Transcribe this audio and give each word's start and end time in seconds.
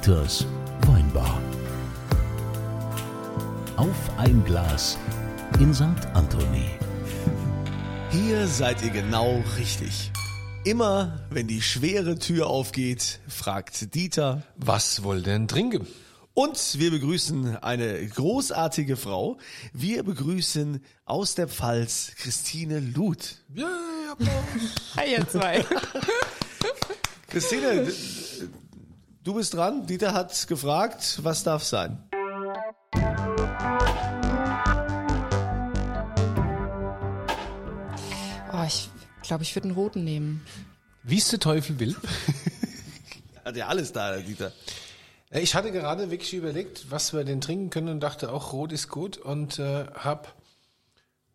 Dieters 0.00 0.46
Weinbar. 0.86 1.38
Auf 3.76 3.96
ein 4.16 4.42
Glas 4.46 4.96
in 5.58 5.74
St. 5.74 5.84
Anthony. 6.14 6.70
Hier 8.10 8.46
seid 8.46 8.82
ihr 8.82 8.90
genau 8.90 9.44
richtig. 9.58 10.10
Immer, 10.64 11.20
wenn 11.28 11.48
die 11.48 11.60
schwere 11.60 12.18
Tür 12.18 12.46
aufgeht, 12.46 13.20
fragt 13.28 13.94
Dieter. 13.94 14.42
Was 14.56 15.02
wohl 15.02 15.20
denn 15.20 15.48
trinken? 15.48 15.86
Und 16.32 16.78
wir 16.78 16.92
begrüßen 16.92 17.56
eine 17.56 18.06
großartige 18.06 18.96
Frau. 18.96 19.36
Wir 19.74 20.02
begrüßen 20.02 20.82
aus 21.04 21.34
der 21.34 21.46
Pfalz 21.46 22.12
Christine 22.16 22.80
Luth. 22.80 23.36
Ja, 23.54 23.68
Applaus. 24.12 24.96
Hi, 24.96 25.12
ihr 25.12 25.28
zwei. 25.28 25.62
Christine, 27.28 27.86
du 29.30 29.34
bist 29.36 29.54
dran. 29.54 29.86
Dieter 29.86 30.12
hat 30.12 30.48
gefragt, 30.48 31.20
was 31.22 31.44
darf 31.44 31.62
sein? 31.62 32.02
Oh, 38.52 38.64
ich 38.66 38.90
glaube, 39.22 39.44
ich 39.44 39.54
würde 39.54 39.68
einen 39.68 39.76
roten 39.76 40.02
nehmen. 40.02 40.44
Wie 41.04 41.18
es 41.18 41.28
der 41.28 41.38
Teufel 41.38 41.78
will. 41.78 41.94
Hat 43.44 43.56
ja 43.56 43.68
alles 43.68 43.92
da, 43.92 44.16
Dieter. 44.16 44.52
Äh, 45.30 45.40
Ich 45.40 45.54
hatte 45.54 45.70
gerade 45.70 46.10
wirklich 46.10 46.34
überlegt, 46.34 46.90
was 46.90 47.12
wir 47.12 47.22
denn 47.22 47.40
trinken 47.40 47.70
können 47.70 47.88
und 47.88 48.00
dachte 48.00 48.32
auch, 48.32 48.52
rot 48.52 48.72
ist 48.72 48.88
gut 48.88 49.16
und 49.16 49.60
äh, 49.60 49.86
hab 49.94 50.34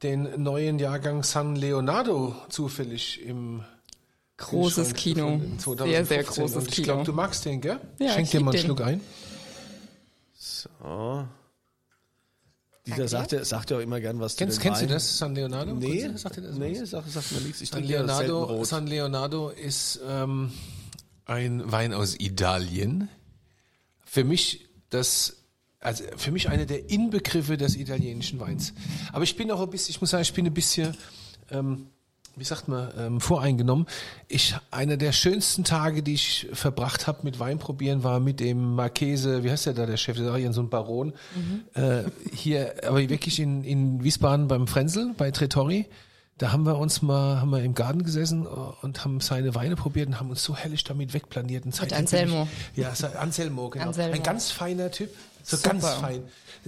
den 0.03 0.43
neuen 0.43 0.79
Jahrgang 0.79 1.23
San 1.23 1.55
Leonardo 1.55 2.35
zufällig 2.49 3.21
im 3.21 3.63
Großes 4.37 4.93
Kino. 4.93 5.39
Sehr, 5.57 6.05
sehr 6.05 6.25
2015. 6.25 6.25
großes 6.43 6.55
und 6.57 6.67
ich 6.67 6.73
Kino. 6.75 6.85
glaube, 6.85 7.03
du 7.03 7.13
magst 7.13 7.45
den, 7.45 7.61
gell? 7.61 7.79
Ja, 7.99 8.13
Schenk 8.13 8.25
ich 8.25 8.31
dir 8.31 8.39
mal 8.41 8.51
einen 8.51 8.57
den. 8.59 8.65
Schluck 8.65 8.81
ein. 8.81 9.01
Dieter 12.85 12.97
Danke. 12.97 13.07
sagt 13.09 13.31
ja, 13.31 13.43
sagt 13.45 13.71
ja 13.71 13.77
auch 13.77 13.81
immer 13.81 13.99
gern 13.99 14.19
was 14.19 14.35
Kennst, 14.35 14.57
zu 14.57 14.61
kennst 14.61 14.81
du 14.81 14.85
Wein. 14.85 14.93
das, 14.93 15.17
San 15.17 15.33
Leonardo? 15.33 15.73
Nee, 15.73 16.03
Kurz, 16.07 16.21
sagt 16.21 16.37
das 16.37 16.55
nee, 16.55 16.79
was? 16.79 16.89
sag, 16.91 17.03
sag 17.07 17.31
mir 17.31 17.39
nichts. 17.41 17.61
Ich 17.61 17.69
San 17.69 17.83
Leonardo. 17.83 18.63
San 18.63 18.85
Leonardo 18.85 19.49
ist 19.49 19.99
ähm, 20.07 20.51
ein 21.25 21.71
Wein 21.71 21.93
aus 21.93 22.19
Italien. 22.19 23.09
Für 24.03 24.23
mich 24.23 24.67
das, 24.91 25.37
also 25.79 26.03
für 26.15 26.31
mich 26.31 26.49
einer 26.49 26.65
der 26.67 26.89
Inbegriffe 26.91 27.57
des 27.57 27.75
italienischen 27.75 28.39
Weins. 28.39 28.73
Aber 29.11 29.23
ich 29.23 29.35
bin 29.35 29.49
auch 29.49 29.61
ein 29.61 29.69
bisschen, 29.71 29.89
ich 29.91 30.01
muss 30.01 30.11
sagen, 30.11 30.21
ich 30.21 30.33
bin 30.33 30.45
ein 30.45 30.53
bisschen, 30.53 30.95
ähm, 31.49 31.87
wie 32.35 32.43
sagt 32.43 32.67
man, 32.67 32.91
ähm, 32.97 33.21
voreingenommen. 33.21 33.87
Ich 34.27 34.55
einer 34.71 34.97
der 34.97 35.11
schönsten 35.11 35.63
Tage, 35.63 36.03
die 36.03 36.13
ich 36.13 36.47
verbracht 36.53 37.07
habe 37.07 37.19
mit 37.23 37.39
Wein 37.39 37.59
probieren, 37.59 38.03
war 38.03 38.19
mit 38.19 38.39
dem 38.39 38.75
Marchese, 38.75 39.43
wie 39.43 39.51
heißt 39.51 39.67
der 39.67 39.73
da, 39.73 39.85
der 39.85 39.97
Chef, 39.97 40.17
der 40.17 40.35
ist 40.35 40.55
so 40.55 40.61
ein 40.61 40.69
Baron, 40.69 41.13
äh, 41.73 42.03
hier, 42.33 42.75
aber 42.87 43.07
wirklich 43.09 43.39
in, 43.39 43.63
in 43.63 44.03
Wiesbaden 44.03 44.47
beim 44.47 44.67
Frenzel, 44.67 45.13
bei 45.17 45.31
Tretori. 45.31 45.87
Da 46.37 46.51
haben 46.51 46.65
wir 46.65 46.77
uns 46.77 47.01
mal, 47.01 47.39
haben 47.39 47.51
wir 47.51 47.63
im 47.63 47.75
Garten 47.75 48.03
gesessen 48.03 48.45
und 48.45 49.05
haben 49.05 49.21
seine 49.21 49.55
Weine 49.55 49.77
probiert 49.77 50.07
und 50.07 50.19
haben 50.19 50.29
uns 50.29 50.43
so 50.43 50.53
hellisch 50.53 50.83
damit 50.83 51.13
wegplaniert. 51.13 51.65
Und 51.65 51.79
bin 51.79 51.93
Anselmo. 51.93 52.49
Ja, 52.75 52.91
Anselmo, 53.17 53.69
genau. 53.69 53.85
Anselmo. 53.85 54.15
Ein 54.15 54.23
ganz 54.23 54.51
feiner 54.51 54.91
Typ. 54.91 55.11
So 55.43 55.55
Super. 55.55 55.69
ganz 55.69 55.85
fein. 55.85 56.23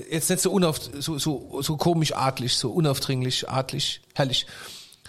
Jetzt 0.10 0.30
nicht 0.30 0.42
so 0.42 0.52
unauf, 0.52 0.80
so, 0.80 1.18
so, 1.18 1.62
so 1.62 1.76
komisch 1.76 2.16
artlich, 2.16 2.56
so 2.56 2.72
unaufdringlich, 2.72 3.50
artlich, 3.50 4.02
herrlich. 4.14 4.46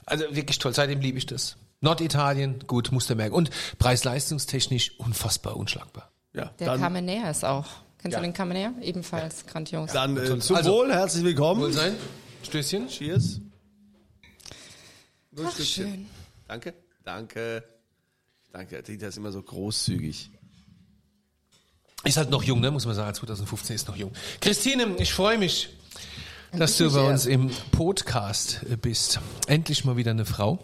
Also 0.09 0.25
wirklich 0.35 0.59
toll. 0.59 0.75
Seitdem 0.75 1.01
liebe 1.01 1.19
ich 1.19 1.27
das. 1.27 1.57
Norditalien, 1.81 2.65
gut, 2.67 2.91
musst 2.93 3.09
du 3.11 3.15
merken. 3.15 3.35
Und 3.35 3.51
preis-leistungstechnisch 3.79 4.99
unfassbar 4.99 5.57
unschlagbar. 5.57 6.11
Ja, 6.35 6.47
Der 6.59 6.77
Carmenere 6.77 7.31
ist 7.31 7.45
auch. 7.45 7.67
Kennst 7.99 8.15
Ja. 8.15 8.21
du 8.21 8.27
den 8.27 8.33
Carmenere? 8.33 8.73
Ebenfalls 8.81 9.47
grandios. 9.47 9.93
dann 9.93 10.17
äh, 10.17 10.39
zum 10.41 10.57
Also- 10.57 10.73
Wohl, 10.73 10.93
herzlich 10.93 11.25
willkommen. 11.25 11.61
Wohl 11.61 11.73
sein. 11.73 11.95
Stößchen. 12.43 12.89
Cheers. 12.89 13.41
Nur 15.33 15.47
Ach, 15.47 15.53
Stückchen. 15.53 15.85
schön. 15.89 16.07
Danke, 16.47 16.75
danke. 17.05 17.65
Danke, 18.53 18.83
Dieter 18.83 19.09
ist 19.09 19.17
immer 19.19 19.31
so 19.31 19.43
großzügig. 19.43 20.31
Ist 22.05 22.17
halt 22.17 22.31
noch 22.31 22.43
jung, 22.43 22.61
ne? 22.61 22.71
Muss 22.71 22.87
man 22.87 22.95
sagen. 22.95 23.15
2015 23.15 23.75
ist 23.77 23.89
noch 23.89 23.97
jung. 23.97 24.13
Christine, 24.41 24.97
ich 24.99 25.13
freue 25.13 25.37
mich, 25.39 25.69
dass 26.53 26.77
du 26.77 26.93
bei 26.93 27.09
uns 27.09 27.27
im 27.27 27.51
Podcast 27.73 28.61
äh, 28.71 28.77
bist. 28.77 29.21
Endlich 29.47 29.85
mal 29.85 29.97
wieder 29.97 30.11
eine 30.11 30.25
Frau. 30.25 30.59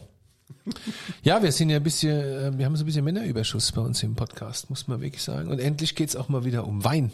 Ja, 1.23 1.43
wir 1.43 1.53
sind 1.53 1.71
ja 1.71 1.77
ein 1.77 1.83
bisschen, 1.83 2.19
äh, 2.19 2.59
wir 2.59 2.67
haben 2.67 2.77
so 2.77 2.85
ein 2.85 2.87
bisschen 2.87 3.05
Männerüberschuss 3.05 3.73
bei 3.73 3.81
uns 3.81 4.03
im 4.03 4.15
Podcast, 4.15 4.71
muss 4.71 4.89
man 4.89 5.01
wirklich 5.01 5.23
sagen. 5.23 5.49
Und 5.49 5.59
endlich 5.59 5.95
geht's 5.95 6.17
auch 6.17 6.29
mal 6.29 6.45
wieder 6.45 6.67
um 6.67 6.85
Wein. 6.85 7.13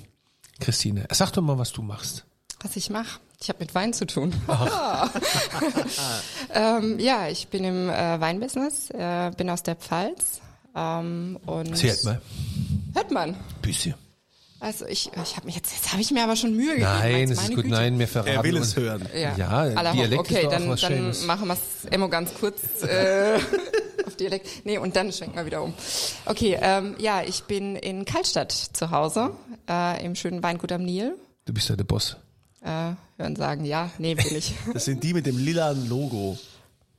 Christine, 0.59 1.07
sag 1.11 1.31
doch 1.33 1.43
mal, 1.43 1.59
was 1.59 1.73
du 1.73 1.83
machst. 1.83 2.25
Was 2.61 2.77
ich 2.77 2.91
mache? 2.91 3.21
Ich 3.41 3.49
habe 3.49 3.61
mit 3.61 3.75
Wein 3.75 3.93
zu 3.93 4.07
tun. 4.07 4.35
ähm, 6.55 6.99
ja, 6.99 7.29
ich 7.29 7.49
bin 7.49 7.65
im 7.65 7.89
äh, 7.89 8.21
Weinbusiness, 8.21 8.91
äh, 8.91 9.31
bin 9.37 9.49
aus 9.49 9.63
der 9.63 9.77
Pfalz. 9.77 10.41
Ähm, 10.75 11.39
und 11.47 11.71
Erzählt 11.71 12.05
mal. 12.05 12.21
Hört 12.95 13.11
man. 13.11 13.37
Bisschen. 13.63 13.95
Also 14.61 14.87
ich, 14.87 15.11
ich 15.25 15.37
habe 15.37 15.47
mich 15.47 15.57
jetzt, 15.57 15.73
jetzt 15.73 15.91
habe 15.91 16.03
ich 16.03 16.11
mir 16.11 16.23
aber 16.23 16.37
schon 16.37 16.55
Mühe 16.55 16.75
gegeben. 16.75 16.83
Nein, 16.83 17.25
es 17.31 17.31
ist 17.43 17.49
gut. 17.49 17.57
Güte. 17.57 17.69
Nein, 17.69 17.99
wir 17.99 18.07
verraten 18.07 18.37
Er 18.37 18.45
will 18.45 18.57
es 18.59 18.77
hören. 18.77 19.09
Ja, 19.15 19.35
Ja, 19.37 19.49
Aller 19.49 19.93
Dialekt 19.93 20.21
okay, 20.21 20.35
ist 20.35 20.43
doch 20.45 20.49
auch 20.49 20.53
dann, 20.59 20.69
was 20.69 20.81
dann 20.83 20.93
Schönes. 20.93 21.25
machen 21.25 21.49
wir 21.49 21.55
es 21.55 21.85
immer 21.91 22.09
ganz 22.11 22.35
kurz 22.35 22.61
äh, 22.83 23.39
auf 24.07 24.17
Dialekt. 24.17 24.49
Nee, 24.65 24.77
und 24.77 24.95
dann 24.97 25.11
schwenken 25.13 25.37
wir 25.37 25.47
wieder 25.47 25.63
um. 25.63 25.73
Okay, 26.27 26.59
ähm, 26.61 26.95
ja, 26.99 27.23
ich 27.23 27.45
bin 27.45 27.75
in 27.75 28.05
Kaltstadt 28.05 28.53
zu 28.53 28.91
Hause, 28.91 29.31
äh, 29.69 30.05
im 30.05 30.15
schönen 30.15 30.43
Weingut 30.43 30.73
am 30.73 30.83
Nil. 30.85 31.17
Du 31.47 31.55
bist 31.55 31.71
ja 31.71 31.77
der 31.77 31.85
Boss. 31.85 32.19
Äh, 32.63 32.93
hören 33.17 33.37
sagen, 33.37 33.65
ja, 33.65 33.91
nee, 33.97 34.15
bin 34.15 34.37
ich. 34.37 34.53
Das 34.75 34.85
sind 34.85 35.03
die 35.03 35.15
mit 35.15 35.25
dem 35.25 35.39
lilanen 35.39 35.89
Logo. 35.89 36.39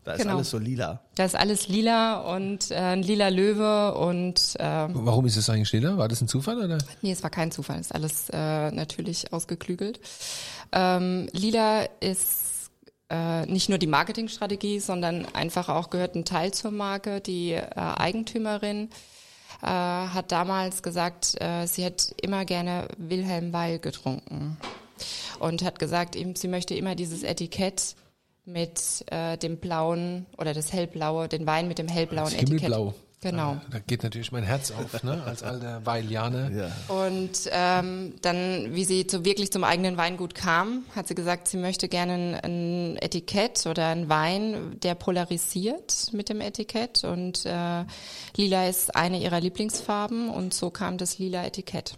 Da 0.03 0.13
ist 0.13 0.21
Genau. 0.23 0.35
alles 0.35 0.49
so 0.49 0.57
lila. 0.57 0.99
Da 1.15 1.25
ist 1.25 1.35
alles 1.35 1.67
lila 1.67 2.35
und 2.35 2.71
äh, 2.71 2.75
ein 2.75 3.03
lila 3.03 3.27
Löwe 3.29 3.93
und 3.95 4.55
ähm, 4.59 4.91
Warum 4.95 5.25
ist 5.27 5.37
es 5.37 5.47
eigentlich 5.49 5.71
lila? 5.73 5.97
War 5.97 6.07
das 6.07 6.21
ein 6.21 6.27
Zufall 6.27 6.57
oder? 6.57 6.79
Nee, 7.03 7.11
es 7.11 7.21
war 7.21 7.29
kein 7.29 7.51
Zufall, 7.51 7.79
ist 7.79 7.93
alles 7.93 8.29
äh, 8.31 8.71
natürlich 8.71 9.31
ausgeklügelt. 9.31 9.99
Ähm, 10.71 11.27
Lila 11.33 11.83
ist 11.99 12.71
äh, 13.11 13.45
nicht 13.45 13.69
nur 13.69 13.77
die 13.77 13.87
Marketingstrategie, 13.87 14.79
sondern 14.79 15.27
einfach 15.35 15.69
auch 15.69 15.89
gehört 15.91 16.15
ein 16.15 16.25
Teil 16.25 16.51
zur 16.51 16.71
Marke. 16.71 17.21
Die 17.21 17.51
äh, 17.51 17.61
Eigentümerin 17.75 18.89
äh, 19.61 19.67
hat 19.67 20.31
damals 20.31 20.81
gesagt, 20.81 21.39
äh, 21.39 21.67
sie 21.67 21.83
hätte 21.83 22.15
immer 22.21 22.45
gerne 22.45 22.87
Wilhelm 22.97 23.53
Weil 23.53 23.77
getrunken 23.79 24.57
und 25.39 25.63
hat 25.63 25.77
gesagt, 25.77 26.15
eben, 26.15 26.35
sie 26.35 26.47
möchte 26.47 26.73
immer 26.73 26.95
dieses 26.95 27.21
Etikett 27.23 27.95
mit 28.51 29.05
äh, 29.07 29.37
dem 29.37 29.57
blauen 29.57 30.25
oder 30.37 30.53
das 30.53 30.71
hellblaue, 30.73 31.27
den 31.27 31.45
Wein 31.45 31.67
mit 31.67 31.77
dem 31.77 31.87
hellblauen 31.87 32.31
Das 32.31 32.33
Etikett. 32.35 32.61
Himmelblau. 32.61 32.93
Genau. 33.23 33.51
Ja, 33.51 33.61
Da 33.69 33.79
geht 33.79 34.01
natürlich 34.01 34.31
mein 34.31 34.43
Herz 34.43 34.71
auf, 34.71 35.03
ne? 35.03 35.21
Als 35.25 35.43
alter 35.43 35.85
Weilianer. 35.85 36.49
Ja. 36.51 36.71
Und 36.87 37.49
ähm, 37.51 38.15
dann, 38.21 38.73
wie 38.73 38.83
sie 38.83 39.05
zu, 39.05 39.23
wirklich 39.23 39.51
zum 39.51 39.63
eigenen 39.63 39.95
Weingut 39.95 40.33
kam, 40.35 40.85
hat 40.95 41.07
sie 41.07 41.15
gesagt, 41.15 41.47
sie 41.47 41.57
möchte 41.57 41.87
gerne 41.87 42.13
ein, 42.13 42.35
ein 42.35 42.97
Etikett 42.97 43.65
oder 43.67 43.87
ein 43.87 44.09
Wein, 44.09 44.79
der 44.81 44.95
polarisiert 44.95 46.07
mit 46.13 46.29
dem 46.29 46.41
Etikett. 46.41 47.03
Und 47.03 47.45
äh, 47.45 47.85
lila 48.35 48.67
ist 48.67 48.95
eine 48.95 49.19
ihrer 49.19 49.39
Lieblingsfarben 49.39 50.29
und 50.29 50.53
so 50.53 50.71
kam 50.71 50.97
das 50.97 51.19
lila 51.19 51.45
Etikett. 51.45 51.95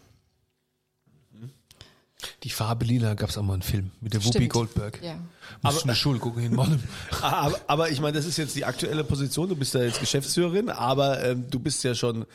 Die 2.44 2.50
Farbe 2.50 2.86
lila 2.86 3.14
gab's 3.14 3.38
auch 3.38 3.44
mal 3.44 3.54
einen 3.54 3.62
Film 3.62 3.92
mit 4.02 4.14
der 4.14 4.24
Whoopi. 4.24 4.48
Goldberg. 4.48 5.00
Ja. 5.04 5.16
Aber 5.62 5.80
in 5.80 5.88
der 5.88 5.96
Schule 5.96 6.20
gucken 6.20 6.42
hin. 6.42 6.60
Aber, 7.22 7.60
aber 7.68 7.90
ich 7.90 8.02
meine, 8.02 8.18
das 8.18 8.26
ist 8.26 8.38
jetzt 8.38 8.56
die 8.56 8.66
aktuelle 8.66 9.04
Position. 9.04 9.50
Du 9.50 9.56
bist 9.56 9.74
ja 9.74 9.82
jetzt 9.82 10.00
Geschäftsführerin, 10.00 10.70
aber 10.70 11.24
ähm, 11.24 11.46
du 11.50 11.60
bist 11.60 11.84
ja 11.84 11.96
schon 11.96 12.26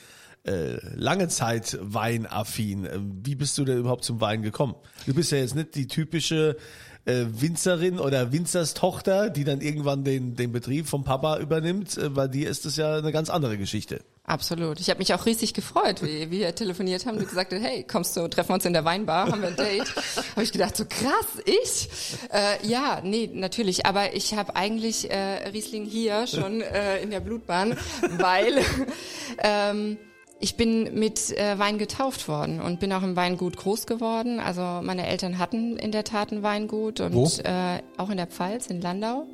äh, 0.45 0.79
lange 0.95 1.29
Zeit 1.29 1.79
weinaffin. 1.81 2.87
Ähm, 2.87 3.21
Wie 3.23 3.35
bist 3.35 3.59
du 3.59 3.65
denn 3.65 3.79
überhaupt 3.79 4.05
zum 4.05 4.21
Wein 4.21 4.43
gekommen? 4.43 4.75
Du 5.07 5.15
bist 5.15 5.33
ja 5.33 5.39
jetzt 5.39 5.55
nicht 5.55 5.75
die 5.75 5.87
typische 5.87 6.57
äh, 7.05 7.27
Winzerin 7.31 7.99
oder 7.99 8.33
Winzerstochter, 8.33 9.31
die 9.31 9.45
dann 9.45 9.61
irgendwann 9.61 10.05
den, 10.05 10.37
den 10.37 10.53
Betrieb 10.53 10.87
vom 10.87 11.05
Papa 11.05 11.39
übernimmt. 11.39 11.99
Äh, 11.99 12.11
bei 12.11 12.29
dir 12.29 12.49
ist 12.49 12.65
das 12.65 12.77
ja 12.77 12.97
eine 12.97 13.13
ganz 13.13 13.31
andere 13.31 13.59
Geschichte. 13.59 14.01
Absolut. 14.29 14.79
Ich 14.79 14.91
habe 14.91 14.99
mich 14.99 15.15
auch 15.15 15.25
riesig 15.25 15.55
gefreut, 15.55 16.03
wie 16.03 16.31
wir 16.31 16.55
telefoniert 16.55 17.07
haben. 17.07 17.19
Du 17.19 17.25
gesagt 17.25 17.51
hast, 17.51 17.63
hey, 17.63 17.83
kommst 17.83 18.15
du, 18.15 18.29
treffen 18.29 18.51
wir 18.51 18.55
uns 18.57 18.67
in 18.67 18.75
der 18.75 18.85
Weinbar, 18.85 19.33
haben 19.33 19.41
wir 19.41 19.49
ein 19.49 19.57
Date. 19.57 19.97
habe 20.33 20.43
ich 20.43 20.53
gedacht, 20.53 20.77
so 20.77 20.85
krass, 20.85 21.43
ich? 21.47 21.89
Äh, 22.31 22.67
ja, 22.67 23.01
nee, 23.03 23.31
natürlich. 23.33 23.87
Aber 23.87 24.15
ich 24.15 24.35
habe 24.35 24.55
eigentlich 24.55 25.11
äh, 25.11 25.49
Riesling 25.49 25.87
hier 25.87 26.27
schon 26.27 26.61
äh, 26.61 27.01
in 27.01 27.11
der 27.11 27.21
Blutbahn, 27.21 27.75
weil 28.19 28.63
ähm, 29.43 29.97
ich 30.41 30.57
bin 30.57 30.99
mit 30.99 31.31
äh, 31.31 31.59
Wein 31.59 31.79
getauft 31.79 32.29
worden 32.29 32.61
und 32.61 32.81
bin 32.81 32.93
auch 32.93 33.03
im 33.03 33.17
Weingut 33.17 33.57
groß 33.57 33.87
geworden. 33.87 34.41
Also 34.41 34.61
meine 34.83 35.07
Eltern 35.07 35.39
hatten 35.39 35.79
in 35.79 35.91
der 35.91 36.05
Tat 36.05 36.33
ein 36.33 36.43
Weingut 36.43 37.01
und 37.01 37.15
Wo? 37.15 37.25
Äh, 37.45 37.81
auch 37.97 38.11
in 38.11 38.19
der 38.19 38.27
Pfalz, 38.27 38.67
in 38.67 38.83
Landau. 38.83 39.27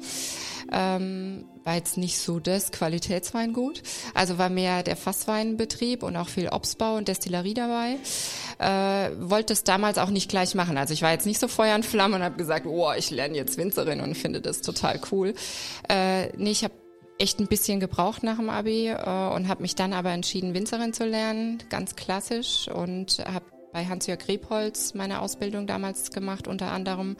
Ähm, 0.73 1.45
war 1.65 1.75
jetzt 1.75 1.97
nicht 1.97 2.19
so 2.19 2.41
das 2.41 2.73
Qualitätsweingut. 2.73 3.83
Also 4.13 4.39
war 4.39 4.51
mehr 4.51 4.83
der 4.83 4.97
Fassweinbetrieb 4.97 6.03
und 6.03 6.17
auch 6.17 6.29
viel 6.29 6.49
Obstbau 6.49 6.97
und 6.97 7.09
Destillerie 7.09 7.55
dabei. 7.55 7.97
Äh, 8.59 9.11
wollte 9.19 9.53
es 9.53 9.65
damals 9.65 9.99
auch 9.99 10.11
nicht 10.11 10.29
gleich 10.29 10.55
machen. 10.55 10.77
Also 10.77 10.93
ich 10.93 11.03
war 11.03 11.13
jetzt 11.13 11.27
nicht 11.27 11.41
so 11.41 11.49
Feuer 11.49 11.75
und 11.75 11.85
Flamme 11.85 12.17
und 12.17 12.23
habe 12.23 12.37
gesagt, 12.37 12.67
oh, 12.67 12.93
ich 12.97 13.11
lerne 13.11 13.37
jetzt 13.37 13.57
Winzerin 13.57 14.01
und 14.01 14.15
finde 14.15 14.41
das 14.41 14.61
total 14.61 15.01
cool. 15.11 15.35
Äh, 15.89 16.29
nee, 16.37 16.51
ich 16.51 16.65
habe 16.65 16.75
echt 17.19 17.41
ein 17.41 17.47
bisschen 17.47 17.81
gebraucht 17.81 18.23
nach 18.23 18.37
dem 18.37 18.51
Abi 18.51 18.89
äh, 18.89 18.95
und 18.95 19.49
habe 19.49 19.63
mich 19.63 19.75
dann 19.75 19.93
aber 19.93 20.11
entschieden, 20.11 20.55
Winzerin 20.55 20.93
zu 20.93 21.05
lernen, 21.05 21.63
ganz 21.71 21.97
klassisch 21.97 22.69
und 22.69 23.23
habe 23.25 23.45
bei 23.75 23.85
Hans-Jörg 23.87 24.27
Rebholz 24.29 24.95
meine 24.95 25.21
Ausbildung 25.21 25.67
damals 25.67 26.13
gemacht 26.13 26.47
unter 26.47 26.71
anderem 26.71 27.17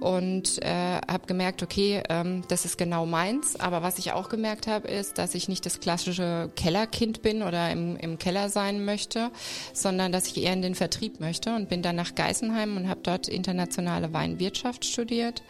und 0.00 0.60
äh, 0.62 0.98
habe 1.06 1.26
gemerkt, 1.26 1.62
okay, 1.62 2.02
ähm, 2.08 2.42
das 2.48 2.64
ist 2.64 2.78
genau 2.78 3.04
meins. 3.04 3.60
Aber 3.60 3.82
was 3.82 3.98
ich 3.98 4.12
auch 4.12 4.30
gemerkt 4.30 4.66
habe, 4.66 4.88
ist, 4.88 5.18
dass 5.18 5.34
ich 5.34 5.48
nicht 5.48 5.66
das 5.66 5.78
klassische 5.78 6.50
Kellerkind 6.56 7.20
bin 7.20 7.42
oder 7.42 7.70
im, 7.70 7.96
im 7.96 8.18
Keller 8.18 8.48
sein 8.48 8.84
möchte, 8.84 9.30
sondern 9.74 10.10
dass 10.10 10.26
ich 10.26 10.42
eher 10.42 10.54
in 10.54 10.62
den 10.62 10.74
Vertrieb 10.74 11.20
möchte 11.20 11.54
und 11.54 11.68
bin 11.68 11.82
dann 11.82 11.96
nach 11.96 12.14
Geisenheim 12.14 12.78
und 12.78 12.88
habe 12.88 13.00
dort 13.02 13.28
internationale 13.28 14.12
Weinwirtschaft 14.14 14.86
studiert 14.86 15.42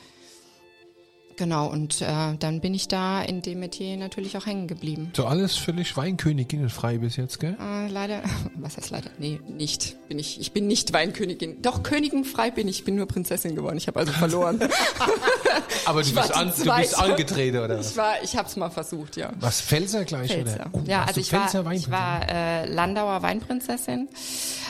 Genau, 1.41 1.69
und 1.69 2.03
äh, 2.03 2.37
dann 2.39 2.61
bin 2.61 2.75
ich 2.75 2.87
da 2.87 3.23
in 3.23 3.41
dem 3.41 3.61
Metier 3.61 3.97
natürlich 3.97 4.37
auch 4.37 4.45
hängen 4.45 4.69
geblieben. 4.69 5.11
So 5.17 5.25
alles 5.25 5.57
völlig 5.57 5.97
Weinköniginnenfrei 5.97 6.99
bis 6.99 7.17
jetzt, 7.17 7.41
gell? 7.41 7.57
Äh, 7.59 7.89
leider, 7.89 8.21
was 8.57 8.77
heißt 8.77 8.91
leider? 8.91 9.09
Nee, 9.17 9.41
nicht. 9.49 9.97
Bin 10.07 10.19
ich, 10.19 10.39
ich 10.39 10.53
bin 10.53 10.67
nicht 10.67 10.93
Weinkönigin. 10.93 11.63
Doch, 11.63 11.83
Königinfrei 11.83 12.51
bin 12.51 12.69
ich, 12.69 12.81
ich 12.81 12.85
bin 12.85 12.97
nur 12.97 13.07
Prinzessin 13.07 13.57
geworden. 13.57 13.79
Ich 13.79 13.87
habe 13.87 13.99
also 14.01 14.13
verloren. 14.13 14.61
Aber 15.87 16.03
du 16.03 16.13
bist, 16.13 16.37
an, 16.37 16.53
du 16.55 16.77
bist 16.77 16.99
angetreten, 16.99 17.57
oder? 17.57 17.81
Ich 17.81 17.97
war, 17.97 18.23
ich 18.23 18.37
habe 18.37 18.47
es 18.47 18.57
mal 18.57 18.69
versucht, 18.69 19.17
ja. 19.17 19.33
Was, 19.41 19.63
Pfälzer 19.63 20.05
gleich, 20.05 20.31
Pfälzer. 20.31 20.57
oder? 20.57 20.71
Oh, 20.73 20.83
ja, 20.85 21.05
also 21.05 21.21
ich 21.21 21.33
war, 21.33 21.73
ich 21.73 21.91
war 21.91 22.29
äh, 22.29 22.67
Landauer 22.67 23.23
Weinprinzessin, 23.23 24.11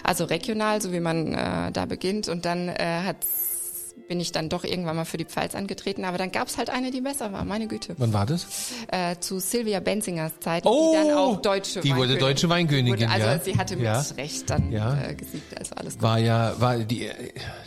also 0.04 0.22
regional, 0.22 0.80
so 0.80 0.92
wie 0.92 1.00
man 1.00 1.34
äh, 1.34 1.72
da 1.72 1.86
beginnt. 1.86 2.28
Und 2.28 2.44
dann 2.44 2.68
äh, 2.68 3.02
hat's 3.04 3.49
bin 4.10 4.18
ich 4.18 4.32
dann 4.32 4.48
doch 4.48 4.64
irgendwann 4.64 4.96
mal 4.96 5.04
für 5.04 5.18
die 5.18 5.24
Pfalz 5.24 5.54
angetreten, 5.54 6.04
aber 6.04 6.18
dann 6.18 6.32
gab's 6.32 6.58
halt 6.58 6.68
eine, 6.68 6.90
die 6.90 7.00
besser 7.00 7.32
war, 7.32 7.44
meine 7.44 7.68
Güte. 7.68 7.94
Wann 7.96 8.12
war 8.12 8.26
das? 8.26 8.44
Äh, 8.88 9.14
zu 9.20 9.38
Silvia 9.38 9.78
Benzingers 9.78 10.32
Zeit, 10.40 10.64
Oh, 10.66 10.90
die 10.92 11.08
dann 11.08 11.16
auch 11.16 11.40
deutsche 11.40 11.78
die 11.80 11.94
wurde 11.94 12.16
deutsche 12.18 12.48
Weinkönigin, 12.48 13.08
wurde, 13.08 13.08
Also 13.08 13.26
ja. 13.28 13.38
sie 13.38 13.56
hatte 13.56 13.76
mit 13.76 13.84
Ja. 13.84 14.04
Recht 14.16 14.50
dann 14.50 14.72
Ja. 14.72 15.00
äh, 15.00 15.14
gesiegt, 15.14 15.56
also 15.56 15.76
alles 15.76 15.94
gut. 15.94 16.02
War 16.02 16.18
ja, 16.18 16.60
war 16.60 16.78
die 16.78 17.06
äh, 17.06 17.14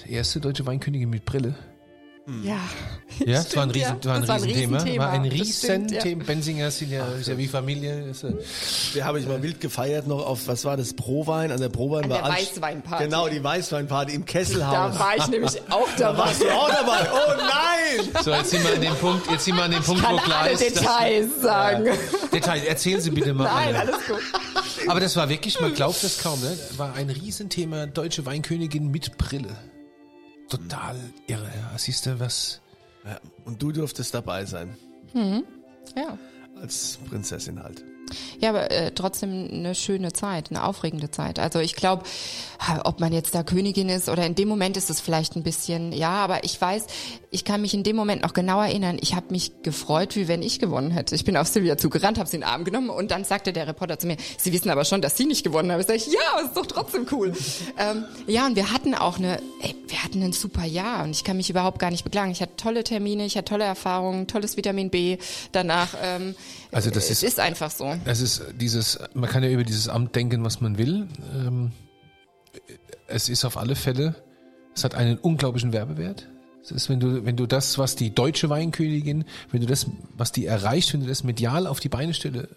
erste 0.10 0.42
deutsche 0.42 0.66
Weinkönigin 0.66 1.10
mit 1.10 1.24
Brille. 1.24 1.56
Ja, 2.42 2.56
Ja, 3.26 3.34
das 3.44 3.54
war 3.56 3.64
ein, 3.64 3.72
Riesen, 3.72 3.98
ja. 4.02 4.06
war 4.06 4.16
ein 4.16 4.22
Das 4.22 4.30
war 4.30 4.36
ein 4.38 4.44
Riesenthema. 4.44 4.78
Riesenthema. 4.78 5.04
War 5.04 5.12
ein 5.12 5.26
stimmt, 5.26 5.92
ja. 5.92 5.98
Riesenthema. 6.02 6.24
Benzinger 6.24 6.72
sind 6.72 6.92
ja, 6.92 7.06
ist 7.20 7.28
ja 7.28 7.38
wie 7.38 7.48
Familie. 7.50 8.10
Ist, 8.10 8.24
äh, 8.24 8.34
Wir 8.94 9.04
haben 9.04 9.18
ich 9.18 9.28
mal 9.28 9.44
wild 9.44 9.60
gefeiert 9.60 10.08
noch 10.08 10.26
auf, 10.26 10.48
was 10.48 10.64
war 10.64 10.78
das, 10.78 10.94
Prowein? 10.94 11.52
An 11.52 11.60
der 11.60 11.68
Prowein 11.68 12.06
An 12.06 12.10
war 12.12 12.18
der 12.20 12.26
Anst- 12.32 12.56
Weißweinparty. 12.56 13.04
Genau, 13.04 13.28
die 13.28 13.44
Weißweinparty 13.44 14.14
im 14.16 14.24
Kesselhaus. 14.24 14.94
da 14.98 15.00
war 15.00 15.18
ich 15.18 15.28
nämlich 15.28 15.62
auch 15.70 15.88
Da 15.98 16.14
dabei. 16.14 16.18
warst 16.20 16.42
du 16.44 16.50
auch 16.50 16.70
dabei. 16.70 17.08
Oh 17.12 17.34
nein! 17.38 18.24
so, 18.24 18.32
jetzt 18.32 18.50
sind 18.52 18.64
wir 18.64 18.74
an 18.74 18.82
dem 18.82 18.96
Punkt, 18.96 19.30
jetzt 19.30 19.44
sind 19.44 19.56
wir 19.58 19.64
an 19.64 19.72
dem 19.72 19.84
Punkt, 19.84 20.02
wo 20.02 20.08
Kann 20.08 20.18
klar 20.20 20.40
alle 20.44 20.52
ist. 20.54 20.62
dass- 20.64 20.74
Details 20.76 21.42
sagen. 21.42 21.90
Details, 22.32 22.64
erzählen 22.64 23.02
Sie 23.02 23.12
bitte 23.12 23.34
mal. 23.34 23.44
Nein, 23.44 23.76
alle. 23.76 23.80
alles 23.94 24.06
gut. 24.08 24.22
Aber 24.88 25.00
das 25.02 25.16
war 25.18 25.28
wirklich, 25.28 25.60
man 25.60 25.74
glaubt 25.74 26.02
das 26.04 26.20
kaum, 26.24 26.40
ne? 26.42 26.58
War 26.78 26.94
ein 26.96 27.10
Riesenthema, 27.10 27.86
deutsche 27.86 28.26
Weinkönigin 28.26 28.90
mit 28.92 29.18
Brille. 29.18 29.50
Total 30.50 30.96
irre. 31.28 31.52
Siehst 31.78 32.06
du, 32.06 32.20
was. 32.20 32.62
Ja, 33.06 33.20
und 33.46 33.62
du 33.62 33.72
durftest 33.72 34.14
dabei 34.14 34.46
sein. 34.46 34.78
Ja. 35.14 36.18
Als 36.62 37.00
Prinzessin 37.10 37.62
halt. 37.62 37.84
Ja, 38.40 38.50
aber 38.50 38.72
äh, 38.72 38.92
trotzdem 38.92 39.50
eine 39.52 39.76
schöne 39.76 40.14
Zeit, 40.14 40.50
eine 40.50 40.64
aufregende 40.66 41.12
Zeit. 41.12 41.40
Also 41.40 41.60
ich 41.60 41.76
glaube, 41.76 42.04
ob 42.86 43.00
man 43.00 43.12
jetzt 43.14 43.36
da 43.36 43.44
Königin 43.44 43.90
ist 43.90 44.08
oder 44.10 44.26
in 44.26 44.36
dem 44.36 44.48
Moment 44.48 44.78
ist 44.78 44.90
es 44.90 45.02
vielleicht 45.02 45.36
ein 45.36 45.44
bisschen, 45.44 45.92
ja, 45.92 46.12
aber 46.12 46.44
ich 46.44 46.60
weiß, 46.60 46.86
ich 47.32 47.44
kann 47.46 47.62
mich 47.62 47.74
in 47.74 47.84
dem 47.84 47.96
Moment 47.96 48.22
noch 48.22 48.34
genau 48.34 48.62
erinnern, 48.62 48.98
ich 49.02 49.16
habe 49.16 49.26
mich 49.32 49.52
gefreut, 49.64 50.16
wie 50.16 50.28
wenn 50.28 50.42
ich 50.42 50.60
gewonnen 50.60 50.92
hätte. 50.92 51.16
Ich 51.16 51.26
bin 51.26 51.36
auf 51.36 51.48
Silvia 51.48 51.78
zugerannt, 51.78 52.18
habe 52.18 52.30
sie 52.30 52.38
in 52.38 52.42
den 52.42 52.50
Arm 52.50 52.64
genommen 52.64 52.90
und 52.90 53.12
dann 53.12 53.24
sagte 53.26 53.52
der 53.54 53.68
Reporter 53.68 54.00
zu 54.00 54.08
mir, 54.08 54.18
Sie 54.38 54.54
wissen 54.54 54.70
aber 54.70 54.86
schon, 54.86 55.02
dass 55.02 55.18
Sie 55.18 55.26
nicht 55.26 55.44
gewonnen 55.44 55.72
haben. 55.72 55.82
Ich 55.82 55.88
sage, 55.88 56.00
ja, 56.12 56.20
aber 56.34 56.44
ist 56.48 56.56
doch 56.56 56.66
trotzdem 56.66 57.06
cool. 57.12 57.34
ähm, 57.78 58.06
ja, 58.28 58.46
und 58.46 58.56
wir 58.56 58.72
hatten 58.72 58.94
auch 58.96 59.18
eine, 59.18 59.40
ey, 59.62 59.76
wir 59.88 60.04
hatten 60.04 60.22
ein 60.24 60.32
super 60.34 60.64
Jahr 60.64 61.04
und 61.04 61.12
ich 61.12 61.24
kann 61.24 61.38
mich 61.38 61.50
überhaupt 61.50 61.80
gar 61.80 61.92
nicht 61.92 62.04
beklagen. 62.04 62.32
Ich 62.32 62.42
hatte 62.42 62.56
tolle 62.56 62.84
Termine, 62.84 63.26
ich 63.26 63.36
hatte 63.38 63.46
tolle 63.50 63.66
Erfahrungen, 63.66 64.28
tolles 64.28 64.56
Vitamin 64.58 64.90
B 64.90 65.18
danach. 65.52 65.90
Ähm, 66.02 66.36
Also 66.72 66.90
das 66.92 67.10
ist- 67.10 67.24
ist 67.24 67.40
einfach 67.40 67.72
so. 67.72 67.94
Es 68.06 68.20
ist 68.20 68.44
dieses, 68.60 69.00
man 69.14 69.30
kann 69.30 69.44
ja 69.44 69.50
über 69.50 69.64
dieses 69.64 69.88
Amt 69.88 70.16
denken, 70.16 70.44
was 70.44 70.60
man 70.60 70.78
will. 70.78 71.08
Ähm, 71.34 71.72
es 73.08 73.30
ist 73.30 73.46
auf 73.46 73.58
alle 73.58 73.76
Fälle, 73.76 74.16
es 74.76 74.84
hat 74.84 74.96
einen 74.96 75.18
unglaublichen 75.18 75.72
Werbewert. 75.72 76.28
Es 76.62 76.72
ist, 76.72 76.90
wenn 76.90 77.00
du, 77.00 77.26
wenn 77.26 77.36
du 77.36 77.46
das, 77.46 77.78
was 77.78 77.96
die 77.96 78.14
deutsche 78.14 78.50
Weinkönigin, 78.50 79.26
wenn 79.52 79.62
du 79.62 79.68
das, 79.68 79.88
was 80.16 80.32
die 80.32 80.46
erreicht, 80.46 80.94
wenn 80.94 81.02
du 81.02 81.08
das 81.08 81.24
medial 81.24 81.68
auf 81.68 81.80
die 81.80 81.90
Beine 81.90 82.14
stelle 82.14 82.50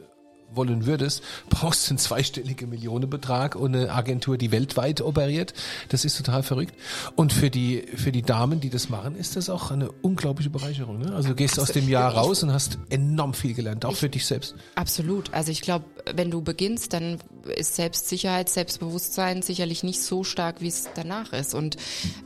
wollen 0.52 0.86
würdest, 0.86 1.22
brauchst 1.48 1.86
du 1.86 1.92
einen 1.92 1.98
zweistelligen 1.98 2.68
Millionenbetrag 2.68 3.56
und 3.56 3.74
eine 3.74 3.92
Agentur, 3.92 4.38
die 4.38 4.50
weltweit 4.52 5.00
operiert. 5.00 5.54
Das 5.88 6.04
ist 6.04 6.16
total 6.16 6.42
verrückt. 6.42 6.74
Und 7.14 7.32
für 7.32 7.50
die, 7.50 7.84
für 7.94 8.12
die 8.12 8.22
Damen, 8.22 8.60
die 8.60 8.70
das 8.70 8.88
machen, 8.88 9.16
ist 9.16 9.36
das 9.36 9.50
auch 9.50 9.70
eine 9.70 9.90
unglaubliche 10.02 10.50
Bereicherung. 10.50 10.98
Ne? 10.98 11.12
Also 11.14 11.30
du 11.30 11.34
gehst 11.34 11.58
aus 11.58 11.72
dem 11.72 11.88
Jahr 11.88 12.12
raus 12.14 12.42
und 12.42 12.52
hast 12.52 12.78
enorm 12.90 13.34
viel 13.34 13.54
gelernt, 13.54 13.84
auch 13.84 13.96
für 13.96 14.08
dich 14.08 14.26
selbst. 14.26 14.54
Absolut. 14.74 15.32
Also 15.32 15.52
ich 15.52 15.60
glaube, 15.60 15.84
wenn 16.14 16.30
du 16.30 16.42
beginnst, 16.42 16.92
dann 16.92 17.18
ist 17.56 17.76
Selbstsicherheit, 17.76 18.48
Selbstbewusstsein 18.48 19.42
sicherlich 19.42 19.82
nicht 19.82 20.00
so 20.00 20.24
stark, 20.24 20.60
wie 20.60 20.68
es 20.68 20.88
danach 20.94 21.32
ist. 21.32 21.54
Und 21.54 21.76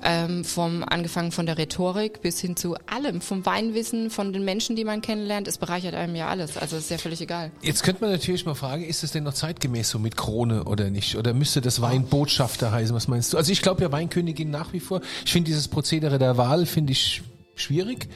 ähm, 0.03 0.45
vom 0.45 0.85
angefangen 0.85 1.33
von 1.33 1.47
der 1.47 1.59
Rhetorik 1.59 2.23
bis 2.23 2.41
hin 2.41 2.57
zu 2.57 2.77
allem, 2.87 3.21
vom 3.21 3.47
Weinwissen, 3.47 4.11
von 4.11 4.33
den 4.33 4.45
Menschen, 4.45 4.77
die 4.77 4.85
man 4.85 5.01
kennenlernt, 5.01 5.49
es 5.49 5.59
bereichert 5.59 5.95
einem 5.95 6.15
ja 6.15 6.29
alles. 6.29 6.57
Also 6.57 6.77
ist 6.77 6.91
ja 6.91 6.99
völlig 6.99 7.21
egal. 7.21 7.51
Jetzt 7.63 7.83
könnte 7.83 8.03
man 8.03 8.11
natürlich 8.11 8.45
mal 8.45 8.55
fragen, 8.55 8.85
ist 8.85 9.03
es 9.03 9.13
denn 9.13 9.25
noch 9.25 9.35
zeitgemäß 9.35 9.91
so 9.91 9.99
mit 9.99 10.17
Krone 10.17 10.65
oder 10.65 10.91
nicht? 10.91 11.17
Oder 11.17 11.33
müsste 11.35 11.61
das 11.61 11.81
Weinbotschafter 11.81 12.73
heißen? 12.73 12.95
Was 12.95 13.09
meinst 13.09 13.33
du? 13.33 13.37
Also 13.37 13.53
ich 13.53 13.63
glaube 13.63 13.83
ja 13.83 13.93
Weinkönigin 13.93 14.51
nach 14.51 14.73
wie 14.73 14.81
vor. 14.81 15.01
Ich 15.25 15.33
finde 15.33 15.47
dieses 15.47 15.69
Prozedere 15.69 16.19
der 16.19 16.37
Wahl 16.37 16.67
finde 16.67 16.93
ich 16.93 17.23
schwierig. 17.55 18.09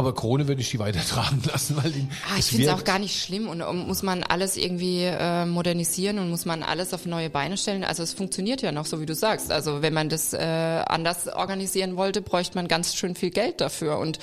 Aber 0.00 0.14
Krone 0.14 0.48
würde 0.48 0.62
ich 0.62 0.70
die 0.70 0.78
weitertragen 0.78 1.42
lassen, 1.52 1.76
weil 1.76 1.90
die, 1.90 2.06
Ah, 2.32 2.38
ich 2.38 2.46
finde 2.46 2.68
es 2.68 2.72
auch 2.72 2.84
gar 2.84 2.98
nicht 2.98 3.22
schlimm 3.22 3.48
und 3.48 3.60
um, 3.60 3.86
muss 3.86 4.02
man 4.02 4.22
alles 4.22 4.56
irgendwie 4.56 5.02
äh, 5.04 5.44
modernisieren 5.44 6.18
und 6.18 6.30
muss 6.30 6.46
man 6.46 6.62
alles 6.62 6.94
auf 6.94 7.04
neue 7.04 7.28
Beine 7.28 7.58
stellen. 7.58 7.84
Also 7.84 8.02
es 8.02 8.14
funktioniert 8.14 8.62
ja 8.62 8.72
noch, 8.72 8.86
so 8.86 9.02
wie 9.02 9.04
du 9.04 9.14
sagst. 9.14 9.52
Also 9.52 9.82
wenn 9.82 9.92
man 9.92 10.08
das 10.08 10.32
äh, 10.32 10.38
anders 10.38 11.28
organisieren 11.28 11.98
wollte, 11.98 12.22
bräuchte 12.22 12.56
man 12.56 12.66
ganz 12.66 12.94
schön 12.94 13.14
viel 13.14 13.28
Geld 13.28 13.60
dafür. 13.60 13.98
Und 13.98 14.18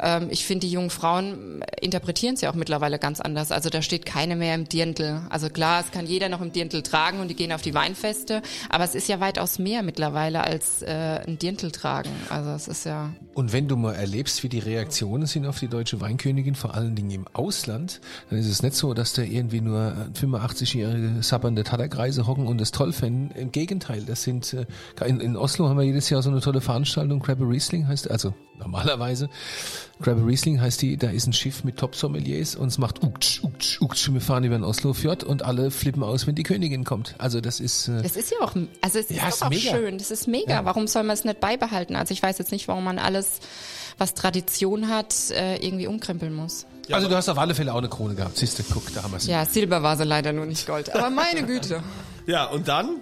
ähm, 0.00 0.26
ich 0.28 0.44
finde, 0.44 0.66
die 0.66 0.72
jungen 0.72 0.90
Frauen 0.90 1.64
interpretieren 1.80 2.34
es 2.34 2.40
ja 2.40 2.50
auch 2.50 2.56
mittlerweile 2.56 2.98
ganz 2.98 3.20
anders. 3.20 3.52
Also 3.52 3.70
da 3.70 3.80
steht 3.80 4.04
keine 4.04 4.34
mehr 4.34 4.56
im 4.56 4.68
Dirndl. 4.68 5.20
Also 5.30 5.50
klar, 5.50 5.84
es 5.86 5.92
kann 5.92 6.08
jeder 6.08 6.30
noch 6.30 6.40
im 6.40 6.50
Dirndl 6.50 6.82
tragen 6.82 7.20
und 7.20 7.28
die 7.28 7.36
gehen 7.36 7.52
auf 7.52 7.62
die 7.62 7.74
Weinfeste, 7.74 8.42
aber 8.70 8.82
es 8.82 8.96
ist 8.96 9.08
ja 9.08 9.20
weitaus 9.20 9.60
mehr 9.60 9.84
mittlerweile 9.84 10.42
als 10.42 10.82
äh, 10.82 11.20
ein 11.28 11.38
Dirndl 11.38 11.70
tragen. 11.70 12.10
Also 12.28 12.50
es 12.50 12.66
ist 12.66 12.86
ja 12.86 13.12
Und 13.34 13.52
wenn 13.52 13.68
du 13.68 13.76
mal 13.76 13.94
erlebst, 13.94 14.42
wie 14.42 14.48
die 14.48 14.58
Reaktionen 15.12 15.26
sind 15.26 15.46
auf 15.46 15.58
die 15.58 15.68
deutsche 15.68 16.00
Weinkönigin, 16.00 16.54
vor 16.54 16.74
allen 16.74 16.94
Dingen 16.94 17.10
im 17.10 17.26
Ausland, 17.34 18.00
dann 18.30 18.38
ist 18.38 18.46
es 18.46 18.62
nicht 18.62 18.74
so, 18.74 18.94
dass 18.94 19.12
da 19.12 19.22
irgendwie 19.22 19.60
nur 19.60 19.94
85-jährige 20.18 21.22
sabbernde 21.22 21.64
Tatterkreise 21.64 22.26
hocken 22.26 22.46
und 22.46 22.58
das 22.60 22.70
toll 22.70 22.92
finden. 22.92 23.30
Im 23.36 23.52
Gegenteil, 23.52 24.02
das 24.06 24.22
sind, 24.22 24.54
äh, 24.54 24.64
in, 25.06 25.20
in 25.20 25.36
Oslo 25.36 25.68
haben 25.68 25.76
wir 25.78 25.84
jedes 25.84 26.08
Jahr 26.10 26.22
so 26.22 26.30
eine 26.30 26.40
tolle 26.40 26.60
Veranstaltung, 26.60 27.20
Crabbe 27.20 27.44
Riesling 27.46 27.86
heißt, 27.88 28.10
also 28.10 28.34
normalerweise, 28.58 29.28
Crabbe 30.00 30.24
Riesling 30.26 30.60
heißt 30.60 30.80
die, 30.82 30.96
da 30.96 31.10
ist 31.10 31.26
ein 31.26 31.32
Schiff 31.32 31.64
mit 31.64 31.76
Top-Sommeliers 31.76 32.56
und 32.56 32.68
es 32.68 32.78
macht 32.78 33.02
uktsch, 33.02 33.42
uktsch, 33.42 33.80
uktsch, 33.80 34.12
wir 34.12 34.20
fahren 34.20 34.44
über 34.44 34.56
den 34.56 34.64
Oslo-Fjord 34.64 35.24
und 35.24 35.44
alle 35.44 35.70
flippen 35.70 36.02
aus, 36.02 36.26
wenn 36.26 36.34
die 36.34 36.42
Königin 36.42 36.84
kommt. 36.84 37.14
Also 37.18 37.40
das 37.40 37.60
ist, 37.60 37.88
äh, 37.88 38.00
Es 38.02 38.16
ist 38.16 38.30
ja 38.30 38.38
auch, 38.40 38.54
also 38.80 38.98
es 38.98 39.10
Ja, 39.10 39.28
ist, 39.28 39.36
ist 39.36 39.42
auch 39.42 39.50
mega. 39.50 39.70
schön. 39.70 39.98
Das 39.98 40.10
ist 40.10 40.26
mega. 40.26 40.64
Warum 40.64 40.86
soll 40.86 41.02
man 41.02 41.14
es 41.14 41.24
nicht 41.24 41.40
beibehalten? 41.40 41.96
Also 41.96 42.12
ich 42.12 42.22
weiß 42.22 42.38
jetzt 42.38 42.52
nicht, 42.52 42.68
warum 42.68 42.84
man 42.84 42.98
alles, 42.98 43.40
was 43.98 44.14
Tradition 44.14 44.88
hat, 44.88 45.14
äh, 45.30 45.56
irgendwie 45.56 45.86
umkrempeln 45.86 46.34
muss. 46.34 46.66
also 46.90 47.08
du 47.08 47.16
hast 47.16 47.28
auf 47.28 47.38
alle 47.38 47.54
Fälle 47.54 47.72
auch 47.72 47.78
eine 47.78 47.88
Krone 47.88 48.14
gehabt. 48.14 48.36
Siehst 48.36 48.58
du, 48.58 48.62
guck, 48.72 48.92
da 48.94 49.02
haben 49.02 49.12
wir 49.12 49.18
es. 49.18 49.26
Ja, 49.26 49.44
Silber 49.44 49.82
war 49.82 49.96
sie 49.96 50.04
leider 50.04 50.32
nur 50.32 50.46
nicht 50.46 50.66
Gold. 50.66 50.94
Aber 50.94 51.10
meine 51.10 51.42
Güte. 51.46 51.82
Ja, 52.26 52.46
und 52.46 52.68
dann? 52.68 53.00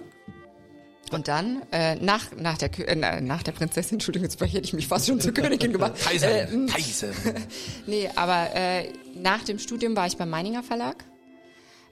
Und 1.11 1.27
dann, 1.27 1.61
äh, 1.73 1.95
nach, 1.95 2.31
nach, 2.37 2.57
der, 2.57 2.69
äh, 2.87 3.19
nach 3.21 3.43
der 3.43 3.51
Prinzessin, 3.51 3.95
Entschuldigung, 3.95 4.29
jetzt 4.29 4.39
hätte 4.39 4.59
ich 4.59 4.71
mich 4.73 4.87
fast 4.87 5.07
schon 5.07 5.19
zur 5.19 5.33
Königin 5.33 5.73
gemacht. 5.73 5.93
Äh, 5.99 6.03
Kaiserin, 6.03 6.67
Kaiserin. 6.67 7.15
Nee, 7.85 8.09
aber 8.15 8.55
äh, 8.55 8.93
nach 9.13 9.43
dem 9.43 9.59
Studium 9.59 9.95
war 9.95 10.07
ich 10.07 10.15
beim 10.15 10.29
Meininger 10.29 10.63
Verlag. 10.63 11.03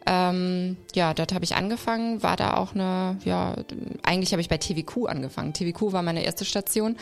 Ähm, 0.06 0.78
ja, 0.96 1.14
dort 1.14 1.34
habe 1.34 1.44
ich 1.44 1.56
angefangen, 1.56 2.24
war 2.24 2.36
da 2.36 2.58
auch 2.58 2.74
eine, 2.74 3.18
ja, 3.26 3.56
eigentlich 4.04 4.32
habe 4.32 4.42
ich 4.42 4.50
bei 4.50 4.58
TVQ 4.58 5.08
angefangen. 5.08 5.54
TVQ 5.54 5.92
war 5.92 6.02
meine 6.02 6.24
erste 6.24 6.46
Station. 6.46 6.98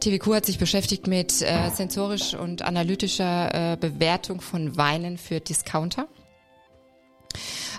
TVQ 0.00 0.34
hat 0.34 0.46
sich 0.46 0.58
beschäftigt 0.58 1.06
mit 1.06 1.42
äh, 1.42 1.70
sensorisch 1.70 2.34
und 2.34 2.62
analytischer 2.62 3.72
äh, 3.72 3.76
Bewertung 3.76 4.40
von 4.40 4.76
Weinen 4.76 5.18
für 5.18 5.40
Discounter. 5.40 6.06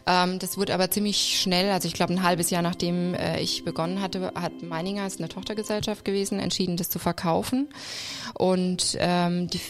Ähm, 0.08 0.40
das 0.40 0.58
wurde 0.58 0.74
aber 0.74 0.92
ziemlich 0.92 1.40
schnell, 1.40 1.72
also 1.72 1.88
ich 1.88 1.94
glaube 1.94 2.14
ein 2.14 2.24
halbes 2.24 2.50
Jahr 2.50 2.62
nachdem 2.62 3.14
äh, 3.16 3.40
ich 3.40 3.64
begonnen 3.64 4.02
hatte, 4.02 4.32
hat 4.36 4.62
Meininger, 4.62 5.06
ist 5.08 5.20
eine 5.20 5.30
Tochtergesellschaft 5.30 6.06
gewesen, 6.06 6.40
entschieden, 6.40 6.78
das 6.78 6.90
zu 6.90 7.00
verkaufen. 7.00 7.70
Und 8.34 8.98
ähm, 9.00 9.48
die 9.48 9.62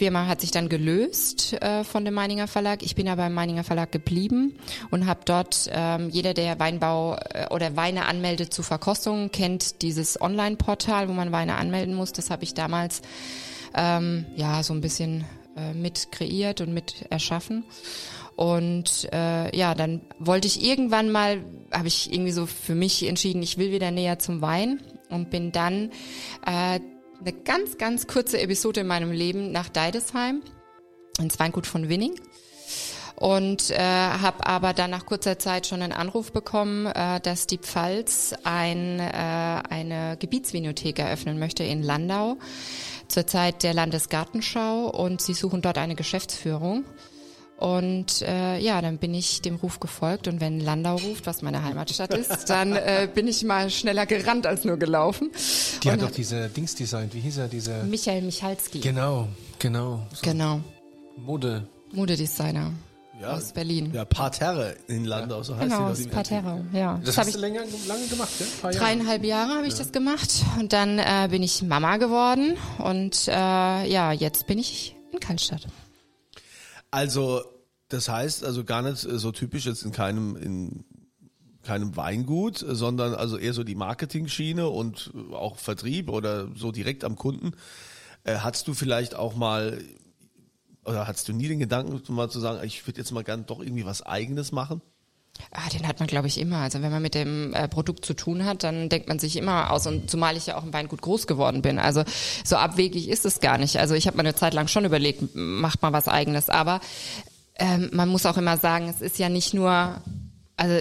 Firma 0.00 0.26
hat 0.26 0.40
sich 0.40 0.50
dann 0.50 0.70
gelöst 0.70 1.52
äh, 1.60 1.84
von 1.84 2.06
dem 2.06 2.14
Meininger 2.14 2.48
Verlag. 2.48 2.82
Ich 2.82 2.94
bin 2.94 3.06
aber 3.06 3.26
im 3.26 3.34
Meininger 3.34 3.64
Verlag 3.64 3.92
geblieben 3.92 4.54
und 4.90 5.04
habe 5.04 5.20
dort 5.26 5.68
ähm, 5.70 6.08
jeder, 6.08 6.32
der 6.32 6.58
Weinbau 6.58 7.16
äh, 7.16 7.48
oder 7.50 7.76
Weine 7.76 8.06
anmeldet 8.06 8.54
zu 8.54 8.62
Verkostungen, 8.62 9.30
kennt 9.30 9.82
dieses 9.82 10.18
Online-Portal, 10.18 11.10
wo 11.10 11.12
man 11.12 11.32
Weine 11.32 11.56
anmelden 11.56 11.94
muss. 11.94 12.12
Das 12.12 12.30
habe 12.30 12.44
ich 12.44 12.54
damals 12.54 13.02
ähm, 13.74 14.24
ja 14.36 14.62
so 14.62 14.72
ein 14.72 14.80
bisschen 14.80 15.26
äh, 15.54 15.74
mit 15.74 16.10
kreiert 16.12 16.62
und 16.62 16.72
mit 16.72 17.04
erschaffen. 17.10 17.64
Und 18.36 19.06
äh, 19.12 19.54
ja, 19.54 19.74
dann 19.74 20.00
wollte 20.18 20.48
ich 20.48 20.64
irgendwann 20.64 21.10
mal, 21.10 21.44
habe 21.72 21.88
ich 21.88 22.10
irgendwie 22.10 22.32
so 22.32 22.46
für 22.46 22.74
mich 22.74 23.06
entschieden, 23.06 23.42
ich 23.42 23.58
will 23.58 23.70
wieder 23.70 23.90
näher 23.90 24.18
zum 24.18 24.40
Wein 24.40 24.80
und 25.10 25.28
bin 25.28 25.52
dann 25.52 25.90
äh, 26.46 26.80
eine 27.20 27.32
ganz, 27.32 27.78
ganz 27.78 28.06
kurze 28.06 28.40
Episode 28.40 28.80
in 28.80 28.86
meinem 28.86 29.12
Leben 29.12 29.52
nach 29.52 29.68
Deidesheim, 29.68 30.42
ins 31.18 31.38
Weingut 31.38 31.66
von 31.66 31.88
Winning. 31.88 32.18
Und 33.16 33.70
äh, 33.70 33.78
habe 33.78 34.46
aber 34.46 34.72
dann 34.72 34.90
nach 34.90 35.04
kurzer 35.04 35.38
Zeit 35.38 35.66
schon 35.66 35.82
einen 35.82 35.92
Anruf 35.92 36.32
bekommen, 36.32 36.86
äh, 36.86 37.20
dass 37.20 37.46
die 37.46 37.58
Pfalz 37.58 38.34
ein, 38.44 38.98
äh, 38.98 39.02
eine 39.12 40.16
Gebietsvinothek 40.18 40.98
eröffnen 40.98 41.38
möchte 41.38 41.62
in 41.62 41.82
Landau 41.82 42.38
zur 43.08 43.26
Zeit 43.26 43.62
der 43.62 43.74
Landesgartenschau 43.74 44.88
und 44.88 45.20
sie 45.20 45.34
suchen 45.34 45.60
dort 45.60 45.76
eine 45.76 45.96
Geschäftsführung. 45.96 46.86
Und 47.60 48.22
äh, 48.22 48.58
ja, 48.58 48.80
dann 48.80 48.96
bin 48.96 49.12
ich 49.12 49.42
dem 49.42 49.56
Ruf 49.56 49.80
gefolgt 49.80 50.28
und 50.28 50.40
wenn 50.40 50.60
Landau 50.60 50.96
ruft, 50.96 51.26
was 51.26 51.42
meine 51.42 51.62
Heimatstadt 51.62 52.14
ist, 52.14 52.48
dann 52.48 52.72
äh, 52.74 53.06
bin 53.14 53.28
ich 53.28 53.44
mal 53.44 53.68
schneller 53.68 54.06
gerannt 54.06 54.46
als 54.46 54.64
nur 54.64 54.78
gelaufen. 54.78 55.30
Die 55.82 55.88
und 55.88 55.92
hat 55.94 56.02
doch 56.02 56.10
diese 56.10 56.48
Dings 56.48 56.74
designt, 56.74 57.12
wie 57.14 57.20
hieß 57.20 57.36
er, 57.36 57.48
diese... 57.48 57.82
Michael 57.84 58.22
Michalski. 58.22 58.80
Genau, 58.80 59.28
genau. 59.58 60.00
So 60.14 60.22
Genau. 60.22 60.60
Mode. 61.18 61.66
Modedesigner 61.92 62.72
Ja. 63.20 63.34
aus 63.34 63.52
Berlin. 63.52 63.90
Ja, 63.92 64.06
Parterre 64.06 64.76
in 64.88 65.04
Landau, 65.04 65.42
so 65.42 65.54
heißt 65.54 65.64
genau, 65.70 65.92
die 65.92 66.04
die 66.04 66.08
Parterre. 66.08 66.64
Ja, 66.72 66.94
Das, 67.04 67.04
das, 67.04 67.08
hast 67.08 67.18
habe 67.18 67.30
du 67.32 67.36
ich 67.36 67.40
länger, 67.42 67.60
lange 67.88 68.06
gemacht, 68.06 68.30
ja? 68.40 68.46
Ein 68.46 68.60
paar 68.62 68.72
Jahre. 68.72 68.84
dreieinhalb 68.84 69.24
Jahre 69.24 69.54
habe 69.56 69.66
ich 69.66 69.74
das 69.74 69.92
gemacht 69.92 70.30
und 70.58 70.72
dann 70.72 70.98
äh, 70.98 71.28
bin 71.30 71.42
ich 71.42 71.60
Mama 71.62 71.98
geworden 71.98 72.56
und 72.78 73.28
äh, 73.28 73.32
ja, 73.86 74.12
jetzt 74.12 74.46
bin 74.46 74.58
ich 74.58 74.96
in 75.12 75.20
Karlstadt. 75.20 75.66
Also, 76.90 77.42
das 77.88 78.08
heißt 78.08 78.44
also 78.44 78.64
gar 78.64 78.82
nicht 78.82 79.04
äh, 79.04 79.18
so 79.18 79.32
typisch 79.32 79.66
jetzt 79.66 79.84
in 79.84 79.92
keinem, 79.92 80.36
in 80.36 80.84
keinem 81.62 81.96
Weingut, 81.96 82.58
sondern 82.58 83.14
also 83.14 83.36
eher 83.36 83.52
so 83.52 83.64
die 83.64 83.74
Marketing-Schiene 83.74 84.68
und 84.68 85.12
äh, 85.14 85.34
auch 85.34 85.58
Vertrieb 85.58 86.08
oder 86.08 86.48
so 86.56 86.72
direkt 86.72 87.04
am 87.04 87.16
Kunden. 87.16 87.52
Äh, 88.24 88.36
hattest 88.36 88.68
du 88.68 88.74
vielleicht 88.74 89.14
auch 89.14 89.34
mal 89.36 89.78
oder 90.84 91.06
hattest 91.06 91.28
du 91.28 91.32
nie 91.32 91.48
den 91.48 91.58
Gedanken, 91.58 92.00
mal 92.12 92.30
zu 92.30 92.40
sagen, 92.40 92.64
ich 92.64 92.86
würde 92.86 92.98
jetzt 92.98 93.12
mal 93.12 93.24
gern 93.24 93.46
doch 93.46 93.60
irgendwie 93.60 93.84
was 93.84 94.02
Eigenes 94.02 94.50
machen? 94.50 94.80
Ah, 95.52 95.68
den 95.72 95.86
hat 95.86 95.98
man, 95.98 96.06
glaube 96.06 96.28
ich, 96.28 96.38
immer. 96.38 96.58
Also 96.58 96.82
wenn 96.82 96.92
man 96.92 97.02
mit 97.02 97.14
dem 97.14 97.52
äh, 97.54 97.68
Produkt 97.68 98.04
zu 98.04 98.14
tun 98.14 98.44
hat, 98.44 98.62
dann 98.62 98.88
denkt 98.88 99.08
man 99.08 99.18
sich 99.18 99.36
immer 99.36 99.70
aus. 99.70 99.86
Und 99.86 100.10
zumal 100.10 100.36
ich 100.36 100.46
ja 100.46 100.56
auch 100.56 100.64
im 100.64 100.72
Weingut 100.72 101.02
groß 101.02 101.26
geworden 101.26 101.62
bin. 101.62 101.78
Also 101.78 102.04
so 102.44 102.56
abwegig 102.56 103.08
ist 103.08 103.26
es 103.26 103.40
gar 103.40 103.58
nicht. 103.58 103.78
Also 103.78 103.94
ich 103.94 104.06
habe 104.06 104.16
mir 104.16 104.22
eine 104.22 104.34
Zeit 104.34 104.54
lang 104.54 104.68
schon 104.68 104.84
überlegt, 104.84 105.34
macht 105.34 105.82
mal 105.82 105.92
was 105.92 106.08
eigenes. 106.08 106.48
Aber 106.48 106.80
ähm, 107.56 107.90
man 107.92 108.08
muss 108.08 108.26
auch 108.26 108.36
immer 108.36 108.56
sagen, 108.56 108.88
es 108.88 109.00
ist 109.00 109.18
ja 109.18 109.28
nicht 109.28 109.54
nur, 109.54 110.00
also 110.60 110.78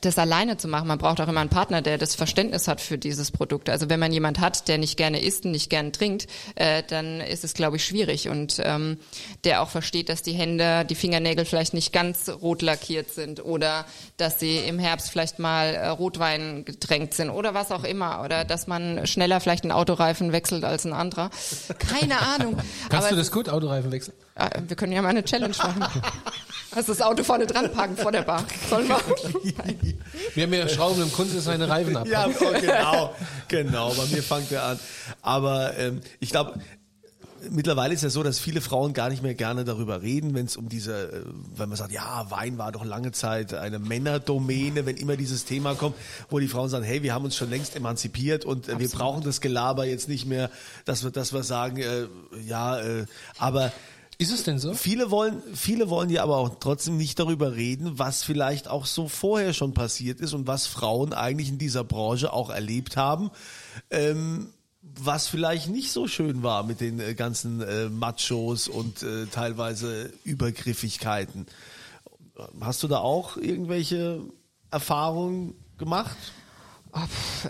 das 0.00 0.18
alleine 0.18 0.56
zu 0.56 0.66
machen. 0.66 0.88
Man 0.88 0.98
braucht 0.98 1.20
auch 1.20 1.28
immer 1.28 1.40
einen 1.40 1.50
Partner, 1.50 1.82
der 1.82 1.98
das 1.98 2.16
Verständnis 2.16 2.66
hat 2.66 2.80
für 2.80 2.98
dieses 2.98 3.30
Produkt. 3.30 3.70
Also 3.70 3.88
wenn 3.88 4.00
man 4.00 4.12
jemand 4.12 4.40
hat, 4.40 4.66
der 4.66 4.76
nicht 4.76 4.96
gerne 4.96 5.22
isst 5.22 5.44
und 5.44 5.52
nicht 5.52 5.70
gerne 5.70 5.92
trinkt, 5.92 6.26
äh, 6.56 6.82
dann 6.88 7.20
ist 7.20 7.44
es, 7.44 7.54
glaube 7.54 7.76
ich, 7.76 7.84
schwierig. 7.84 8.28
Und 8.28 8.60
ähm, 8.64 8.98
der 9.44 9.62
auch 9.62 9.68
versteht, 9.70 10.08
dass 10.08 10.22
die 10.22 10.32
Hände, 10.32 10.84
die 10.84 10.96
Fingernägel 10.96 11.44
vielleicht 11.44 11.74
nicht 11.74 11.92
ganz 11.92 12.28
rot 12.28 12.60
lackiert 12.60 13.10
sind 13.10 13.44
oder 13.44 13.86
dass 14.16 14.40
sie 14.40 14.56
im 14.56 14.80
Herbst 14.80 15.10
vielleicht 15.12 15.38
mal 15.38 15.76
äh, 15.76 15.86
Rotwein 15.88 16.64
getränkt 16.64 17.14
sind 17.14 17.30
oder 17.30 17.54
was 17.54 17.70
auch 17.70 17.84
immer. 17.84 18.22
Oder 18.24 18.44
dass 18.44 18.66
man 18.66 19.06
schneller 19.06 19.38
vielleicht 19.38 19.62
einen 19.62 19.72
Autoreifen 19.72 20.32
wechselt 20.32 20.64
als 20.64 20.84
ein 20.84 20.92
anderer. 20.92 21.30
Keine 21.78 22.18
Ahnung. 22.18 22.56
Kannst 22.88 23.06
Aber 23.06 23.10
du 23.10 23.16
das 23.16 23.30
gut, 23.30 23.48
Autoreifen 23.48 23.92
wechseln? 23.92 24.14
äh, 24.34 24.60
wir 24.66 24.76
können 24.76 24.92
ja 24.92 25.02
mal 25.02 25.10
eine 25.10 25.24
Challenge 25.24 25.54
machen. 25.56 25.84
Also 26.72 26.92
das 26.92 27.02
Auto 27.02 27.24
vorne 27.24 27.46
dran 27.48 27.72
parken 27.72 27.96
vor 27.96 28.12
der 28.12 28.22
Bar. 28.22 28.44
Sollen 28.68 28.88
wir? 28.88 28.96
Wir 30.34 30.44
haben 30.44 30.52
ja 30.52 30.68
Schrauben 30.68 31.02
im 31.02 31.12
Kunde 31.12 31.40
seine 31.40 31.68
Reifen 31.68 31.96
ab. 31.96 32.06
Ja, 32.06 32.26
oh, 32.28 32.52
genau, 32.60 33.14
genau. 33.48 33.94
Bei 33.94 34.06
mir 34.06 34.22
fängt 34.22 34.52
er 34.52 34.64
an. 34.64 34.80
Aber 35.22 35.76
ähm, 35.76 36.00
ich 36.20 36.30
glaube, 36.30 36.60
mittlerweile 37.48 37.94
ist 37.94 38.02
ja 38.02 38.10
so, 38.10 38.22
dass 38.22 38.38
viele 38.38 38.60
Frauen 38.60 38.92
gar 38.92 39.08
nicht 39.08 39.22
mehr 39.22 39.34
gerne 39.34 39.64
darüber 39.64 40.02
reden, 40.02 40.34
wenn 40.34 40.46
es 40.46 40.56
um 40.56 40.68
diese, 40.68 41.10
äh, 41.10 41.22
wenn 41.56 41.68
man 41.68 41.76
sagt, 41.78 41.92
ja, 41.92 42.26
Wein 42.30 42.58
war 42.58 42.72
doch 42.72 42.84
lange 42.84 43.12
Zeit 43.12 43.54
eine 43.54 43.78
Männerdomäne, 43.78 44.86
wenn 44.86 44.96
immer 44.96 45.16
dieses 45.16 45.44
Thema 45.44 45.74
kommt, 45.74 45.96
wo 46.28 46.38
die 46.38 46.48
Frauen 46.48 46.68
sagen, 46.68 46.84
hey, 46.84 47.02
wir 47.02 47.14
haben 47.14 47.24
uns 47.24 47.36
schon 47.36 47.50
längst 47.50 47.76
emanzipiert 47.76 48.44
und 48.44 48.68
äh, 48.68 48.78
wir 48.78 48.88
brauchen 48.88 49.22
das 49.22 49.40
Gelaber 49.40 49.86
jetzt 49.86 50.08
nicht 50.08 50.26
mehr, 50.26 50.50
dass 50.84 51.04
wir, 51.04 51.10
dass 51.10 51.32
wir 51.32 51.42
sagen, 51.42 51.78
äh, 51.78 52.06
ja, 52.46 52.80
äh, 52.80 53.06
aber 53.38 53.72
Ist 54.20 54.32
es 54.32 54.42
denn 54.42 54.58
so? 54.58 54.74
Viele 54.74 55.10
wollen, 55.10 55.42
viele 55.54 55.88
wollen 55.88 56.10
ja 56.10 56.22
aber 56.22 56.36
auch 56.36 56.50
trotzdem 56.60 56.98
nicht 56.98 57.18
darüber 57.18 57.56
reden, 57.56 57.98
was 57.98 58.22
vielleicht 58.22 58.68
auch 58.68 58.84
so 58.84 59.08
vorher 59.08 59.54
schon 59.54 59.72
passiert 59.72 60.20
ist 60.20 60.34
und 60.34 60.46
was 60.46 60.66
Frauen 60.66 61.14
eigentlich 61.14 61.48
in 61.48 61.56
dieser 61.56 61.84
Branche 61.84 62.30
auch 62.30 62.50
erlebt 62.50 62.98
haben, 62.98 63.30
ähm, 63.88 64.50
was 64.82 65.26
vielleicht 65.26 65.68
nicht 65.68 65.90
so 65.90 66.06
schön 66.06 66.42
war 66.42 66.64
mit 66.64 66.82
den 66.82 67.00
äh, 67.00 67.14
ganzen 67.14 67.62
äh, 67.62 67.88
Machos 67.88 68.68
und 68.68 69.02
äh, 69.02 69.24
teilweise 69.24 70.12
Übergriffigkeiten. 70.24 71.46
Hast 72.60 72.82
du 72.82 72.88
da 72.88 72.98
auch 72.98 73.38
irgendwelche 73.38 74.20
Erfahrungen 74.70 75.54
gemacht? 75.78 76.18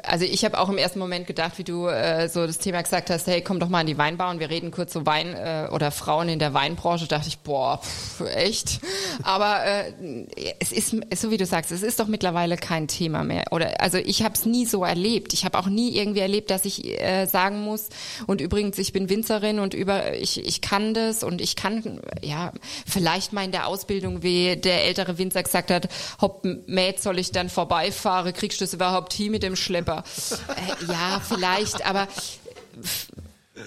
Also 0.03 0.25
ich 0.25 0.45
habe 0.45 0.59
auch 0.59 0.69
im 0.69 0.77
ersten 0.77 0.99
Moment 0.99 1.27
gedacht, 1.27 1.57
wie 1.57 1.65
du 1.65 1.87
äh, 1.87 2.29
so 2.29 2.47
das 2.47 2.59
Thema 2.59 2.83
gesagt 2.83 3.09
hast, 3.09 3.27
hey, 3.27 3.43
komm 3.43 3.59
doch 3.59 3.69
mal 3.69 3.81
in 3.81 3.87
die 3.87 3.97
Weinbar 3.97 4.31
und 4.31 4.39
wir 4.39 4.51
reden 4.51 4.71
kurz 4.71 4.93
so 4.93 5.07
Wein 5.07 5.35
äh, 5.35 5.69
oder 5.73 5.91
Frauen 5.91 6.29
in 6.29 6.39
der 6.39 6.53
Weinbranche. 6.53 7.07
dachte 7.07 7.29
ich, 7.29 7.39
boah, 7.39 7.81
pff, 7.83 8.23
echt. 8.35 8.81
Aber 9.23 9.65
äh, 9.65 10.27
es 10.59 10.73
ist 10.73 10.95
so 11.17 11.31
wie 11.31 11.39
du 11.39 11.47
sagst, 11.47 11.73
es 11.73 11.83
ist 11.83 12.01
doch 12.01 12.07
mittlerweile 12.07 12.57
kein 12.57 12.87
Thema 12.87 13.25
mehr. 13.25 13.45
Oder 13.51 13.81
also 13.81 13.97
ich 13.97 14.23
habe 14.23 14.35
es 14.35 14.45
nie 14.45 14.67
so 14.67 14.85
erlebt. 14.85 15.33
Ich 15.33 15.45
habe 15.47 15.59
auch 15.59 15.67
nie 15.67 15.97
irgendwie 15.97 16.21
erlebt, 16.21 16.51
dass 16.51 16.67
ich 16.67 17.01
äh, 17.01 17.25
sagen 17.27 17.63
muss. 17.63 17.89
Und 18.27 18.43
übrigens, 18.43 18.77
ich 18.77 18.93
bin 18.93 19.09
Winzerin 19.09 19.59
und 19.59 19.73
über 19.73 20.15
ich 20.17 20.45
ich 20.45 20.61
kann 20.61 20.93
das 20.93 21.25
und 21.25 21.41
ich 21.41 21.57
kann 21.57 22.01
ja 22.23 22.53
vielleicht 22.87 23.33
mal 23.33 23.45
in 23.45 23.53
der 23.53 23.67
Ausbildung, 23.67 24.23
wie 24.23 24.57
der 24.57 24.85
ältere 24.85 25.17
Winzer 25.17 25.43
gesagt 25.43 25.71
hat, 25.71 25.89
hopp, 26.21 26.45
Mäd 26.67 27.01
soll 27.01 27.19
ich 27.19 27.33
dann 27.33 27.49
vorbeifahren, 27.49 28.35
kriegst 28.35 28.61
du 28.61 28.65
das 28.65 28.75
überhaupt 28.75 29.15
hin 29.15 29.30
mit 29.31 29.43
dem 29.43 29.57
Schlepper? 29.57 30.05
äh, 30.49 30.93
ja, 30.93 31.21
vielleicht, 31.27 31.87
aber 31.87 32.09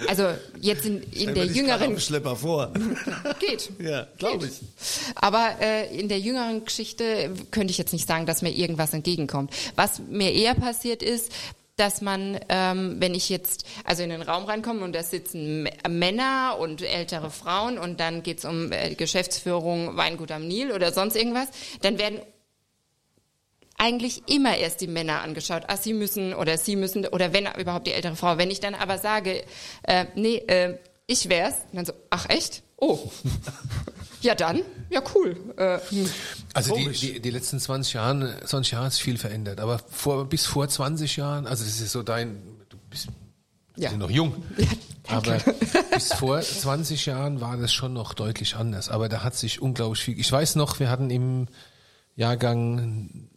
also 0.07 0.27
jetzt 0.59 0.85
in, 0.85 1.01
in 1.11 1.33
der 1.33 1.45
jüngeren 1.45 1.99
Schlepper 1.99 2.35
vor. 2.35 2.71
geht. 3.39 3.69
ja, 3.79 4.07
glaube 4.17 4.47
ich. 4.47 4.53
Aber 5.15 5.55
äh, 5.61 5.97
in 5.97 6.09
der 6.09 6.19
jüngeren 6.19 6.65
Geschichte 6.65 7.31
könnte 7.51 7.71
ich 7.71 7.77
jetzt 7.77 7.93
nicht 7.93 8.07
sagen, 8.07 8.25
dass 8.25 8.41
mir 8.41 8.51
irgendwas 8.51 8.93
entgegenkommt. 8.93 9.53
Was 9.75 9.99
mir 9.99 10.31
eher 10.33 10.55
passiert 10.55 11.03
ist, 11.03 11.31
dass 11.75 12.01
man, 12.01 12.39
ähm, 12.49 12.97
wenn 12.99 13.15
ich 13.15 13.29
jetzt 13.29 13.65
also 13.83 14.03
in 14.03 14.09
den 14.09 14.21
Raum 14.21 14.45
reinkomme 14.45 14.83
und 14.83 14.93
da 14.93 15.01
sitzen 15.01 15.67
Männer 15.89 16.57
und 16.59 16.83
ältere 16.83 17.31
Frauen 17.31 17.79
und 17.79 17.99
dann 17.99 18.21
geht's 18.21 18.45
um 18.45 18.71
äh, 18.71 18.93
Geschäftsführung 18.93 19.97
Weingut 19.97 20.31
am 20.31 20.47
Nil 20.47 20.71
oder 20.71 20.91
sonst 20.93 21.15
irgendwas, 21.15 21.47
dann 21.81 21.97
werden 21.97 22.19
eigentlich 23.77 24.23
immer 24.29 24.57
erst 24.57 24.81
die 24.81 24.87
Männer 24.87 25.21
angeschaut. 25.21 25.63
Ah, 25.67 25.77
sie 25.77 25.93
müssen 25.93 26.33
oder 26.33 26.57
sie 26.57 26.75
müssen 26.75 27.05
oder 27.07 27.33
wenn 27.33 27.47
überhaupt 27.57 27.87
die 27.87 27.91
ältere 27.93 28.15
Frau. 28.15 28.37
Wenn 28.37 28.51
ich 28.51 28.59
dann 28.59 28.75
aber 28.75 28.97
sage, 28.97 29.43
äh, 29.83 30.05
nee, 30.15 30.37
äh, 30.37 30.77
ich 31.07 31.29
wär's, 31.29 31.55
dann 31.73 31.85
so, 31.85 31.93
ach 32.09 32.29
echt? 32.29 32.63
Oh. 32.77 32.99
ja 34.21 34.35
dann, 34.35 34.61
ja 34.89 35.01
cool. 35.15 35.35
Äh. 35.57 35.79
Also 36.53 36.75
die, 36.75 36.89
die, 36.89 37.19
die 37.19 37.29
letzten 37.29 37.59
20 37.59 37.93
Jahre, 37.93 38.39
20 38.45 38.71
Jahre 38.73 38.85
hat 38.85 38.93
sich 38.93 39.03
viel 39.03 39.17
verändert. 39.17 39.59
Aber 39.59 39.79
vor, 39.79 40.25
bis 40.29 40.45
vor 40.45 40.67
20 40.67 41.17
Jahren, 41.17 41.47
also 41.47 41.63
das 41.63 41.79
ist 41.79 41.91
so 41.91 42.03
dein, 42.03 42.41
du 42.69 42.77
bist, 42.89 43.07
Ja. 43.75 43.91
noch 43.91 44.09
jung. 44.11 44.43
Ja, 45.09 45.17
aber 45.17 45.37
bis 45.93 46.13
vor 46.13 46.39
20 46.39 47.07
Jahren 47.07 47.41
war 47.41 47.57
das 47.57 47.73
schon 47.73 47.91
noch 47.91 48.13
deutlich 48.13 48.55
anders. 48.55 48.87
Aber 48.87 49.09
da 49.09 49.21
hat 49.21 49.35
sich 49.35 49.61
unglaublich 49.61 50.01
viel. 50.01 50.17
Ich 50.17 50.31
weiß 50.31 50.55
noch, 50.55 50.79
wir 50.79 50.89
hatten 50.89 51.09
im 51.09 51.47
Jahrgang 52.15 53.27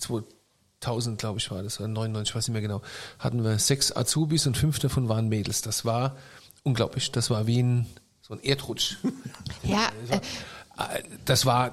2000, 0.00 1.18
glaube 1.18 1.38
ich, 1.38 1.50
war 1.50 1.62
das, 1.62 1.78
oder 1.80 1.88
99, 1.88 2.30
ich 2.30 2.36
weiß 2.36 2.48
nicht 2.48 2.52
mehr 2.54 2.62
genau, 2.62 2.82
hatten 3.18 3.44
wir 3.44 3.58
sechs 3.58 3.94
Azubis 3.94 4.46
und 4.46 4.56
fünf 4.56 4.78
davon 4.78 5.08
waren 5.08 5.28
Mädels. 5.28 5.62
Das 5.62 5.84
war 5.84 6.16
unglaublich. 6.62 7.12
Das 7.12 7.30
war 7.30 7.46
wie 7.46 7.62
ein, 7.62 7.86
so 8.22 8.34
ein 8.34 8.40
Erdrutsch. 8.42 8.96
Ja, 9.62 9.88
äh, 10.08 11.02
Das 11.26 11.44
war, 11.46 11.72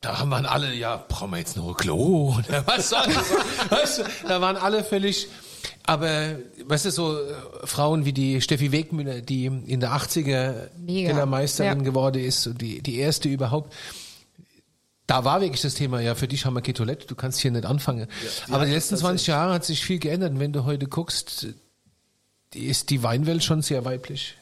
da 0.00 0.28
waren 0.30 0.46
alle, 0.46 0.72
ja, 0.74 1.04
brauchen 1.08 1.30
wir 1.32 1.38
jetzt 1.38 1.56
ein 1.58 1.74
Klo? 1.74 2.36
Oder 2.38 2.62
was 2.66 2.88
soll 2.90 3.04
das? 3.06 3.70
Weißt 3.70 3.98
du, 3.98 4.02
da 4.28 4.40
waren 4.40 4.56
alle 4.56 4.82
völlig, 4.84 5.28
aber, 5.84 6.36
weißt 6.64 6.86
du, 6.86 6.90
so 6.90 7.18
äh, 7.18 7.34
Frauen 7.64 8.04
wie 8.06 8.12
die 8.14 8.40
Steffi 8.40 8.72
Wegmüller, 8.72 9.20
die 9.20 9.44
in 9.46 9.80
der 9.80 9.92
80er 9.92 10.68
Mega. 10.78 11.10
Kellermeisterin 11.10 11.78
Ja. 11.80 11.84
geworden 11.84 12.22
ist, 12.24 12.48
die, 12.60 12.80
die 12.82 12.96
erste 12.98 13.28
überhaupt. 13.28 13.74
Da 15.10 15.24
war 15.24 15.40
wirklich 15.40 15.60
das 15.60 15.74
Thema, 15.74 15.98
ja, 16.00 16.14
für 16.14 16.28
dich 16.28 16.44
haben 16.44 16.54
wir 16.54 16.60
keine 16.60 16.74
Toilette, 16.74 17.08
du 17.08 17.16
kannst 17.16 17.40
hier 17.40 17.50
nicht 17.50 17.66
anfangen. 17.66 18.06
Aber 18.48 18.64
die 18.64 18.70
letzten 18.70 18.94
das 18.94 19.00
20 19.00 19.26
Jahre 19.26 19.54
hat 19.54 19.64
sich 19.64 19.84
viel 19.84 19.98
geändert. 19.98 20.30
Und 20.30 20.38
wenn 20.38 20.52
du 20.52 20.64
heute 20.64 20.86
guckst, 20.86 21.48
ist 22.54 22.90
die 22.90 23.02
Weinwelt 23.02 23.42
schon 23.42 23.60
sehr 23.60 23.84
weiblich. 23.84 24.36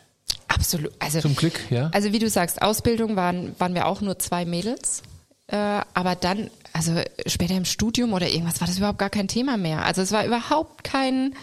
absolut. 0.46 0.92
Also, 0.98 1.20
Zum 1.22 1.37
Glück, 1.37 1.58
ja. 1.70 1.88
Also 1.94 2.12
wie 2.12 2.18
du 2.18 2.28
sagst, 2.28 2.60
Ausbildung 2.60 3.16
waren, 3.16 3.54
waren 3.58 3.75
wir 3.75 3.87
auch 3.87 4.02
nur 4.02 4.18
zwei 4.18 4.44
Mädels. 4.44 5.02
Äh, 5.46 5.56
aber 5.56 6.14
dann, 6.16 6.50
also 6.75 7.00
später 7.25 7.54
im 7.54 7.64
Studium 7.64 8.12
oder 8.12 8.28
irgendwas, 8.28 8.60
war 8.60 8.68
das 8.68 8.76
überhaupt 8.76 8.98
gar 8.98 9.08
kein 9.08 9.26
Thema 9.26 9.56
mehr. 9.56 9.87
Also 9.87 10.02
es 10.02 10.12
war 10.12 10.26
überhaupt 10.26 10.84
kein. 10.84 11.34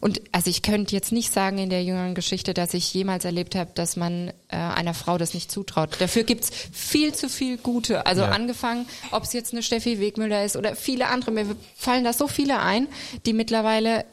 Und 0.00 0.20
also 0.32 0.50
ich 0.50 0.62
könnte 0.62 0.94
jetzt 0.94 1.12
nicht 1.12 1.32
sagen 1.32 1.58
in 1.58 1.70
der 1.70 1.82
jüngeren 1.84 2.14
Geschichte, 2.14 2.54
dass 2.54 2.74
ich 2.74 2.92
jemals 2.92 3.24
erlebt 3.24 3.54
habe, 3.54 3.70
dass 3.74 3.96
man 3.96 4.28
äh, 4.48 4.56
einer 4.56 4.94
Frau 4.94 5.18
das 5.18 5.34
nicht 5.34 5.50
zutraut. 5.50 5.96
Dafür 6.00 6.24
gibt's 6.24 6.50
viel 6.72 7.14
zu 7.14 7.28
viel 7.28 7.56
Gute. 7.58 8.06
Also 8.06 8.22
Ja. 8.22 8.30
angefangen, 8.30 8.86
ob 9.10 9.22
es 9.24 9.32
jetzt 9.32 9.52
eine 9.52 9.62
Steffi 9.62 9.98
Wegmüller 10.00 10.44
ist 10.44 10.56
oder 10.56 10.76
viele 10.76 11.08
andere. 11.08 11.30
Mir 11.30 11.46
fallen 11.76 12.04
da 12.04 12.12
so 12.12 12.28
viele 12.28 12.60
ein, 12.60 12.88
die 13.26 13.32
mittlerweile 13.32 14.04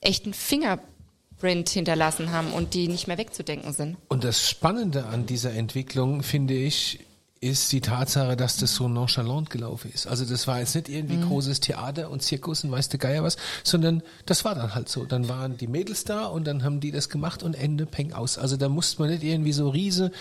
echt 0.00 0.24
einen 0.24 0.34
Fingerprint 0.34 1.68
hinterlassen 1.68 2.32
haben 2.32 2.52
und 2.52 2.74
die 2.74 2.88
nicht 2.88 3.06
mehr 3.08 3.18
wegzudenken 3.18 3.72
sind. 3.72 3.96
Und 4.08 4.24
das 4.24 4.48
Spannende 4.48 5.06
an 5.06 5.26
dieser 5.26 5.52
Entwicklung, 5.52 6.22
finde 6.22 6.54
ich, 6.54 7.00
ist 7.42 7.72
die 7.72 7.80
Tatsache, 7.80 8.36
dass 8.36 8.56
das 8.56 8.76
so 8.76 8.88
nonchalant 8.88 9.50
gelaufen 9.50 9.90
ist. 9.92 10.06
Also 10.06 10.24
das 10.24 10.46
war 10.46 10.60
jetzt 10.60 10.76
nicht 10.76 10.88
irgendwie 10.88 11.20
großes 11.20 11.58
Theater 11.58 12.08
und 12.08 12.22
Zirkus 12.22 12.62
und 12.62 12.70
weiß 12.70 12.88
der 12.88 13.00
Geier 13.00 13.24
was, 13.24 13.36
sondern 13.64 14.02
das 14.26 14.44
war 14.44 14.54
dann 14.54 14.76
halt 14.76 14.88
so. 14.88 15.04
Dann 15.04 15.28
waren 15.28 15.56
die 15.56 15.66
Mädels 15.66 16.04
da 16.04 16.26
und 16.26 16.46
dann 16.46 16.62
haben 16.62 16.78
die 16.78 16.92
das 16.92 17.08
gemacht 17.08 17.42
und 17.42 17.54
Ende, 17.54 17.84
peng 17.84 18.12
aus. 18.12 18.38
Also 18.38 18.56
da 18.56 18.68
musste 18.68 19.02
man 19.02 19.10
nicht 19.10 19.24
irgendwie 19.24 19.52
so 19.52 19.68
riese 19.70 20.12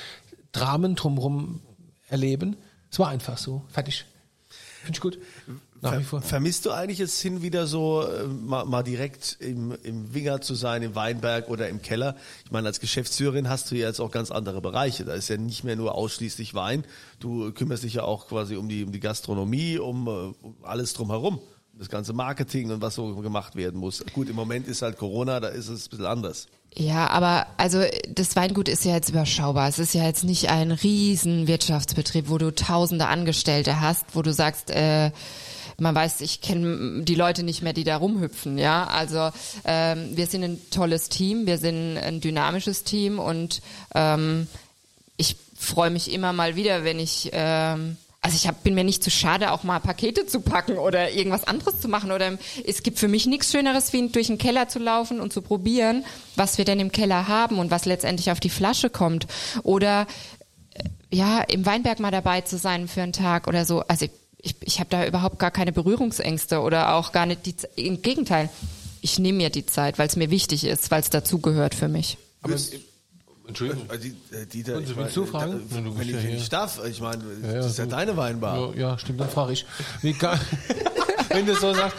Dramen 0.52 0.96
drumherum 0.96 1.62
erleben. 2.10 2.58
Es 2.90 2.98
war 2.98 3.10
einfach 3.10 3.38
so. 3.38 3.64
Fertig. 3.70 4.06
Finde 4.84 4.98
ich 4.98 5.02
gut. 5.02 5.20
Nach 5.82 6.00
wie 6.00 6.04
vor. 6.04 6.22
Vermisst 6.22 6.66
du 6.66 6.72
eigentlich 6.72 7.00
jetzt 7.00 7.20
hin 7.20 7.42
wieder 7.42 7.66
so 7.66 8.04
äh, 8.04 8.28
mal, 8.28 8.66
mal 8.66 8.84
direkt 8.84 9.38
im, 9.40 9.76
im 9.84 10.14
Winger 10.14 10.42
zu 10.42 10.54
sein, 10.54 10.84
im 10.84 10.94
Weinberg 10.94 11.50
oder 11.50 11.70
im 11.70 11.82
Keller? 11.82 12.16
Ich 12.46 12.52
meine, 12.52 12.68
als 12.68 12.80
Geschäftsführerin 12.80 13.50
hast 13.50 13.72
du 13.72 13.76
ja 13.76 13.88
jetzt 13.88 14.00
auch 14.00 14.12
ganz 14.12 14.30
andere 14.30 14.62
Bereiche. 14.62 15.06
Da 15.06 15.14
ist 15.14 15.28
ja 15.30 15.38
nicht 15.38 15.64
mehr 15.64 15.76
nur 15.76 15.96
ausschließlich 15.96 16.54
Wein. 16.54 16.84
Du 17.20 17.52
kümmerst 17.52 17.84
dich 17.84 17.96
ja 17.96 18.04
auch 18.04 18.28
quasi 18.28 18.56
um 18.56 18.70
die, 18.70 18.84
um 18.84 18.92
die 18.92 19.00
Gastronomie, 19.00 19.80
um, 19.80 20.08
äh, 20.08 20.12
um 20.42 20.56
alles 20.62 20.94
drumherum. 20.94 21.40
Das 21.74 21.90
ganze 21.90 22.14
Marketing 22.14 22.70
und 22.70 22.82
was 22.82 22.96
so 22.96 23.16
gemacht 23.16 23.56
werden 23.56 23.80
muss. 23.80 24.04
Gut, 24.14 24.30
im 24.30 24.36
Moment 24.36 24.68
ist 24.68 24.84
halt 24.84 24.98
Corona, 24.98 25.40
da 25.40 25.48
ist 25.48 25.68
es 25.68 25.88
ein 25.88 25.90
bisschen 25.90 26.06
anders. 26.06 26.48
Ja, 26.74 27.10
aber 27.10 27.48
also 27.58 27.84
das 28.08 28.36
Weingut 28.36 28.70
ist 28.70 28.86
ja 28.86 28.94
jetzt 28.94 29.10
überschaubar. 29.10 29.68
Es 29.68 29.78
ist 29.78 29.94
ja 29.94 30.06
jetzt 30.06 30.24
nicht 30.24 30.50
ein 30.50 30.72
riesen 30.72 31.48
Wirtschaftsbetrieb, 31.48 32.30
wo 32.30 32.38
du 32.38 32.56
tausende 32.56 33.08
Angestellte 33.08 33.82
hast, 33.82 34.06
wo 34.14 34.22
du 34.22 34.32
sagst, 34.32 34.70
äh, 34.70 35.12
man 35.78 35.96
weiß, 35.96 36.22
ich 36.22 36.42
kenne 36.42 37.04
die 37.04 37.16
Leute 37.16 37.44
nicht 37.44 37.62
mehr, 37.62 37.74
die 37.74 37.84
da 37.84 37.98
rumhüpfen. 37.98 38.58
Ja, 38.58 38.86
also 38.86 39.32
ähm, 39.66 40.16
wir 40.16 40.28
sind 40.28 40.44
ein 40.44 40.62
tolles 40.70 41.10
Team, 41.10 41.46
wir 41.46 41.58
sind 41.58 41.98
ein 41.98 42.22
dynamisches 42.22 42.84
Team 42.84 43.20
und 43.20 43.62
ähm, 43.94 44.48
ich 45.18 45.36
freue 45.58 45.90
mich 45.90 46.14
immer 46.14 46.32
mal 46.34 46.56
wieder, 46.56 46.84
wenn 46.84 47.00
ich 47.00 47.32
ähm, 47.34 47.98
also 48.24 48.36
ich 48.36 48.48
hab, 48.48 48.64
bin 48.64 48.76
mir 48.76 48.84
nicht 48.84 49.04
zu 49.04 49.10
schade, 49.10 49.52
auch 49.52 49.64
mal 49.64 49.80
Pakete 49.80 50.28
zu 50.28 50.42
packen 50.42 50.78
oder 50.78 51.12
irgendwas 51.12 51.44
anderes 51.44 51.80
zu 51.82 51.88
machen. 51.88 52.12
Oder 52.12 52.38
es 52.64 52.84
gibt 52.84 53.00
für 53.00 53.08
mich 53.08 53.26
nichts 53.26 53.52
Schöneres, 53.52 53.94
wie 53.94 54.08
durch 54.10 54.28
den 54.28 54.38
Keller 54.38 54.68
zu 54.68 54.78
laufen 54.78 55.20
und 55.20 55.34
zu 55.34 55.42
probieren, 55.42 56.06
was 56.36 56.60
wir 56.60 56.66
denn 56.66 56.80
im 56.80 56.92
Keller 56.92 57.28
haben 57.28 57.58
und 57.58 57.72
was 57.72 57.86
letztendlich 57.86 58.30
auf 58.30 58.40
die 58.40 58.52
Flasche 58.52 58.92
kommt. 58.92 59.26
Oder 59.64 60.06
äh, 60.76 60.84
ja, 61.10 61.42
im 61.42 61.66
Weinberg 61.66 62.00
mal 62.00 62.12
dabei 62.12 62.42
zu 62.42 62.60
sein 62.60 62.88
für 62.88 63.02
einen 63.02 63.14
Tag 63.14 63.48
oder 63.48 63.66
so. 63.66 63.80
Also 63.88 64.06
ich, 64.06 64.12
ich, 64.38 64.56
ich 64.62 64.80
habe 64.80 64.92
da 64.92 65.08
überhaupt 65.08 65.40
gar 65.40 65.52
keine 65.52 65.72
Berührungsängste 65.72 66.62
oder 66.62 66.94
auch 66.94 67.14
gar 67.14 67.26
nicht 67.26 67.48
die 67.48 67.56
Im 67.76 68.04
Gegenteil, 68.04 68.50
ich 69.02 69.18
nehme 69.18 69.40
mir 69.40 69.50
die 69.50 69.66
Zeit, 69.66 69.98
weil 69.98 70.08
es 70.08 70.16
mir 70.16 70.30
wichtig 70.30 70.64
ist, 70.64 70.92
weil 70.92 71.02
es 71.02 71.10
dazugehört 71.10 71.74
für 71.74 71.88
mich. 71.88 72.20
Aber, 72.44 72.56
Entschuldigung. 73.52 73.90
Äh, 73.90 73.98
die- 74.00 74.16
äh, 74.36 74.46
Dieter, 74.46 74.76
Willst 74.76 74.90
du- 74.90 74.92
ich 74.94 74.98
willst 74.98 75.16
du 75.18 75.26
fragen? 75.26 75.62
da- 75.70 75.76
Ja, 75.78 75.82
du 75.82 75.98
wenn, 75.98 76.08
ich, 76.10 76.14
ja 76.16 76.24
wenn 76.24 76.36
ich 76.36 76.50
darf, 76.50 76.80
ich 76.86 77.00
meine, 77.02 77.24
ja, 77.44 77.54
das 77.54 77.66
ist 77.68 77.78
ja 77.78 77.86
du- 77.86 77.92
deine 77.92 78.18
Weinbar. 78.18 78.74
Ja, 78.76 78.92
ja 78.92 78.98
stimmt, 79.00 79.20
dann 79.22 79.30
frage 79.30 79.54
ich. 79.54 79.66
Wie 80.02 80.14
kam, 80.14 80.40
wenn 81.30 81.46
du 81.46 81.56
so 81.56 81.74
sagst, 81.74 81.96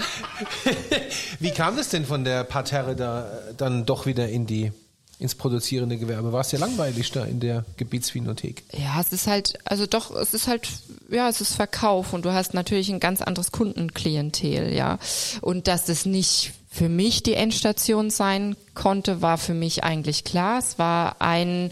wie 1.40 1.50
kam 1.50 1.76
das 1.76 1.88
denn 1.88 2.04
von 2.04 2.24
der 2.24 2.44
Parterre 2.44 2.96
da 2.96 3.26
äh, 3.28 3.54
dann 3.56 3.86
doch 3.86 4.06
wieder 4.06 4.28
in 4.28 4.46
die 4.46 4.72
ins 5.18 5.34
produzierende 5.36 5.98
Gewerbe? 5.98 6.32
War 6.32 6.40
es 6.40 6.50
ja 6.52 6.58
langweilig 6.58 7.12
da 7.12 7.24
in 7.24 7.38
der 7.38 7.64
Gebietsvinothek? 7.76 8.64
Ja, 8.72 9.00
es 9.00 9.12
ist 9.12 9.28
halt, 9.28 9.56
also 9.64 9.86
doch, 9.86 10.10
es 10.16 10.34
ist 10.34 10.48
halt, 10.48 10.68
ja, 11.10 11.28
es 11.28 11.40
ist 11.40 11.54
Verkauf 11.54 12.12
und 12.12 12.24
du 12.24 12.32
hast 12.32 12.54
natürlich 12.54 12.90
ein 12.90 12.98
ganz 12.98 13.22
anderes 13.22 13.52
Kundenklientel, 13.52 14.72
ja. 14.74 14.98
Und 15.40 15.68
dass 15.68 15.84
das 15.84 16.06
nicht 16.06 16.52
für 16.72 16.88
mich 16.88 17.22
die 17.22 17.34
Endstation 17.34 18.08
sein 18.08 18.56
konnte, 18.72 19.20
war 19.20 19.36
für 19.36 19.52
mich 19.52 19.84
eigentlich 19.84 20.24
klar. 20.24 20.58
Es 20.58 20.78
war 20.78 21.16
ein, 21.20 21.70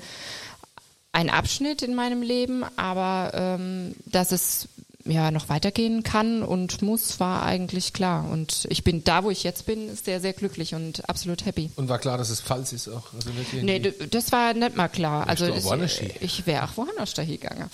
ein 1.13 1.31
Abschnitt 1.31 1.81
in 1.81 1.95
meinem 1.95 2.21
Leben, 2.21 2.65
aber 2.77 3.33
ähm, 3.35 3.95
dass 4.05 4.31
es 4.31 4.69
ja 5.11 5.31
noch 5.31 5.49
weitergehen 5.49 6.03
kann 6.03 6.42
und 6.42 6.83
muss, 6.83 7.20
war 7.20 7.42
eigentlich 7.42 7.92
klar. 7.92 8.29
Und 8.29 8.66
ich 8.70 8.85
bin 8.85 9.05
da, 9.05 9.25
wo 9.25 9.31
ich 9.31 9.42
jetzt 9.42 9.66
bin, 9.66 9.94
sehr, 9.96 10.20
sehr 10.20 10.33
glücklich 10.33 10.75
und 10.75 11.09
absolut 11.09 11.44
happy. 11.44 11.70
Und 11.77 11.88
war 11.88 11.99
klar, 11.99 12.18
dass 12.18 12.31
es 12.31 12.40
falsch 12.40 12.73
ist 12.73 12.88
auch. 12.88 13.12
Also 13.14 13.31
Nee, 13.62 13.81
das 14.11 14.33
war 14.33 14.55
nicht 14.55 14.77
mal 14.77 14.88
klar. 14.88 15.29
Also 15.29 15.46
hin? 15.46 16.11
ich 16.20 16.46
wäre 16.46 16.64
auch 16.64 16.77
woanders 16.77 17.14
dahin 17.14 17.40
gegangen. 17.40 17.70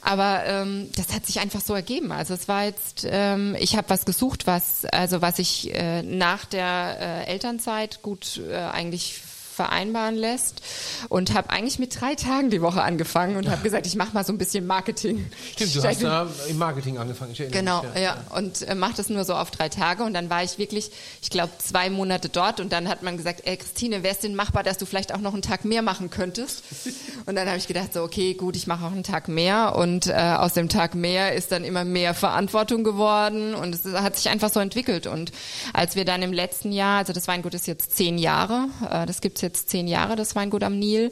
Aber 0.00 0.44
ähm, 0.44 0.88
das 0.96 1.14
hat 1.14 1.26
sich 1.26 1.40
einfach 1.40 1.60
so 1.60 1.74
ergeben. 1.74 2.12
Also 2.12 2.34
es 2.34 2.48
war 2.48 2.64
jetzt, 2.64 3.06
ähm, 3.08 3.56
ich 3.58 3.76
habe 3.76 3.88
was 3.90 4.04
gesucht, 4.04 4.46
was 4.46 4.84
also 4.86 5.22
was 5.22 5.38
ich 5.38 5.74
äh, 5.74 6.02
nach 6.02 6.44
der 6.44 7.24
äh, 7.26 7.30
Elternzeit 7.30 8.02
gut 8.02 8.40
äh, 8.48 8.54
eigentlich 8.54 9.20
vereinbaren 9.58 10.14
lässt 10.14 10.62
und 11.08 11.34
habe 11.34 11.50
eigentlich 11.50 11.80
mit 11.80 12.00
drei 12.00 12.14
Tagen 12.14 12.48
die 12.48 12.62
Woche 12.62 12.80
angefangen 12.80 13.36
und 13.36 13.50
habe 13.50 13.60
gesagt, 13.62 13.86
ich 13.88 13.96
mache 13.96 14.14
mal 14.14 14.24
so 14.24 14.32
ein 14.32 14.38
bisschen 14.38 14.68
Marketing. 14.68 15.28
Stimmt, 15.52 15.74
du 15.74 15.82
hast 15.82 16.00
da 16.00 16.28
im 16.48 16.58
Marketing 16.58 16.96
angefangen. 16.98 17.34
Genau, 17.50 17.82
mich, 17.82 18.02
ja. 18.02 18.22
Und 18.36 18.62
äh, 18.62 18.76
macht 18.76 19.00
das 19.00 19.08
nur 19.08 19.24
so 19.24 19.34
auf 19.34 19.50
drei 19.50 19.68
Tage. 19.68 20.04
Und 20.04 20.14
dann 20.14 20.30
war 20.30 20.44
ich 20.44 20.58
wirklich, 20.58 20.92
ich 21.22 21.30
glaube, 21.30 21.50
zwei 21.58 21.90
Monate 21.90 22.28
dort. 22.28 22.60
Und 22.60 22.72
dann 22.72 22.88
hat 22.88 23.02
man 23.02 23.16
gesagt, 23.16 23.42
ey 23.44 23.56
Christine, 23.56 24.04
wäre 24.04 24.14
es 24.14 24.20
denn 24.20 24.36
machbar, 24.36 24.62
dass 24.62 24.78
du 24.78 24.86
vielleicht 24.86 25.12
auch 25.12 25.18
noch 25.18 25.32
einen 25.32 25.42
Tag 25.42 25.64
mehr 25.64 25.82
machen 25.82 26.08
könntest? 26.08 26.62
Und 27.26 27.34
dann 27.34 27.48
habe 27.48 27.58
ich 27.58 27.66
gedacht, 27.66 27.92
so, 27.92 28.02
okay, 28.02 28.34
gut, 28.34 28.54
ich 28.54 28.68
mache 28.68 28.86
auch 28.86 28.92
einen 28.92 29.02
Tag 29.02 29.26
mehr. 29.26 29.74
Und 29.76 30.06
äh, 30.06 30.12
aus 30.12 30.54
dem 30.54 30.68
Tag 30.68 30.94
mehr 30.94 31.34
ist 31.34 31.50
dann 31.50 31.64
immer 31.64 31.84
mehr 31.84 32.14
Verantwortung 32.14 32.84
geworden. 32.84 33.54
Und 33.56 33.74
es 33.74 33.84
hat 33.84 34.16
sich 34.16 34.28
einfach 34.28 34.52
so 34.52 34.60
entwickelt. 34.60 35.08
Und 35.08 35.32
als 35.72 35.96
wir 35.96 36.04
dann 36.04 36.22
im 36.22 36.32
letzten 36.32 36.70
Jahr, 36.70 36.98
also 36.98 37.12
das 37.12 37.26
Weingut 37.26 37.54
ist 37.54 37.66
jetzt 37.66 37.96
zehn 37.96 38.18
Jahre, 38.18 38.68
äh, 38.88 39.04
das 39.04 39.20
gibt's 39.20 39.40
jetzt 39.40 39.47
zehn 39.52 39.88
Jahre, 39.88 40.16
das 40.16 40.34
Weingut 40.36 40.62
am 40.62 40.78
Nil, 40.78 41.10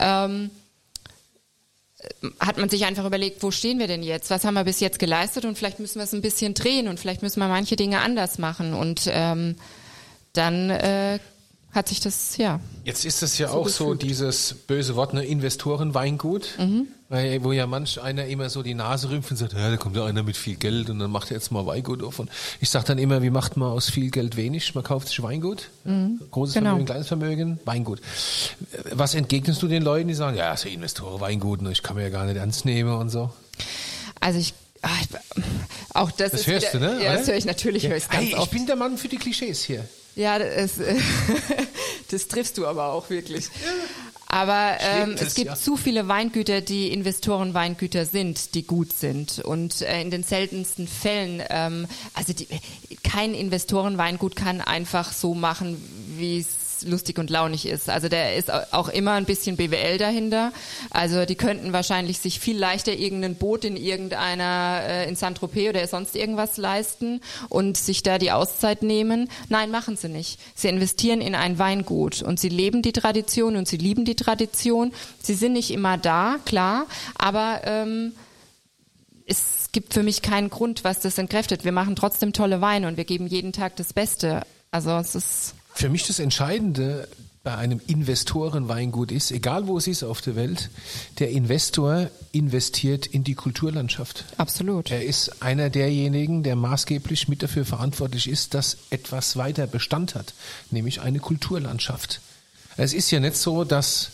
ähm, 0.00 0.50
hat 2.40 2.58
man 2.58 2.68
sich 2.68 2.84
einfach 2.84 3.06
überlegt, 3.06 3.42
wo 3.42 3.50
stehen 3.50 3.78
wir 3.78 3.86
denn 3.86 4.02
jetzt? 4.02 4.30
Was 4.30 4.44
haben 4.44 4.54
wir 4.54 4.64
bis 4.64 4.80
jetzt 4.80 4.98
geleistet? 4.98 5.44
Und 5.44 5.56
vielleicht 5.56 5.80
müssen 5.80 5.96
wir 5.96 6.04
es 6.04 6.12
ein 6.12 6.22
bisschen 6.22 6.54
drehen 6.54 6.88
und 6.88 7.00
vielleicht 7.00 7.22
müssen 7.22 7.40
wir 7.40 7.48
manche 7.48 7.76
Dinge 7.76 8.00
anders 8.00 8.38
machen. 8.38 8.74
Und 8.74 9.02
ähm, 9.06 9.56
dann 10.34 10.70
äh, 10.70 11.18
hat 11.72 11.88
sich 11.88 12.00
das, 12.00 12.36
ja. 12.36 12.60
Jetzt 12.84 13.04
ist 13.04 13.22
das 13.22 13.38
ja 13.38 13.50
auch 13.50 13.68
so 13.68 13.94
dieses 13.94 14.54
böse 14.54 14.96
Wort, 14.96 15.14
ne, 15.14 15.24
Investorenweingut, 15.24 16.54
Mhm. 16.58 16.88
Weil, 17.14 17.44
wo 17.44 17.52
ja 17.52 17.66
manch 17.66 18.00
einer 18.00 18.26
immer 18.26 18.50
so 18.50 18.62
die 18.62 18.74
Nase 18.74 19.08
rümpft 19.08 19.30
und 19.30 19.36
sagt, 19.36 19.52
ja, 19.52 19.70
da 19.70 19.76
kommt 19.76 19.96
ja 19.96 20.04
einer 20.04 20.24
mit 20.24 20.36
viel 20.36 20.56
Geld 20.56 20.90
und 20.90 20.98
dann 20.98 21.10
macht 21.10 21.30
er 21.30 21.36
jetzt 21.36 21.52
mal 21.52 21.64
Weingut 21.64 22.02
auf. 22.02 22.18
Und 22.18 22.28
ich 22.60 22.68
sage 22.70 22.86
dann 22.86 22.98
immer, 22.98 23.22
wie 23.22 23.30
macht 23.30 23.56
man 23.56 23.70
aus 23.70 23.88
viel 23.88 24.10
Geld 24.10 24.36
wenig? 24.36 24.74
Man 24.74 24.82
kauft 24.82 25.08
sich 25.08 25.22
Weingut, 25.22 25.70
großes 26.32 26.54
genau. 26.54 26.70
Vermögen, 26.70 26.86
kleines 26.86 27.06
Vermögen, 27.06 27.60
Weingut. 27.64 28.00
Was 28.90 29.14
entgegnest 29.14 29.62
du 29.62 29.68
den 29.68 29.82
Leuten, 29.82 30.08
die 30.08 30.14
sagen, 30.14 30.36
ja, 30.36 30.56
so 30.56 30.68
Investoren, 30.68 31.20
Weingut, 31.20 31.62
ne, 31.62 31.70
ich 31.70 31.82
kann 31.84 31.94
mir 31.96 32.02
ja 32.02 32.10
gar 32.10 32.24
nicht 32.24 32.36
ernst 32.36 32.64
nehmen 32.64 32.92
und 32.92 33.10
so? 33.10 33.30
Also 34.20 34.40
ich, 34.40 34.52
ah, 34.82 34.88
ich 35.00 35.08
auch 35.94 36.10
das, 36.10 36.32
Das 36.32 36.40
ist 36.40 36.46
hörst 36.48 36.74
wieder, 36.74 36.88
du, 36.88 36.94
ne? 36.96 37.04
Ja, 37.04 37.16
das 37.16 37.28
höre 37.28 37.36
ich 37.36 37.44
natürlich, 37.44 37.86
höre 37.86 37.96
ich 37.96 38.08
ganz 38.08 38.24
hey, 38.24 38.30
ich 38.30 38.36
oft. 38.36 38.50
bin 38.50 38.66
der 38.66 38.76
Mann 38.76 38.98
für 38.98 39.08
die 39.08 39.18
Klischees 39.18 39.62
hier. 39.62 39.88
Ja, 40.16 40.38
das, 40.38 40.72
das 42.10 42.28
triffst 42.28 42.58
du 42.58 42.66
aber 42.66 42.86
auch 42.86 43.10
wirklich. 43.10 43.50
Aber 44.34 44.78
ähm, 44.80 45.12
es, 45.12 45.22
es 45.22 45.34
gibt 45.36 45.50
ja. 45.50 45.54
zu 45.54 45.76
viele 45.76 46.08
Weingüter, 46.08 46.60
die 46.60 46.92
Investoren-Weingüter 46.92 48.04
sind, 48.04 48.56
die 48.56 48.66
gut 48.66 48.92
sind. 48.92 49.38
Und 49.38 49.80
äh, 49.82 50.00
in 50.00 50.10
den 50.10 50.24
seltensten 50.24 50.88
Fällen, 50.88 51.40
ähm, 51.50 51.86
also 52.14 52.32
die, 52.32 52.48
kein 53.04 53.32
Investoren-Weingut 53.32 54.34
kann 54.34 54.60
einfach 54.60 55.12
so 55.12 55.34
machen, 55.34 55.76
wie 56.18 56.40
es 56.40 56.63
lustig 56.82 57.18
und 57.18 57.30
launig 57.30 57.66
ist. 57.66 57.88
Also 57.88 58.08
der 58.08 58.36
ist 58.36 58.52
auch 58.52 58.88
immer 58.88 59.12
ein 59.12 59.24
bisschen 59.24 59.56
BWL 59.56 59.98
dahinter. 59.98 60.52
Also 60.90 61.24
die 61.24 61.34
könnten 61.34 61.72
wahrscheinlich 61.72 62.18
sich 62.18 62.40
viel 62.40 62.58
leichter 62.58 62.92
irgendein 62.92 63.36
Boot 63.36 63.64
in 63.64 63.76
irgendeiner, 63.76 64.80
äh, 64.86 65.08
in 65.08 65.16
Saint-Tropez 65.16 65.70
oder 65.70 65.86
sonst 65.86 66.16
irgendwas 66.16 66.56
leisten 66.56 67.20
und 67.48 67.76
sich 67.76 68.02
da 68.02 68.18
die 68.18 68.32
Auszeit 68.32 68.82
nehmen. 68.82 69.30
Nein, 69.48 69.70
machen 69.70 69.96
sie 69.96 70.08
nicht. 70.08 70.40
Sie 70.54 70.68
investieren 70.68 71.20
in 71.20 71.34
ein 71.34 71.58
Weingut 71.58 72.22
und 72.22 72.40
sie 72.40 72.48
leben 72.48 72.82
die 72.82 72.92
Tradition 72.92 73.56
und 73.56 73.68
sie 73.68 73.76
lieben 73.76 74.04
die 74.04 74.16
Tradition. 74.16 74.92
Sie 75.22 75.34
sind 75.34 75.52
nicht 75.54 75.70
immer 75.70 75.98
da, 75.98 76.36
klar, 76.44 76.86
aber 77.16 77.60
ähm, 77.64 78.12
es 79.26 79.70
gibt 79.72 79.94
für 79.94 80.02
mich 80.02 80.22
keinen 80.22 80.50
Grund, 80.50 80.84
was 80.84 81.00
das 81.00 81.18
entkräftet. 81.18 81.64
Wir 81.64 81.72
machen 81.72 81.96
trotzdem 81.96 82.32
tolle 82.32 82.60
Weine 82.60 82.88
und 82.88 82.96
wir 82.96 83.04
geben 83.04 83.26
jeden 83.26 83.52
Tag 83.52 83.76
das 83.76 83.92
Beste. 83.92 84.42
Also 84.70 84.90
es 84.92 85.14
ist 85.14 85.54
Für 85.74 85.88
mich 85.88 86.06
das 86.06 86.20
Entscheidende 86.20 87.08
bei 87.42 87.56
einem 87.56 87.80
Investorenweingut 87.86 89.12
ist, 89.12 89.30
egal 89.30 89.66
wo 89.66 89.76
es 89.76 89.86
ist 89.86 90.02
auf 90.02 90.22
der 90.22 90.34
Welt, 90.34 90.70
der 91.18 91.30
Investor 91.30 92.10
investiert 92.32 93.06
in 93.06 93.22
die 93.22 93.34
Kulturlandschaft. 93.34 94.24
absolut. 94.38 94.90
Er 94.90 95.04
ist 95.04 95.42
einer 95.42 95.68
derjenigen, 95.68 96.42
der 96.42 96.56
maßgeblich 96.56 97.28
mit 97.28 97.42
dafür 97.42 97.66
verantwortlich 97.66 98.28
ist, 98.28 98.54
dass 98.54 98.78
etwas 98.88 99.36
weiter 99.36 99.66
Bestand 99.66 100.14
hat, 100.14 100.32
nämlich 100.70 101.02
eine 101.02 101.18
Kulturlandschaft. 101.18 102.20
Es 102.78 102.94
ist 102.94 103.10
ja 103.10 103.20
nicht 103.20 103.36
so, 103.36 103.64
dass, 103.64 104.10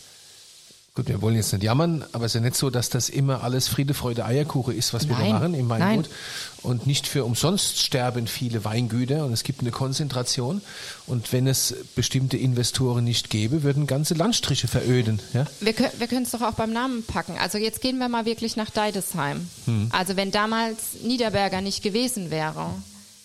gut, 0.95 1.07
wir 1.07 1.21
wollen 1.21 1.35
jetzt 1.35 1.53
nicht 1.53 1.63
jammern, 1.63 2.03
aber 2.11 2.25
es 2.25 2.31
ist 2.31 2.35
ja 2.35 2.41
nicht 2.41 2.55
so, 2.57 2.69
dass 2.69 2.89
das 2.89 3.07
immer 3.09 3.43
alles 3.43 3.67
Friede, 3.69 3.93
Freude, 3.93 4.25
Eierkuchen 4.25 4.75
ist, 4.77 4.93
was 4.93 5.07
wir 5.07 5.15
da 5.15 5.21
Nein, 5.21 5.31
machen 5.31 5.53
im 5.53 5.69
Weingut. 5.69 6.05
nein. 6.09 6.15
Und 6.63 6.85
nicht 6.85 7.07
für 7.07 7.23
umsonst 7.23 7.79
sterben 7.79 8.27
viele 8.27 8.65
Weingüter 8.65 9.25
und 9.25 9.31
es 9.33 9.43
gibt 9.43 9.61
eine 9.61 9.71
Konzentration. 9.71 10.61
Und 11.07 11.31
wenn 11.33 11.47
es 11.47 11.73
bestimmte 11.95 12.37
Investoren 12.37 13.03
nicht 13.03 13.29
gäbe, 13.29 13.63
würden 13.63 13.87
ganze 13.87 14.13
Landstriche 14.13 14.67
veröden. 14.67 15.19
Ja? 15.33 15.45
Wir, 15.59 15.73
können 15.73 15.91
wir 15.97 16.07
können 16.07 16.23
es 16.23 16.31
doch 16.31 16.41
auch 16.41 16.53
beim 16.53 16.73
Namen 16.73 17.03
packen. 17.03 17.37
Also 17.39 17.57
jetzt 17.57 17.81
gehen 17.81 17.97
wir 17.97 18.09
mal 18.09 18.25
wirklich 18.25 18.57
nach 18.57 18.69
Deidesheim. 18.69 19.47
Also 19.91 20.17
wenn 20.17 20.31
damals 20.31 21.01
Niederberger 21.03 21.61
nicht 21.61 21.81
gewesen 21.83 22.29
wäre, 22.31 22.69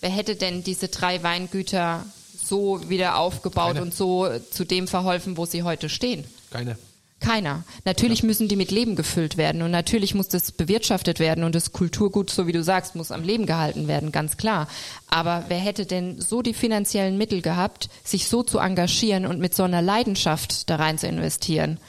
wer 0.01 0.09
hätte 0.09 0.35
denn 0.35 0.63
diese 0.63 0.87
drei 0.87 1.21
Weingüter 1.21 2.05
so 2.43 2.89
wieder 2.89 3.17
aufgebaut 3.17 3.73
Keiner. 3.73 3.81
und 3.81 3.93
so 3.93 4.29
zu 4.51 4.63
dem 4.63 4.87
verholfen, 4.87 5.35
wo 5.37 5.45
sie 5.45 5.63
heute 5.63 5.89
stehen? 5.89 6.23
Keine. 6.49 6.77
Keiner. 7.19 7.63
Natürlich 7.83 8.21
müssen 8.21 8.47
die 8.47 8.55
mit 8.55 8.69
Leben 8.69 8.95
gefüllt 8.95 9.37
werden 9.37 9.63
und 9.63 9.71
natürlich 9.71 10.13
muss 10.13 10.27
das 10.27 10.51
bewirtschaftet 10.51 11.19
werden 11.19 11.43
und 11.43 11.55
das 11.55 11.71
Kulturgut, 11.71 12.29
so 12.29 12.45
wie 12.45 12.51
du 12.51 12.63
sagst, 12.63 12.95
muss 12.95 13.11
am 13.11 13.23
Leben 13.23 13.47
gehalten 13.47 13.87
werden, 13.87 14.11
ganz 14.11 14.37
klar. 14.37 14.67
Aber 15.09 15.45
wer 15.47 15.57
hätte 15.57 15.87
denn 15.87 16.21
so 16.21 16.43
die 16.43 16.53
finanziellen 16.53 17.17
Mittel 17.17 17.41
gehabt, 17.41 17.89
sich 18.03 18.27
so 18.27 18.43
zu 18.43 18.59
engagieren 18.59 19.25
und 19.25 19.39
mit 19.39 19.55
so 19.55 19.63
einer 19.63 19.81
Leidenschaft 19.81 20.69
da 20.69 20.75
rein 20.75 20.99
zu 20.99 21.07
investieren? 21.07 21.79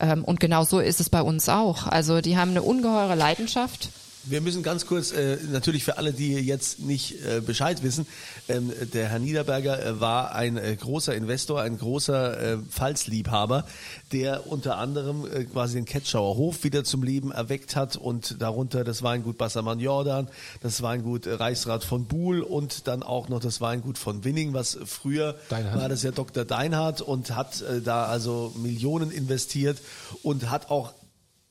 Ähm, 0.00 0.24
und 0.24 0.40
genau 0.40 0.64
so 0.64 0.80
ist 0.80 1.00
es 1.00 1.08
bei 1.08 1.22
uns 1.22 1.48
auch. 1.48 1.86
Also 1.86 2.20
die 2.20 2.36
haben 2.36 2.50
eine 2.50 2.62
ungeheure 2.62 3.14
Leidenschaft. 3.14 3.90
Wir 4.24 4.40
müssen 4.40 4.62
ganz 4.62 4.86
kurz, 4.86 5.12
äh, 5.12 5.38
natürlich 5.50 5.84
für 5.84 5.96
alle, 5.96 6.12
die 6.12 6.34
jetzt 6.34 6.80
nicht 6.80 7.24
äh, 7.24 7.40
Bescheid 7.40 7.82
wissen, 7.82 8.06
ähm, 8.48 8.72
der 8.92 9.08
Herr 9.08 9.18
Niederberger 9.18 9.84
äh, 9.84 10.00
war 10.00 10.34
ein 10.34 10.56
äh, 10.56 10.76
großer 10.76 11.14
Investor, 11.14 11.62
ein 11.62 11.78
großer 11.78 12.40
äh, 12.40 12.58
Pfalzliebhaber, 12.58 13.64
der 14.12 14.46
unter 14.46 14.78
anderem 14.78 15.24
äh, 15.24 15.44
quasi 15.44 15.74
den 15.74 15.84
Ketschauer 15.84 16.36
Hof 16.36 16.64
wieder 16.64 16.84
zum 16.84 17.02
Leben 17.02 17.32
erweckt 17.32 17.76
hat 17.76 17.96
und 17.96 18.40
darunter 18.42 18.84
das 18.84 19.02
Weingut 19.02 19.38
Bassermann 19.38 19.80
Jordan, 19.80 20.28
das 20.60 20.82
Weingut 20.82 21.26
äh, 21.26 21.34
Reichsrat 21.34 21.84
von 21.84 22.06
Buhl 22.06 22.40
und 22.40 22.86
dann 22.86 23.02
auch 23.02 23.28
noch 23.28 23.40
das 23.40 23.60
Weingut 23.60 23.98
von 23.98 24.24
Winning, 24.24 24.52
was 24.52 24.78
früher 24.84 25.36
Deinhardt. 25.48 25.80
war 25.80 25.88
das 25.88 26.02
ja 26.02 26.10
Dr. 26.10 26.44
Deinhardt 26.44 27.00
und 27.00 27.34
hat 27.34 27.62
äh, 27.62 27.80
da 27.80 28.06
also 28.06 28.52
Millionen 28.56 29.10
investiert 29.10 29.78
und 30.22 30.50
hat 30.50 30.70
auch 30.70 30.92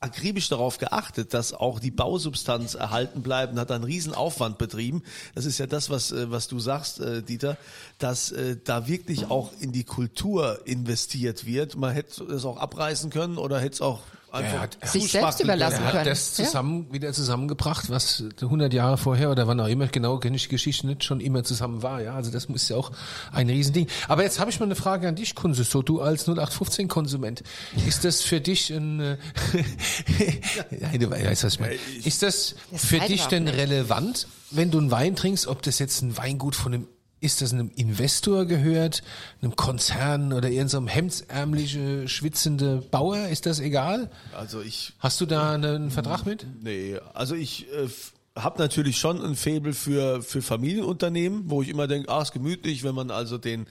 akribisch 0.00 0.48
darauf 0.48 0.78
geachtet, 0.78 1.34
dass 1.34 1.52
auch 1.52 1.80
die 1.80 1.90
Bausubstanz 1.90 2.74
erhalten 2.74 3.22
bleibt 3.22 3.52
und 3.52 3.58
hat 3.58 3.70
einen 3.70 3.84
riesen 3.84 4.14
Aufwand 4.14 4.58
betrieben. 4.58 5.02
Das 5.34 5.44
ist 5.44 5.58
ja 5.58 5.66
das, 5.66 5.90
was, 5.90 6.12
äh, 6.12 6.30
was 6.30 6.48
du 6.48 6.60
sagst, 6.60 7.00
äh, 7.00 7.22
Dieter, 7.22 7.56
dass 7.98 8.30
äh, 8.30 8.56
da 8.62 8.86
wirklich 8.86 9.30
auch 9.30 9.52
in 9.58 9.72
die 9.72 9.84
Kultur 9.84 10.60
investiert 10.66 11.46
wird. 11.46 11.76
Man 11.76 11.92
hätte 11.92 12.24
es 12.24 12.44
auch 12.44 12.58
abreißen 12.58 13.10
können 13.10 13.38
oder 13.38 13.58
hätte 13.58 13.74
es 13.74 13.80
auch 13.80 14.02
einfach 14.32 14.60
hat- 14.60 14.78
er 14.80 14.88
Sich 14.88 15.10
selbst 15.10 15.40
überlassen 15.40 15.76
können. 15.76 15.84
Er 15.84 15.86
hat 15.88 15.92
können. 15.92 16.08
das 16.10 16.34
zusammen, 16.34 16.92
wieder 16.92 17.12
zusammengebracht, 17.12 17.90
was 17.90 18.24
100 18.40 18.72
Jahre 18.72 18.98
vorher 18.98 19.30
oder 19.30 19.46
wann 19.46 19.58
auch 19.60 19.68
immer, 19.68 19.86
genau 19.88 20.18
kenne 20.18 20.36
ich 20.36 20.44
die 20.44 20.48
Geschichte 20.50 20.86
nicht, 20.86 21.04
schon 21.04 21.20
immer 21.20 21.44
zusammen 21.44 21.82
war. 21.82 22.02
Ja, 22.02 22.14
also 22.14 22.30
das 22.30 22.44
ist 22.46 22.68
ja 22.68 22.76
auch 22.76 22.92
ein 23.32 23.48
Riesending. 23.48 23.86
Aber 24.08 24.22
jetzt 24.22 24.38
habe 24.40 24.50
ich 24.50 24.58
mal 24.60 24.66
eine 24.66 24.76
Frage 24.76 25.08
an 25.08 25.14
dich, 25.16 25.34
Kunze, 25.34 25.64
so 25.64 25.82
du 25.82 26.00
als 26.00 26.26
0815-Konsument. 26.28 27.42
Ist 27.86 28.04
das 28.04 28.22
für 28.22 28.40
dich 28.40 28.70
ein, 28.70 29.00
äh, 29.00 29.16
Nein, 30.70 31.00
du 31.00 31.10
weißt, 31.10 31.44
was 31.44 31.54
ich 31.54 31.60
meine. 31.60 31.74
Ist 32.04 32.22
das 32.22 32.54
Das 32.70 32.84
für 32.84 32.98
dich 33.00 33.26
denn 33.26 33.44
nicht. 33.44 33.56
relevant, 33.56 34.28
wenn 34.50 34.70
du 34.70 34.78
einen 34.78 34.90
Wein 34.90 35.16
trinkst, 35.16 35.46
ob 35.46 35.62
das 35.62 35.78
jetzt 35.78 36.02
ein 36.02 36.16
Weingut 36.16 36.54
von 36.54 36.74
einem 36.74 36.86
ist 37.20 37.42
das 37.42 37.52
einem 37.52 37.70
Investor 37.74 38.44
gehört, 38.46 39.02
einem 39.42 39.56
Konzern 39.56 40.32
oder 40.32 40.48
irgendeinem 40.50 40.86
hemdsärmliche, 40.86 42.08
schwitzende 42.08 42.82
Bauer? 42.90 43.28
Ist 43.28 43.46
das 43.46 43.60
egal? 43.60 44.10
Also 44.36 44.60
ich 44.60 44.92
Hast 44.98 45.20
du 45.20 45.26
da 45.26 45.52
einen 45.52 45.90
Vertrag 45.90 46.26
mit? 46.26 46.46
Nee, 46.62 46.98
also 47.14 47.34
ich 47.34 47.66
äh, 47.72 47.88
habe 48.36 48.60
natürlich 48.60 48.98
schon 48.98 49.22
ein 49.24 49.34
Faible 49.34 49.74
für, 49.74 50.22
für 50.22 50.42
Familienunternehmen, 50.42 51.44
wo 51.46 51.62
ich 51.62 51.68
immer 51.68 51.86
denke, 51.86 52.08
ah, 52.08 52.22
ist 52.22 52.32
gemütlich, 52.32 52.84
wenn 52.84 52.94
man 52.94 53.10
also 53.10 53.38
den, 53.38 53.66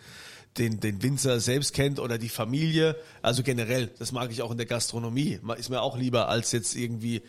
den, 0.58 0.80
den 0.80 1.02
Winzer 1.04 1.40
selbst 1.40 1.74
kennt 1.74 2.00
oder 2.00 2.18
die 2.18 2.30
Familie. 2.30 2.96
Also 3.22 3.44
generell, 3.44 3.90
das 4.00 4.12
mag 4.12 4.32
ich 4.32 4.42
auch 4.42 4.52
in 4.52 4.58
der 4.58 4.66
Gastronomie. 4.66 5.40
Ist 5.58 5.70
mir 5.70 5.82
auch 5.82 5.98
lieber 5.98 6.28
als 6.30 6.52
jetzt 6.52 6.76
irgendwie 6.76 7.22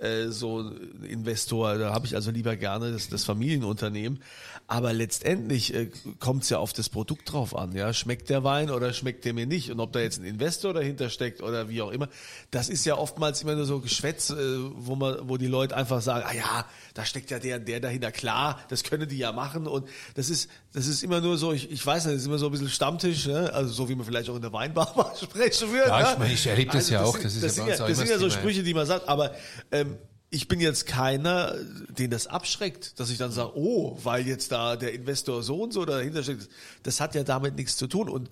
äh, 0.00 0.28
so 0.28 0.60
ein 0.60 1.04
Investor. 1.04 1.78
Da 1.78 1.92
habe 1.92 2.06
ich 2.06 2.14
also 2.14 2.30
lieber 2.30 2.56
gerne 2.56 2.92
das, 2.92 3.08
das 3.08 3.24
Familienunternehmen. 3.24 4.20
Aber 4.66 4.92
letztendlich 4.92 5.74
äh, 5.74 5.90
kommt 6.20 6.44
es 6.44 6.50
ja 6.50 6.58
auf 6.58 6.72
das 6.72 6.88
Produkt 6.88 7.32
drauf 7.32 7.56
an. 7.56 7.72
Ja, 7.72 7.92
schmeckt 7.92 8.30
der 8.30 8.44
Wein 8.44 8.70
oder 8.70 8.92
schmeckt 8.92 9.24
der 9.24 9.34
mir 9.34 9.46
nicht? 9.46 9.70
Und 9.70 9.80
ob 9.80 9.92
da 9.92 10.00
jetzt 10.00 10.20
ein 10.20 10.24
Investor 10.24 10.72
dahinter 10.72 11.10
steckt 11.10 11.42
oder 11.42 11.68
wie 11.68 11.82
auch 11.82 11.90
immer, 11.90 12.08
das 12.50 12.68
ist 12.68 12.84
ja 12.84 12.96
oftmals 12.96 13.42
immer 13.42 13.56
nur 13.56 13.64
so 13.64 13.80
Geschwätz, 13.80 14.30
äh, 14.30 14.36
wo 14.36 14.94
man, 14.96 15.28
wo 15.28 15.36
die 15.36 15.48
Leute 15.48 15.76
einfach 15.76 16.00
sagen, 16.00 16.24
ah 16.26 16.34
ja, 16.34 16.64
da 16.94 17.04
steckt 17.04 17.30
ja 17.30 17.38
der 17.38 17.56
und 17.56 17.68
der 17.68 17.80
dahinter. 17.80 18.12
Klar, 18.12 18.60
das 18.68 18.84
können 18.84 19.08
die 19.08 19.18
ja 19.18 19.32
machen. 19.32 19.66
Und 19.66 19.88
das 20.14 20.30
ist, 20.30 20.48
das 20.72 20.86
ist 20.86 21.02
immer 21.02 21.20
nur 21.20 21.36
so, 21.36 21.52
ich, 21.52 21.70
ich 21.70 21.84
weiß 21.84 22.04
nicht, 22.04 22.14
das 22.14 22.22
ist 22.22 22.28
immer 22.28 22.38
so 22.38 22.46
ein 22.46 22.52
bisschen 22.52 22.68
Stammtisch, 22.68 23.26
ne? 23.26 23.52
also 23.52 23.72
so 23.72 23.88
wie 23.88 23.94
man 23.94 24.06
vielleicht 24.06 24.30
auch 24.30 24.36
in 24.36 24.42
der 24.42 24.52
Weinbar 24.52 25.14
sprechen 25.20 25.70
würde. 25.72 25.88
Ja, 25.88 26.00
ne? 26.00 26.08
ich 26.12 26.18
meine, 26.18 26.32
ich 26.34 26.46
erlebe 26.46 26.72
das 26.72 26.88
ja 26.90 27.02
auch, 27.02 27.12
Sind, 27.14 27.24
das 27.24 27.34
ist 27.34 27.44
das 27.44 27.58
uns 27.58 27.78
ja, 27.78 27.88
das 27.88 27.98
sind 27.98 28.08
ja 28.08 28.14
das 28.14 28.22
so. 28.22 28.30
Sprüche, 28.30 28.62
die 28.62 28.72
man 28.72 28.86
sagt, 28.86 29.08
aber 29.08 29.34
ähm, 29.72 29.89
ich 30.30 30.46
bin 30.46 30.60
jetzt 30.60 30.86
keiner, 30.86 31.56
den 31.88 32.10
das 32.10 32.28
abschreckt, 32.28 33.00
dass 33.00 33.10
ich 33.10 33.18
dann 33.18 33.32
sage, 33.32 33.52
oh, 33.56 33.98
weil 34.02 34.26
jetzt 34.26 34.52
da 34.52 34.76
der 34.76 34.94
Investor 34.94 35.42
so 35.42 35.62
und 35.62 35.72
so 35.72 35.84
dahinter 35.84 36.22
steckt. 36.22 36.48
Das 36.84 37.00
hat 37.00 37.14
ja 37.16 37.24
damit 37.24 37.56
nichts 37.56 37.76
zu 37.76 37.88
tun 37.88 38.08
und 38.08 38.30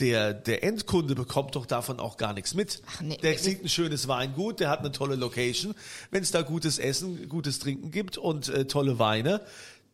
der, 0.00 0.34
der 0.34 0.64
Endkunde 0.64 1.14
bekommt 1.14 1.54
doch 1.56 1.66
davon 1.66 2.00
auch 2.00 2.16
gar 2.16 2.32
nichts 2.32 2.54
mit. 2.54 2.82
Ach 2.86 3.00
nee, 3.02 3.16
der 3.18 3.38
sieht 3.38 3.62
ein 3.62 3.68
schönes 3.68 4.08
Weingut, 4.08 4.58
der 4.58 4.70
hat 4.70 4.80
eine 4.80 4.92
tolle 4.92 5.14
Location. 5.14 5.74
Wenn 6.10 6.22
es 6.22 6.30
da 6.30 6.42
gutes 6.42 6.78
Essen, 6.78 7.28
gutes 7.28 7.58
Trinken 7.58 7.90
gibt 7.90 8.16
und 8.16 8.48
äh, 8.48 8.66
tolle 8.66 8.98
Weine, 8.98 9.40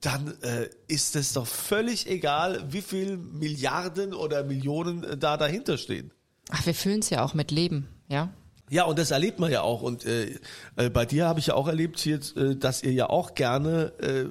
dann 0.00 0.40
äh, 0.42 0.68
ist 0.88 1.16
es 1.16 1.32
doch 1.32 1.46
völlig 1.46 2.08
egal, 2.08 2.64
wie 2.72 2.82
viel 2.82 3.16
Milliarden 3.16 4.14
oder 4.14 4.44
Millionen 4.44 5.04
äh, 5.04 5.16
da 5.18 5.36
dahinter 5.36 5.76
stehen. 5.76 6.12
Ach, 6.50 6.64
wir 6.64 6.74
füllen 6.74 7.00
es 7.00 7.10
ja 7.10 7.24
auch 7.24 7.34
mit 7.34 7.50
Leben, 7.50 7.88
ja. 8.08 8.32
Ja, 8.70 8.84
und 8.84 8.98
das 8.98 9.10
erlebt 9.10 9.38
man 9.38 9.50
ja 9.50 9.62
auch. 9.62 9.82
Und 9.82 10.04
äh, 10.04 10.38
äh, 10.76 10.90
bei 10.90 11.06
dir 11.06 11.26
habe 11.26 11.38
ich 11.38 11.46
ja 11.48 11.54
auch 11.54 11.68
erlebt, 11.68 11.98
hier, 12.00 12.18
äh, 12.36 12.56
dass 12.56 12.82
ihr 12.82 12.92
ja 12.92 13.08
auch 13.08 13.34
gerne 13.34 13.92
äh, 13.98 14.24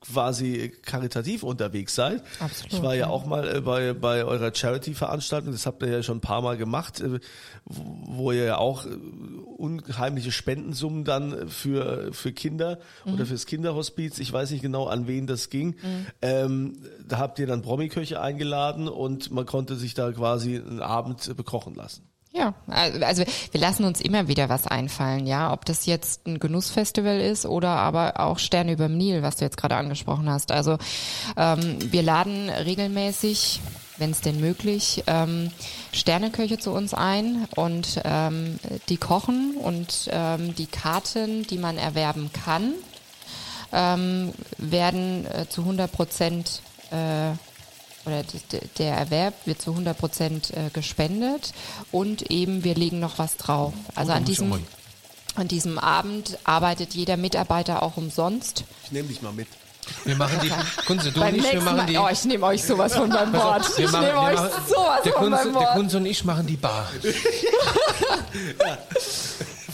quasi 0.00 0.72
karitativ 0.80 1.42
unterwegs 1.42 1.94
seid. 1.94 2.22
Absolut, 2.38 2.72
ich 2.72 2.82
war 2.82 2.94
ja 2.94 3.00
ja. 3.00 3.08
auch 3.08 3.26
mal 3.26 3.56
äh, 3.56 3.60
bei, 3.60 3.92
bei 3.92 4.24
eurer 4.24 4.54
Charity-Veranstaltung, 4.54 5.52
das 5.52 5.66
habt 5.66 5.82
ihr 5.82 5.90
ja 5.90 6.02
schon 6.02 6.16
ein 6.18 6.22
paar 6.22 6.40
Mal 6.40 6.56
gemacht, 6.56 7.02
wo 7.66 8.32
ihr 8.32 8.44
ja 8.44 8.56
auch 8.56 8.86
unheimliche 9.58 10.32
Spendensummen 10.32 11.04
dann 11.04 11.50
für, 11.50 12.14
für 12.14 12.32
Kinder 12.32 12.78
Mhm. 13.04 13.12
oder 13.14 13.26
fürs 13.26 13.44
Kinderhospiz, 13.44 14.18
ich 14.18 14.32
weiß 14.32 14.50
nicht 14.52 14.62
genau, 14.62 14.86
an 14.86 15.06
wen 15.06 15.26
das 15.26 15.50
ging. 15.50 15.76
Ähm, 16.22 16.78
da 17.06 17.18
habt 17.18 17.38
ihr 17.38 17.46
dann 17.46 17.60
Promiköche 17.60 18.22
eingeladen 18.22 18.88
und 18.88 19.30
man 19.30 19.44
konnte 19.44 19.76
sich 19.76 19.92
da 19.92 20.10
quasi 20.12 20.56
einen 20.56 20.80
Abend 20.80 21.36
bekochen 21.36 21.74
lassen. 21.74 22.09
Ja, 22.32 22.54
also 22.68 23.24
wir 23.50 23.60
lassen 23.60 23.84
uns 23.84 24.00
immer 24.00 24.28
wieder 24.28 24.48
was 24.48 24.66
einfallen, 24.68 25.26
ja, 25.26 25.52
ob 25.52 25.64
das 25.64 25.86
jetzt 25.86 26.28
ein 26.28 26.38
Genussfestival 26.38 27.18
ist 27.20 27.44
oder 27.44 27.70
aber 27.70 28.20
auch 28.20 28.38
Sterne 28.38 28.72
überm 28.72 28.96
Nil, 28.96 29.22
was 29.22 29.36
du 29.36 29.44
jetzt 29.44 29.56
gerade 29.56 29.74
angesprochen 29.74 30.30
hast. 30.30 30.52
Also 30.52 30.78
ähm, 31.36 31.78
wir 31.90 32.02
laden 32.02 32.48
regelmäßig 32.48 33.60
wenn 34.00 34.10
es 34.12 34.22
denn 34.22 34.40
möglich, 34.40 35.04
ähm, 35.06 35.52
Sterneköche 35.92 36.58
zu 36.58 36.72
uns 36.72 36.94
ein 36.94 37.46
und 37.54 38.00
ähm, 38.04 38.58
die 38.88 38.96
kochen 38.96 39.56
und 39.56 40.08
ähm, 40.10 40.54
die 40.54 40.66
Karten, 40.66 41.46
die 41.46 41.58
man 41.58 41.76
erwerben 41.76 42.30
kann, 42.32 42.72
ähm, 43.72 44.32
werden 44.56 45.26
äh, 45.26 45.46
zu 45.48 45.60
100 45.60 45.92
Prozent 45.92 46.62
äh, 46.90 47.32
oder 48.06 48.22
der 48.78 48.96
Erwerb 48.96 49.34
wird 49.44 49.60
zu 49.60 49.70
100 49.70 49.96
Prozent 49.96 50.50
äh, 50.50 50.70
gespendet 50.72 51.52
und 51.92 52.30
eben 52.30 52.64
wir 52.64 52.74
legen 52.74 53.00
noch 53.00 53.18
was 53.18 53.36
drauf. 53.36 53.72
Also 53.94 54.12
an 54.12 54.24
diesem, 54.24 54.52
an 55.34 55.48
diesem 55.48 55.78
Abend 55.78 56.38
arbeitet 56.44 56.94
jeder 56.94 57.16
Mitarbeiter 57.16 57.82
auch 57.82 57.96
umsonst. 57.96 58.64
Ich 58.84 58.92
nehme 58.92 59.08
dich 59.08 59.22
mal 59.22 59.32
mit. 59.32 59.48
Wir 60.04 60.16
machen 60.16 60.38
die, 60.42 60.50
Kunze, 60.86 61.10
du 61.10 61.20
Beim 61.20 61.34
und 61.34 61.40
ich, 61.44 61.52
wir 61.52 61.60
machen 61.60 61.76
Mal, 61.78 61.86
die, 61.86 61.98
oh, 61.98 62.08
ich 62.10 62.24
nehme 62.24 62.46
euch 62.46 62.62
sowas 62.62 62.94
von 62.94 63.10
beim 63.10 63.32
Wort. 63.34 63.76
wir 63.76 63.84
Ich 63.86 63.92
machen, 63.92 64.06
nehme 64.06 64.20
euch 64.20 64.34
machen, 64.34 64.50
sowas 64.68 65.02
der, 65.02 65.12
von 65.12 65.22
Kunze, 65.22 65.44
beim 65.44 65.52
der 65.52 65.62
Wort. 65.62 65.72
Kunze 65.74 65.96
und 65.96 66.06
ich 66.06 66.24
machen 66.24 66.46
die 66.46 66.56
Bar. 66.56 66.88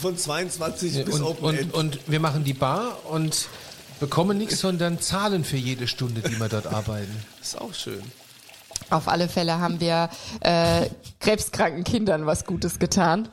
Von 0.01 0.15
22 0.17 1.05
bis 1.05 1.15
Und, 1.15 1.23
Open 1.23 1.45
und, 1.45 1.57
End. 1.57 1.73
und 1.73 1.99
wir 2.07 2.19
machen 2.19 2.43
die 2.43 2.53
Bar 2.53 2.99
und 3.09 3.47
bekommen 3.99 4.37
nichts, 4.37 4.59
sondern 4.59 4.99
zahlen 4.99 5.43
für 5.43 5.57
jede 5.57 5.87
Stunde, 5.87 6.21
die 6.21 6.39
wir 6.39 6.49
dort 6.49 6.67
arbeiten. 6.67 7.15
ist 7.41 7.59
auch 7.59 7.73
schön. 7.73 8.01
Auf 8.89 9.07
alle 9.07 9.27
Fälle 9.27 9.59
haben 9.59 9.81
wir 9.81 10.09
äh, 10.39 10.87
krebskranken 11.19 11.83
Kindern 11.83 12.25
was 12.25 12.45
Gutes 12.45 12.79
getan. 12.79 13.27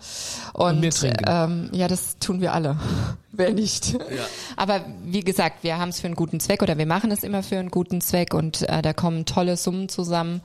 Und, 0.52 0.80
Und. 0.80 1.22
Ähm, 1.26 1.68
ja, 1.72 1.86
das 1.86 2.18
tun 2.18 2.40
wir 2.40 2.52
alle. 2.52 2.76
Wer 3.32 3.52
nicht? 3.52 3.96
Aber 4.56 4.84
wie 5.04 5.20
gesagt, 5.20 5.62
wir 5.62 5.78
haben 5.78 5.90
es 5.90 6.00
für 6.00 6.06
einen 6.06 6.16
guten 6.16 6.40
Zweck 6.40 6.62
oder 6.62 6.78
wir 6.78 6.86
machen 6.86 7.10
es 7.10 7.22
immer 7.22 7.42
für 7.42 7.58
einen 7.58 7.70
guten 7.70 8.00
Zweck 8.00 8.34
und 8.34 8.62
äh, 8.68 8.82
da 8.82 8.92
kommen 8.92 9.26
tolle 9.26 9.56
Summen 9.56 9.88
zusammen, 9.88 10.40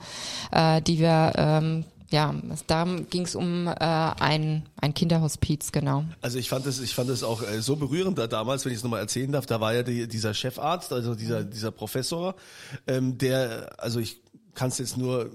äh, 0.52 0.80
die 0.82 0.98
wir 0.98 1.32
ähm, 1.36 1.84
ja, 2.10 2.34
da 2.66 2.84
ging 3.08 3.22
es 3.22 3.34
um 3.34 3.66
äh, 3.66 3.72
ein, 3.74 4.64
ein 4.80 4.94
Kinderhospiz, 4.94 5.72
genau. 5.72 6.04
Also 6.20 6.38
ich 6.38 6.48
fand 6.48 6.66
es, 6.66 6.80
ich 6.80 6.94
fand 6.94 7.08
es 7.08 7.22
auch 7.22 7.42
äh, 7.42 7.60
so 7.62 7.76
berührend 7.76 8.18
da 8.18 8.26
damals, 8.26 8.64
wenn 8.64 8.72
ich 8.72 8.78
es 8.78 8.84
nochmal 8.84 9.00
erzählen 9.00 9.30
darf. 9.30 9.46
Da 9.46 9.60
war 9.60 9.74
ja 9.74 9.82
die, 9.82 10.08
dieser 10.08 10.34
Chefarzt, 10.34 10.92
also 10.92 11.14
dieser 11.14 11.44
dieser 11.44 11.70
Professor, 11.70 12.34
ähm, 12.86 13.16
der, 13.18 13.70
also 13.78 14.00
ich 14.00 14.20
kann 14.54 14.68
es 14.68 14.78
jetzt 14.78 14.96
nur 14.96 15.30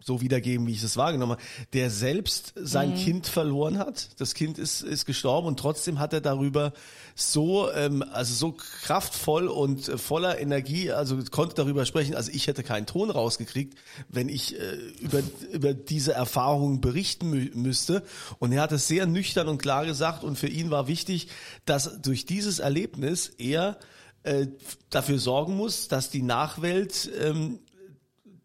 so 0.00 0.20
wiedergeben, 0.20 0.66
wie 0.66 0.72
ich 0.72 0.82
es 0.82 0.96
wahrgenommen 0.96 1.32
habe, 1.32 1.42
der 1.72 1.90
selbst 1.90 2.52
sein 2.56 2.94
Kind 2.94 3.26
verloren 3.26 3.78
hat. 3.78 4.20
Das 4.20 4.34
Kind 4.34 4.58
ist 4.58 4.82
ist 4.82 5.06
gestorben 5.06 5.46
und 5.46 5.58
trotzdem 5.58 5.98
hat 5.98 6.12
er 6.12 6.20
darüber 6.20 6.72
so, 7.14 7.70
ähm, 7.72 8.02
also 8.12 8.34
so 8.34 8.56
kraftvoll 8.82 9.48
und 9.48 9.88
äh, 9.88 9.98
voller 9.98 10.38
Energie, 10.38 10.90
also 10.90 11.18
konnte 11.30 11.54
darüber 11.54 11.84
sprechen. 11.86 12.14
Also 12.14 12.30
ich 12.32 12.46
hätte 12.46 12.62
keinen 12.62 12.86
Ton 12.86 13.10
rausgekriegt, 13.10 13.78
wenn 14.08 14.28
ich 14.28 14.58
äh, 14.58 14.74
über 15.00 15.22
über 15.52 15.74
diese 15.74 16.12
Erfahrungen 16.12 16.80
berichten 16.80 17.30
mü 17.30 17.50
müsste. 17.54 18.02
Und 18.38 18.52
er 18.52 18.62
hat 18.62 18.72
es 18.72 18.86
sehr 18.86 19.06
nüchtern 19.06 19.48
und 19.48 19.58
klar 19.58 19.86
gesagt. 19.86 20.24
Und 20.24 20.36
für 20.36 20.48
ihn 20.48 20.70
war 20.70 20.86
wichtig, 20.86 21.28
dass 21.64 22.00
durch 22.00 22.26
dieses 22.26 22.58
Erlebnis 22.58 23.32
er 23.38 23.78
äh, 24.22 24.48
dafür 24.90 25.18
sorgen 25.18 25.56
muss, 25.56 25.88
dass 25.88 26.10
die 26.10 26.22
Nachwelt 26.22 27.10
ähm, 27.20 27.58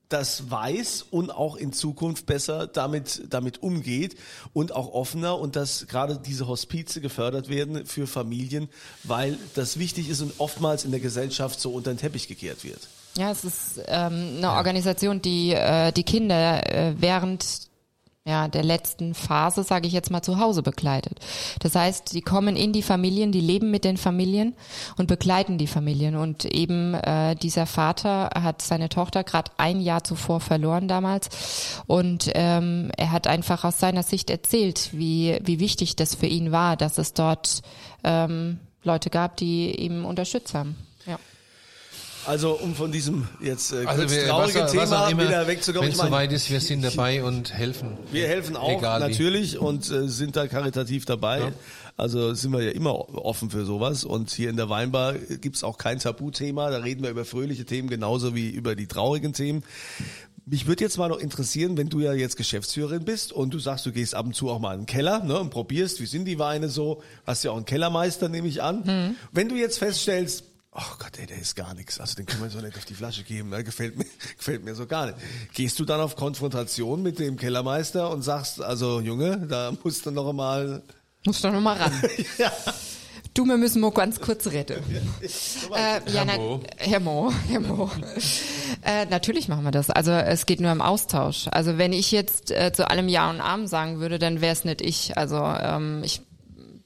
das 0.09 0.49
weiß 0.51 1.05
und 1.09 1.31
auch 1.31 1.55
in 1.55 1.73
Zukunft 1.73 2.25
besser 2.25 2.67
damit, 2.67 3.23
damit 3.29 3.63
umgeht 3.63 4.15
und 4.53 4.73
auch 4.75 4.93
offener 4.93 5.39
und 5.39 5.55
dass 5.55 5.87
gerade 5.87 6.17
diese 6.17 6.47
Hospize 6.47 7.01
gefördert 7.01 7.49
werden 7.49 7.85
für 7.85 8.07
Familien, 8.07 8.69
weil 9.03 9.37
das 9.55 9.79
wichtig 9.79 10.09
ist 10.09 10.21
und 10.21 10.33
oftmals 10.39 10.85
in 10.85 10.91
der 10.91 10.99
Gesellschaft 10.99 11.59
so 11.59 11.71
unter 11.71 11.93
den 11.93 11.97
Teppich 11.97 12.27
gekehrt 12.27 12.63
wird. 12.63 12.87
Ja, 13.17 13.31
es 13.31 13.45
ist 13.45 13.81
ähm, 13.87 14.35
eine 14.37 14.51
Organisation, 14.51 15.21
die 15.21 15.53
äh, 15.53 15.91
die 15.93 16.03
Kinder 16.03 16.69
äh, 16.69 16.95
während 16.97 17.69
ja, 18.27 18.47
der 18.47 18.63
letzten 18.63 19.13
Phase, 19.13 19.63
sage 19.63 19.85
ich 19.85 19.93
jetzt 19.93 20.09
mal, 20.09 20.23
zu 20.23 20.39
Hause 20.39 20.63
begleitet. 20.63 21.19
Das 21.59 21.75
heißt, 21.75 22.11
die 22.13 22.21
kommen 22.21 22.55
in 22.55 22.73
die 22.73 22.81
Familien, 22.81 23.31
die 23.31 23.39
leben 23.39 23.69
mit 23.69 23.83
den 23.83 23.97
Familien 23.97 24.55
und 24.97 25.05
begleiten 25.05 25.59
die 25.59 25.67
Familien. 25.67 26.15
Und 26.15 26.43
eben 26.43 26.95
äh, 26.95 27.35
dieser 27.35 27.67
Vater 27.67 28.31
hat 28.33 28.63
seine 28.63 28.89
Tochter 28.89 29.23
gerade 29.23 29.51
ein 29.57 29.79
Jahr 29.79 30.03
zuvor 30.03 30.39
verloren 30.39 30.87
damals. 30.87 31.83
Und 31.85 32.31
ähm, 32.33 32.89
er 32.97 33.11
hat 33.11 33.27
einfach 33.27 33.63
aus 33.63 33.79
seiner 33.79 34.01
Sicht 34.01 34.31
erzählt, 34.31 34.89
wie, 34.91 35.37
wie 35.43 35.59
wichtig 35.59 35.95
das 35.95 36.15
für 36.15 36.25
ihn 36.25 36.51
war, 36.51 36.77
dass 36.77 36.97
es 36.97 37.13
dort 37.13 37.61
ähm, 38.03 38.59
Leute 38.83 39.11
gab, 39.11 39.37
die 39.37 39.69
ihm 39.75 40.03
unterstützt 40.03 40.55
haben. 40.55 40.75
Ja. 42.25 42.31
Also 42.31 42.51
um 42.53 42.75
von 42.75 42.91
diesem 42.91 43.27
jetzt 43.41 43.71
äh, 43.71 43.85
Also 43.85 44.01
kurz 44.01 44.11
wir, 44.11 44.21
was, 44.21 44.27
traurigen 44.27 44.61
was 44.61 44.71
Thema 44.71 45.05
auch 45.05 45.09
immer, 45.09 45.23
wieder 45.23 45.47
wegzukommen. 45.47 45.89
wenn 45.89 45.97
es 45.97 46.01
soweit 46.03 46.31
ist, 46.31 46.49
wir 46.49 46.59
sind 46.59 46.83
dabei 46.83 47.23
und 47.23 47.53
helfen. 47.53 47.97
Wir 48.11 48.27
helfen 48.27 48.55
auch 48.55 48.77
Egal 48.79 49.01
wie. 49.01 49.09
natürlich 49.09 49.59
und 49.59 49.89
äh, 49.89 50.07
sind 50.07 50.35
da 50.35 50.47
karitativ 50.47 51.05
dabei. 51.05 51.53
Also 51.97 52.33
sind 52.33 52.51
wir 52.51 52.61
ja 52.61 52.71
immer 52.71 52.93
offen 53.15 53.49
für 53.49 53.65
sowas. 53.65 54.03
Und 54.03 54.29
hier 54.31 54.49
in 54.49 54.57
der 54.57 54.69
Weinbar 54.69 55.13
gibt's 55.13 55.63
auch 55.63 55.77
kein 55.77 55.99
Tabuthema. 55.99 56.69
Da 56.69 56.79
reden 56.79 57.03
wir 57.03 57.09
über 57.09 57.23
fröhliche 57.23 57.65
Themen 57.65 57.87
genauso 57.89 58.35
wie 58.35 58.49
über 58.49 58.75
die 58.75 58.87
traurigen 58.87 59.31
Themen. 59.33 59.63
Mich 60.45 60.67
würde 60.67 60.83
jetzt 60.83 60.97
mal 60.97 61.07
noch 61.07 61.17
interessieren, 61.19 61.75
wenn 61.77 61.89
du 61.89 62.01
ja 62.01 62.13
jetzt 62.13 62.37
Geschäftsführerin 62.37 63.03
bist 63.03 63.31
und 63.33 63.51
du 63.53 63.59
sagst, 63.59 63.85
du 63.85 63.91
gehst 63.91 64.13
ab 64.13 64.25
und 64.27 64.35
zu 64.35 64.49
auch 64.49 64.59
mal 64.59 64.73
in 64.73 64.81
den 64.81 64.85
Keller 64.85 65.23
ne, 65.23 65.39
und 65.39 65.49
probierst, 65.49 65.99
wie 66.01 66.05
sind 66.05 66.25
die 66.25 66.37
Weine 66.37 66.69
so. 66.69 67.01
Hast 67.25 67.43
ja 67.43 67.51
auch 67.51 67.55
einen 67.55 67.65
Kellermeister, 67.65 68.29
nehme 68.29 68.47
ich 68.47 68.61
an. 68.61 69.15
Wenn 69.31 69.49
du 69.49 69.55
jetzt 69.55 69.79
feststellst, 69.79 70.43
Oh 70.77 70.95
Gott, 70.99 71.17
ey, 71.17 71.25
der 71.25 71.39
ist 71.39 71.55
gar 71.55 71.73
nichts. 71.73 72.01
Also 72.01 72.15
den 72.15 72.25
können 72.25 72.43
wir 72.43 72.49
so 72.49 72.59
nicht 72.59 72.77
auf 72.77 72.83
die 72.83 72.95
Flasche 72.95 73.23
geben. 73.23 73.49
Ne? 73.49 73.63
Gefällt 73.63 73.97
mir, 73.97 74.05
gefällt 74.37 74.65
mir 74.65 74.75
so 74.75 74.85
gar 74.85 75.05
nicht. 75.05 75.17
Gehst 75.53 75.79
du 75.79 75.85
dann 75.85 76.01
auf 76.01 76.17
Konfrontation 76.17 77.01
mit 77.01 77.17
dem 77.17 77.37
Kellermeister 77.37 78.09
und 78.09 78.23
sagst, 78.23 78.61
also 78.61 78.99
Junge, 78.99 79.47
da 79.47 79.71
musst 79.83 80.05
du 80.05 80.11
noch 80.11 80.33
mal. 80.33 80.83
Muss 81.25 81.41
doch 81.41 81.51
noch 81.51 81.61
mal 81.61 81.77
ran. 81.77 81.93
Ja. 82.37 82.51
Du, 83.33 83.45
wir 83.45 83.57
müssen 83.57 83.81
mal 83.81 83.91
ganz 83.91 84.21
kurz 84.21 84.47
retten. 84.47 84.75
Äh, 85.75 86.11
ja, 86.11 86.23
na, 86.23 86.37
Mo. 86.37 86.61
Herr 86.77 86.99
Mo, 86.99 87.33
Herr 87.49 87.59
Mo. 87.59 87.91
Äh, 88.83 89.05
natürlich 89.07 89.47
machen 89.47 89.63
wir 89.63 89.71
das. 89.71 89.89
Also 89.89 90.11
es 90.11 90.45
geht 90.45 90.61
nur 90.61 90.71
im 90.71 90.81
Austausch. 90.81 91.47
Also 91.51 91.77
wenn 91.77 91.91
ich 91.91 92.11
jetzt 92.11 92.51
äh, 92.51 92.71
zu 92.71 92.89
allem 92.89 93.09
Ja 93.09 93.29
und 93.29 93.41
Amen 93.41 93.67
sagen 93.67 93.99
würde, 93.99 94.19
dann 94.19 94.39
wäre 94.41 94.53
es 94.53 94.63
nicht 94.63 94.81
ich. 94.81 95.17
Also 95.17 95.37
ähm, 95.37 96.01
ich 96.05 96.21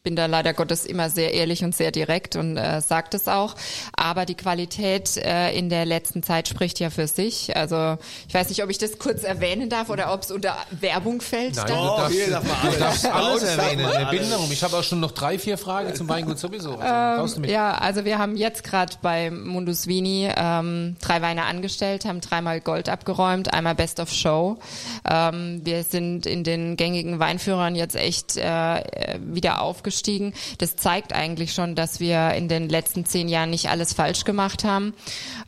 bin 0.03 0.15
da 0.15 0.25
leider 0.25 0.53
Gottes 0.53 0.85
immer 0.85 1.09
sehr 1.09 1.33
ehrlich 1.33 1.63
und 1.63 1.75
sehr 1.75 1.91
direkt 1.91 2.35
und 2.35 2.57
äh, 2.57 2.81
sagt 2.81 3.13
es 3.13 3.27
auch. 3.27 3.55
Aber 3.95 4.25
die 4.25 4.35
Qualität 4.35 5.17
äh, 5.17 5.51
in 5.51 5.69
der 5.69 5.85
letzten 5.85 6.23
Zeit 6.23 6.47
spricht 6.47 6.79
ja 6.79 6.89
für 6.89 7.07
sich. 7.07 7.55
Also 7.55 7.97
ich 8.27 8.33
weiß 8.33 8.49
nicht, 8.49 8.63
ob 8.63 8.69
ich 8.69 8.77
das 8.77 8.97
kurz 8.99 9.23
erwähnen 9.23 9.69
darf 9.69 9.89
oder 9.89 10.13
ob 10.13 10.21
es 10.21 10.31
unter 10.31 10.55
Werbung 10.71 11.21
fällt. 11.21 11.55
Nein, 11.55 11.67
dann. 11.67 11.77
du 11.77 11.83
darfst, 11.83 12.15
hier 12.15 12.29
darf 12.29 12.43
man 12.43 12.61
du 12.61 12.67
alles. 12.67 12.79
darfst 12.79 13.05
alles 13.05 13.43
erwähnen. 13.43 13.85
alles. 13.85 14.51
Ich 14.51 14.63
habe 14.63 14.77
auch 14.77 14.83
schon 14.83 14.99
noch 14.99 15.11
drei, 15.11 15.37
vier 15.37 15.57
Fragen 15.57 15.93
zum 15.95 16.07
Weingut 16.07 16.39
sowieso. 16.39 16.77
Also, 16.77 17.39
mit. 17.39 17.49
Ja, 17.49 17.75
also 17.75 18.05
wir 18.05 18.17
haben 18.17 18.35
jetzt 18.37 18.63
gerade 18.63 18.95
bei 19.01 19.29
Mundus 19.31 19.87
Vini 19.87 20.29
ähm, 20.35 20.95
drei 21.01 21.21
Weine 21.21 21.43
angestellt, 21.43 22.05
haben 22.05 22.21
dreimal 22.21 22.61
Gold 22.61 22.89
abgeräumt, 22.89 23.53
einmal 23.53 23.75
Best 23.75 23.99
of 23.99 24.11
Show. 24.11 24.57
Ähm, 25.09 25.61
wir 25.63 25.83
sind 25.83 26.25
in 26.25 26.43
den 26.43 26.77
gängigen 26.77 27.19
Weinführern 27.19 27.75
jetzt 27.75 27.95
echt 27.95 28.37
äh, 28.37 28.83
wieder 29.19 29.61
aufgestiegen. 29.89 30.33
Das 30.59 30.75
zeigt 30.75 31.13
eigentlich 31.13 31.53
schon, 31.53 31.75
dass 31.75 31.99
wir 31.99 32.33
in 32.33 32.47
den 32.47 32.69
letzten 32.69 33.05
zehn 33.05 33.27
Jahren 33.27 33.49
nicht 33.49 33.69
alles 33.69 33.93
falsch 33.93 34.23
gemacht 34.23 34.63
haben 34.63 34.93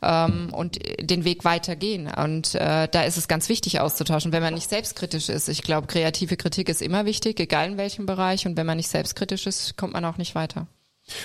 ähm, 0.02 0.50
und 0.52 0.78
den 1.00 1.24
Weg 1.24 1.44
weitergehen. 1.44 2.08
Und 2.12 2.54
äh, 2.56 2.88
da 2.88 3.04
ist 3.04 3.16
es 3.16 3.28
ganz 3.28 3.48
wichtig 3.48 3.80
auszutauschen, 3.80 4.32
wenn 4.32 4.42
man 4.42 4.54
nicht 4.54 4.68
selbstkritisch 4.68 5.28
ist. 5.28 5.48
Ich 5.48 5.62
glaube, 5.62 5.86
kreative 5.86 6.36
Kritik 6.36 6.68
ist 6.68 6.82
immer 6.82 7.04
wichtig, 7.04 7.38
egal 7.38 7.68
in 7.68 7.76
welchem 7.78 8.06
Bereich. 8.06 8.46
Und 8.46 8.56
wenn 8.56 8.66
man 8.66 8.78
nicht 8.78 8.88
selbstkritisch 8.88 9.46
ist, 9.46 9.76
kommt 9.76 9.92
man 9.92 10.04
auch 10.04 10.18
nicht 10.18 10.34
weiter. 10.34 10.66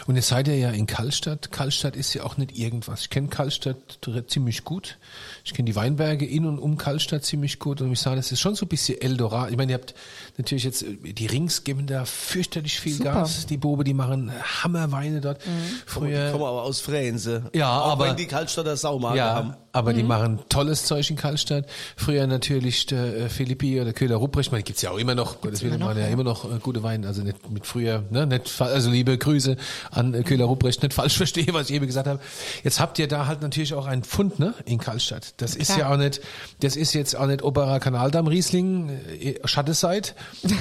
Und 0.05 0.15
jetzt 0.15 0.27
seid 0.27 0.47
ihr 0.47 0.57
ja 0.57 0.69
in 0.71 0.87
Kallstadt. 0.87 1.51
Kallstadt 1.51 1.95
ist 1.95 2.13
ja 2.13 2.23
auch 2.23 2.37
nicht 2.37 2.57
irgendwas. 2.57 3.01
Ich 3.01 3.09
kenne 3.09 3.27
Kallstadt 3.27 3.99
ziemlich 4.27 4.63
gut. 4.63 4.97
Ich 5.43 5.53
kenne 5.53 5.65
die 5.65 5.75
Weinberge 5.75 6.25
in 6.25 6.45
und 6.45 6.59
um 6.59 6.77
Kallstadt 6.77 7.23
ziemlich 7.23 7.59
gut. 7.59 7.81
Und 7.81 7.91
ich 7.91 7.99
sage, 7.99 8.15
das 8.17 8.31
ist 8.31 8.39
schon 8.39 8.55
so 8.55 8.65
ein 8.65 8.69
bisschen 8.69 9.01
Eldorado. 9.01 9.51
Ich 9.51 9.57
meine, 9.57 9.71
ihr 9.73 9.77
habt 9.77 9.93
natürlich 10.37 10.63
jetzt, 10.63 10.83
äh, 10.83 11.13
die 11.13 11.25
Rings 11.27 11.63
geben 11.63 11.87
da 11.87 12.05
fürchterlich 12.05 12.79
viel 12.79 12.93
Super. 12.95 13.13
Gas. 13.13 13.45
Die 13.45 13.57
Bobe, 13.57 13.83
die 13.83 13.93
machen 13.93 14.31
Hammerweine 14.63 15.21
dort. 15.21 15.41
Die 15.45 15.49
Früher, 15.85 16.31
kommen 16.31 16.43
aber 16.43 16.63
aus 16.63 16.79
Frähense. 16.81 17.49
Ja, 17.53 17.79
Auch 17.81 17.91
aber- 17.93 18.09
wenn 18.09 18.15
die 18.17 18.27
Kaltstadter 18.27 18.77
Saumarke 18.77 19.17
ja, 19.17 19.35
haben. 19.35 19.55
Aber 19.77 19.93
die 19.93 20.03
machen 20.03 20.39
tolles 20.49 20.85
Zeug 20.85 21.09
in 21.09 21.15
Kallstadt. 21.15 21.65
Früher 21.95 22.25
natürlich 22.25 22.91
äh, 22.91 23.29
Philippi 23.29 23.79
oder 23.79 23.93
Köhler 23.93 24.15
Ruprecht, 24.15 24.51
man 24.51 24.63
gibt's 24.63 24.81
ja 24.81 24.89
auch 24.89 24.97
immer 24.97 25.13
noch, 25.13 25.41
Gottes 25.41 25.61
Willen, 25.61 25.79
machen 25.79 25.99
ja 25.99 26.07
immer 26.07 26.23
noch 26.23 26.45
äh, 26.45 26.57
gute 26.59 26.81
Weine, 26.81 27.05
also 27.05 27.21
nicht 27.21 27.49
mit 27.51 27.65
früher, 27.67 28.03
ne, 28.09 28.25
nicht, 28.25 28.59
also 28.59 28.89
liebe 28.89 29.17
Grüße 29.17 29.55
an 29.91 30.13
äh, 30.15 30.23
Köhler 30.23 30.45
Ruprecht, 30.45 30.81
nicht 30.81 30.93
falsch 30.93 31.17
verstehe, 31.17 31.47
was 31.51 31.69
ich 31.69 31.75
eben 31.75 31.85
gesagt 31.85 32.07
habe. 32.07 32.19
Jetzt 32.63 32.79
habt 32.79 32.97
ihr 32.97 33.07
da 33.07 33.27
halt 33.27 33.41
natürlich 33.41 33.73
auch 33.75 33.85
einen 33.85 34.03
Pfund, 34.03 34.39
ne, 34.39 34.55
in 34.65 34.79
Kallstadt. 34.79 35.35
Das 35.37 35.55
ist 35.55 35.67
Klar. 35.67 35.79
ja 35.79 35.93
auch 35.93 35.97
nicht, 35.97 36.21
das 36.61 36.75
ist 36.75 36.93
jetzt 36.93 37.15
auch 37.15 37.27
nicht 37.27 37.43
Oberer 37.43 37.79
Kanaldamm 37.79 38.27
Riesling, 38.27 38.89
äh, 38.89 39.35
Schatteseit. 39.45 40.15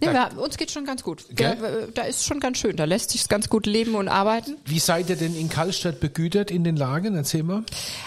Nee, 0.00 0.06
wir, 0.12 0.30
uns 0.40 0.56
geht 0.56 0.70
schon 0.70 0.84
ganz 0.84 1.02
gut. 1.02 1.24
Gell? 1.30 1.88
Da 1.94 2.02
ist 2.02 2.24
schon 2.24 2.38
ganz 2.40 2.58
schön. 2.58 2.76
Da 2.76 2.84
lässt 2.84 3.10
sich 3.10 3.28
ganz 3.28 3.48
gut 3.48 3.66
leben 3.66 3.94
und 3.96 4.08
arbeiten. 4.08 4.56
Wie 4.64 4.78
seid 4.78 5.10
ihr 5.10 5.16
denn 5.16 5.34
in 5.36 5.48
Kallstadt 5.48 5.98
begütert 6.00 6.50
in 6.50 6.62
den 6.64 6.76
Lagen? 6.76 7.16
Erzähl 7.16 7.42
mal. 7.42 7.64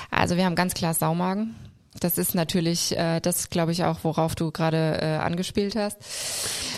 Also 0.09 0.37
wir 0.37 0.45
haben 0.45 0.55
ganz 0.55 0.73
klar 0.73 0.93
Saumagen. 0.93 1.55
Das 1.99 2.17
ist 2.17 2.33
natürlich, 2.35 2.97
äh, 2.97 3.19
das 3.19 3.49
glaube 3.49 3.73
ich 3.73 3.83
auch, 3.83 3.99
worauf 4.03 4.33
du 4.33 4.49
gerade 4.51 4.97
äh, 5.01 5.05
angespielt 5.17 5.75
hast. 5.75 5.97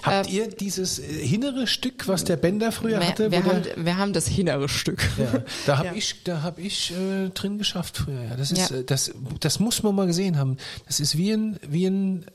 Habt 0.02 0.28
ihr 0.32 0.47
dieses 0.49 0.97
äh, 0.97 1.04
hinnere 1.04 1.67
Stück, 1.67 2.08
was 2.08 2.23
der 2.23 2.36
Bender 2.36 2.71
früher 2.71 2.99
Wir, 2.99 3.08
hatte? 3.08 3.32
wir, 3.32 3.45
haben, 3.45 3.63
wir 3.78 3.97
haben 3.97 4.13
das 4.13 4.28
innere 4.36 4.67
Stück. 4.67 5.08
ja, 5.19 5.43
da 5.67 5.78
habe 5.78 5.88
Ja. 5.89 5.93
ich, 5.93 6.23
da 6.23 6.41
habe 6.41 6.62
ich 6.62 6.91
äh, 6.91 7.30
drin 7.30 7.60
geschafft 7.60 7.97
früher. 7.97 8.23
Ja, 8.23 8.36
das 8.36 8.52
ist, 8.52 8.71
äh, 8.71 8.84
das, 8.84 9.12
das 9.39 9.60
muss 9.60 9.84
man 9.84 9.93
mal 9.93 10.08
gesehen 10.08 10.39
haben. 10.39 10.58
Das 10.88 10.99
ist 10.99 11.15
wie 11.15 11.32
ein, 11.32 11.60
wie 11.67 11.86
ein, 11.86 12.26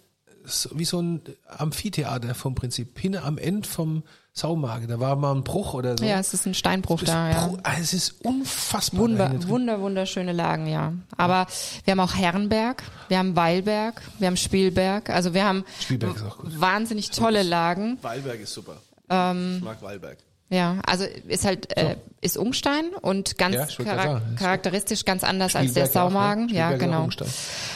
wie 0.75 0.85
so 0.85 1.01
ein 1.01 1.23
Amphitheater 1.47 2.35
vom 2.35 2.55
Prinzip. 2.55 2.99
Hinne 2.99 3.23
am 3.23 3.39
Ende 3.39 3.69
vom 3.69 4.03
Saumagen. 4.33 4.89
Da 4.89 5.01
war 5.01 5.17
mal 5.17 5.35
ein 5.35 5.43
Bruch 5.43 5.75
oder 5.75 5.97
so. 5.99 6.05
Ja, 6.05 6.19
es 6.19 6.33
ist 6.33 6.47
ein 6.47 6.55
Steinbruch 6.55 7.01
Das 7.01 7.11
da, 7.11 7.31
ja. 7.31 7.53
Ah, 7.65 7.73
Es 7.81 7.93
ist 7.93 8.25
unfassbar. 8.25 9.01
Wunder, 9.01 9.49
wunder, 9.49 9.81
wunderschöne 9.81 10.33
Lagen, 10.33 10.67
ja. 10.67 10.93
Aber 11.17 11.47
wir 11.85 11.93
haben 11.93 12.01
auch 12.01 12.15
Herrenberg, 12.15 12.83
wir 13.09 13.19
haben 13.19 13.35
Weilberg, 13.35 14.01
wir 14.19 14.29
haben 14.29 14.37
Spielberg. 14.37 15.11
Also 15.11 15.35
wir 15.35 15.45
haben 15.45 15.65
Spielberg 15.81 16.17
ist 16.17 16.23
auch 16.23 16.39
gut. 16.39 16.61
wahnsinnig 16.61 17.11
tolle 17.11 17.43
Lagen. 17.43 17.99
Weilberg 18.03 18.41
ist 18.41 18.55
super. 18.55 18.77
Ähm, 19.11 19.57
ich 19.59 19.65
mag 19.65 19.83
Weilberg. 19.83 20.19
Ja, 20.51 20.79
also 20.87 21.05
ist 21.27 21.45
halt 21.45 21.77
äh, 21.77 21.97
ist 22.23 22.39
Ungstein 22.39 22.87
und 23.03 23.37
ganz 23.37 23.55
Ja, 23.55 23.65
charak- 23.67 24.37
charakteristisch 24.37 25.05
ganz 25.05 25.23
anders 25.23 25.55
als 25.55 25.75
der 25.75 25.85
ja 25.85 25.89
auch, 25.91 25.95
ne? 25.95 26.01
Saumagen. 26.11 26.49
Ja, 26.49 26.73
genau. 26.73 27.05
Ungstein. 27.05 27.29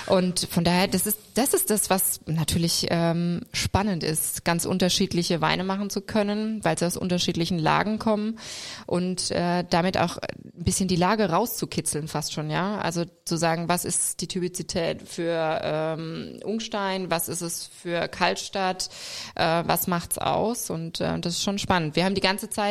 Und 0.06 0.48
von 0.50 0.64
daher, 0.64 0.88
das 0.88 1.06
ist 1.06 1.18
das 1.34 1.52
ist 1.52 1.68
das, 1.70 1.90
was 1.90 2.20
natürlich 2.26 2.86
ähm, 2.90 3.42
spannend 3.52 4.02
ist, 4.02 4.44
ganz 4.46 4.64
unterschiedliche 4.64 5.40
Weine 5.42 5.64
machen 5.64 5.90
zu 5.90 6.00
können, 6.00 6.64
weil 6.64 6.78
sie 6.78 6.86
aus 6.86 6.96
unterschiedlichen 6.96 7.58
Lagen 7.58 7.98
kommen 7.98 8.38
und 8.86 9.30
äh, 9.30 9.64
damit 9.68 9.98
auch 9.98 10.16
ein 10.18 10.64
bisschen 10.64 10.88
die 10.88 10.96
Lage 10.96 11.28
rauszukitzeln, 11.30 12.08
fast 12.08 12.32
schon, 12.32 12.48
ja. 12.50 12.78
Also 12.78 13.04
zu 13.26 13.36
sagen, 13.36 13.68
was 13.68 13.84
ist 13.84 14.22
die 14.22 14.28
Typizität 14.28 15.06
für 15.06 15.60
ähm, 15.62 16.40
Ungstein, 16.44 17.10
was 17.10 17.28
ist 17.28 17.42
es 17.42 17.66
für 17.66 18.08
Kaltstadt, 18.08 18.88
äh, 19.34 19.62
was 19.66 19.86
macht's 19.88 20.16
aus 20.16 20.70
und 20.70 21.00
äh, 21.02 21.18
das 21.20 21.34
ist 21.34 21.42
schon 21.42 21.58
spannend. 21.58 21.96
Wir 21.96 22.06
haben 22.06 22.14
die 22.14 22.20
ganze 22.22 22.48
Zeit 22.48 22.61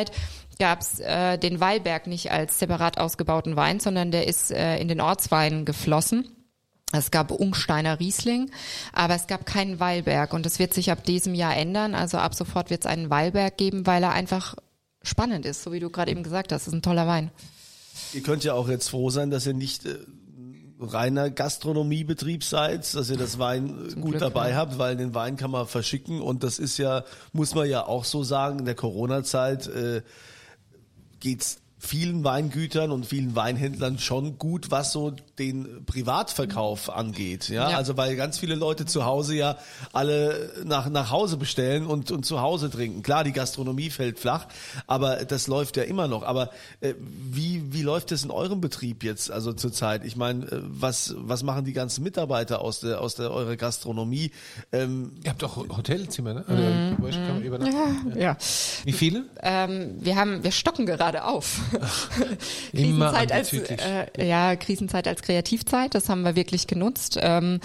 gab's 0.58 1.00
äh, 1.00 1.38
den 1.38 1.60
Weilberg 1.60 2.06
nicht 2.06 2.30
als 2.30 2.58
separat 2.58 2.98
ausgebauten 2.98 3.56
Wein, 3.56 3.80
sondern 3.80 4.10
der 4.10 4.28
ist 4.28 4.50
äh, 4.50 4.78
in 4.78 4.88
den 4.88 5.00
Ortswein 5.00 5.64
geflossen. 5.64 6.28
Es 6.92 7.10
gab 7.10 7.30
Ungsteiner 7.30 7.98
Riesling, 8.00 8.50
aber 8.92 9.14
es 9.14 9.26
gab 9.26 9.46
keinen 9.46 9.80
Weilberg 9.80 10.34
und 10.34 10.44
das 10.44 10.58
wird 10.58 10.74
sich 10.74 10.90
ab 10.90 11.04
diesem 11.04 11.34
Jahr 11.34 11.56
ändern. 11.56 11.94
Also 11.94 12.18
ab 12.18 12.34
sofort 12.34 12.68
wird 12.68 12.82
es 12.82 12.86
einen 12.86 13.08
Weilberg 13.08 13.56
geben, 13.56 13.86
weil 13.86 14.02
er 14.02 14.12
einfach 14.12 14.56
spannend 15.02 15.46
ist, 15.46 15.62
so 15.62 15.72
wie 15.72 15.80
du 15.80 15.90
gerade 15.90 16.10
eben 16.10 16.22
gesagt 16.22 16.52
hast. 16.52 16.66
Das 16.66 16.68
ist 16.68 16.74
ein 16.74 16.82
toller 16.82 17.06
Wein. 17.06 17.30
Ihr 18.12 18.22
könnt 18.22 18.44
ja 18.44 18.54
auch 18.54 18.68
jetzt 18.68 18.88
froh 18.88 19.10
sein, 19.10 19.30
dass 19.30 19.46
ihr 19.46 19.54
nicht 19.54 19.86
äh, 19.86 19.96
reiner 20.84 21.30
Gastronomiebetrieb 21.30 22.44
seid, 22.44 22.94
dass 22.94 23.10
ihr 23.10 23.16
das 23.16 23.38
Wein 23.38 23.68
äh, 23.68 23.94
gut 23.94 24.10
Glück, 24.10 24.20
dabei 24.20 24.50
ja. 24.50 24.56
habt, 24.56 24.78
weil 24.78 24.96
den 24.96 25.14
Wein 25.14 25.36
kann 25.36 25.50
man 25.50 25.66
verschicken 25.66 26.20
und 26.20 26.42
das 26.42 26.58
ist 26.58 26.78
ja, 26.78 27.04
muss 27.32 27.54
man 27.54 27.68
ja 27.68 27.86
auch 27.86 28.04
so 28.04 28.22
sagen, 28.22 28.60
in 28.60 28.64
der 28.64 28.74
Corona-Zeit 28.74 29.68
äh, 29.68 30.02
geht's 31.20 31.61
vielen 31.84 32.22
Weingütern 32.22 32.92
und 32.92 33.06
vielen 33.06 33.34
Weinhändlern 33.34 33.98
schon 33.98 34.38
gut, 34.38 34.70
was 34.70 34.92
so 34.92 35.12
den 35.40 35.84
Privatverkauf 35.84 36.88
angeht. 36.88 37.48
Ja, 37.48 37.70
Ja. 37.70 37.76
also 37.76 37.96
weil 37.96 38.14
ganz 38.14 38.38
viele 38.38 38.54
Leute 38.54 38.86
zu 38.86 39.04
Hause 39.04 39.34
ja 39.34 39.56
alle 39.92 40.52
nach, 40.64 40.88
nach 40.88 41.10
Hause 41.10 41.36
bestellen 41.36 41.84
und, 41.86 42.12
und 42.12 42.24
zu 42.24 42.40
Hause 42.40 42.70
trinken. 42.70 43.02
Klar, 43.02 43.24
die 43.24 43.32
Gastronomie 43.32 43.90
fällt 43.90 44.20
flach, 44.20 44.46
aber 44.86 45.24
das 45.24 45.48
läuft 45.48 45.76
ja 45.76 45.82
immer 45.82 46.06
noch. 46.06 46.22
Aber 46.22 46.50
äh, 46.80 46.94
wie, 47.00 47.72
wie 47.72 47.82
läuft 47.82 48.12
es 48.12 48.22
in 48.22 48.30
eurem 48.30 48.60
Betrieb 48.60 49.02
jetzt, 49.02 49.32
also 49.32 49.52
zurzeit? 49.52 50.04
Ich 50.04 50.14
meine, 50.14 50.44
äh, 50.46 50.60
was, 50.62 51.14
was 51.18 51.42
machen 51.42 51.64
die 51.64 51.72
ganzen 51.72 52.04
Mitarbeiter 52.04 52.60
aus 52.60 52.78
der, 52.78 53.00
aus 53.00 53.16
der 53.16 53.32
eurer 53.32 53.56
Gastronomie? 53.56 54.30
Ähm, 54.70 55.14
Ihr 55.24 55.30
habt 55.30 55.42
doch 55.42 55.56
Hotelzimmer, 55.56 56.32
ne? 56.34 56.44
Oder 56.46 56.96
bei 56.96 57.08
euch 57.08 57.16
kann 57.16 57.34
man 57.34 57.42
übernachten. 57.42 58.18
Ja. 58.18 58.36
Wie 58.84 58.92
viele? 58.92 59.24
Ähm, 59.42 59.96
wir 60.00 60.14
haben, 60.14 60.44
wir 60.44 60.52
stocken 60.52 60.86
gerade 60.86 61.24
auf. 61.24 61.60
Krisenzeit 62.72 63.32
als, 63.32 63.52
äh, 63.52 64.26
ja, 64.26 64.56
Krisenzeit 64.56 65.08
als 65.08 65.22
Kreativzeit, 65.22 65.94
das 65.94 66.08
haben 66.08 66.22
wir 66.22 66.36
wirklich 66.36 66.66
genutzt. 66.66 67.18
Ähm, 67.20 67.60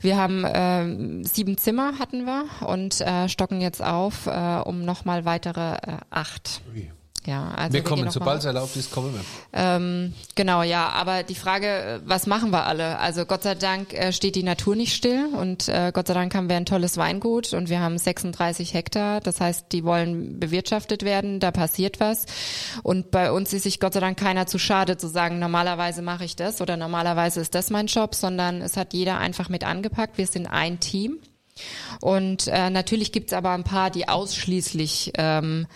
wir 0.00 0.16
haben 0.16 0.44
ähm, 0.46 1.24
sieben 1.24 1.58
Zimmer 1.58 1.98
hatten 1.98 2.24
wir 2.24 2.44
und 2.66 3.00
äh, 3.00 3.28
stocken 3.28 3.60
jetzt 3.60 3.82
auf 3.82 4.26
äh, 4.26 4.60
um 4.64 4.84
nochmal 4.84 5.24
weitere 5.24 5.74
äh, 5.74 5.98
acht. 6.10 6.60
Ui. 6.74 6.90
Ja, 7.28 7.50
also 7.54 7.74
Wir 7.74 7.84
kommen, 7.84 8.10
sobald 8.10 8.38
es 8.38 8.46
erlaubt 8.46 8.74
ist, 8.76 8.90
kommen 8.90 9.12
wir. 9.12 9.20
ähm, 9.52 10.14
genau, 10.34 10.62
ja, 10.62 10.88
aber 10.88 11.24
die 11.24 11.34
Frage, 11.34 11.66
äh, 11.66 12.00
was 12.06 12.26
machen 12.26 12.52
wir 12.52 12.64
alle? 12.64 12.98
Also 13.00 13.26
Gott 13.26 13.42
sei 13.42 13.54
Dank 13.54 13.92
äh, 13.92 14.14
steht 14.14 14.34
die 14.34 14.42
Natur 14.42 14.74
nicht 14.74 14.94
still 14.94 15.26
und 15.38 15.68
äh, 15.68 15.92
Gott 15.92 16.06
sei 16.06 16.14
Dank 16.14 16.34
haben 16.34 16.48
wir 16.48 16.56
ein 16.56 16.64
tolles 16.64 16.96
Weingut 16.96 17.52
und 17.52 17.68
wir 17.68 17.80
haben 17.80 17.98
36 17.98 18.72
Hektar. 18.72 19.20
Das 19.20 19.42
heißt, 19.42 19.66
die 19.72 19.84
wollen 19.84 20.40
bewirtschaftet 20.40 21.02
werden, 21.02 21.38
da 21.38 21.50
passiert 21.50 22.00
was. 22.00 22.24
Und 22.82 23.10
bei 23.10 23.30
uns 23.30 23.52
ist 23.52 23.64
sich 23.64 23.78
Gott 23.78 23.92
sei 23.92 24.00
Dank 24.00 24.18
keiner 24.18 24.46
zu 24.46 24.58
schade 24.58 24.96
zu 24.96 25.06
sagen, 25.06 25.38
normalerweise 25.38 26.00
mache 26.00 26.24
ich 26.24 26.34
das 26.34 26.62
oder 26.62 26.78
normalerweise 26.78 27.42
ist 27.42 27.54
das 27.54 27.68
mein 27.68 27.88
Job, 27.88 28.14
sondern 28.14 28.62
es 28.62 28.78
hat 28.78 28.94
jeder 28.94 29.18
einfach 29.18 29.50
mit 29.50 29.64
angepackt. 29.64 30.16
Wir 30.16 30.26
sind 30.26 30.46
ein 30.46 30.80
Team. 30.80 31.18
Und 32.00 32.46
äh, 32.46 32.70
natürlich 32.70 33.12
gibt's 33.12 33.32
aber 33.32 33.50
ein 33.50 33.64
paar, 33.64 33.90
die 33.90 34.08
ausschließlich 34.08 35.12
ähm, 35.18 35.66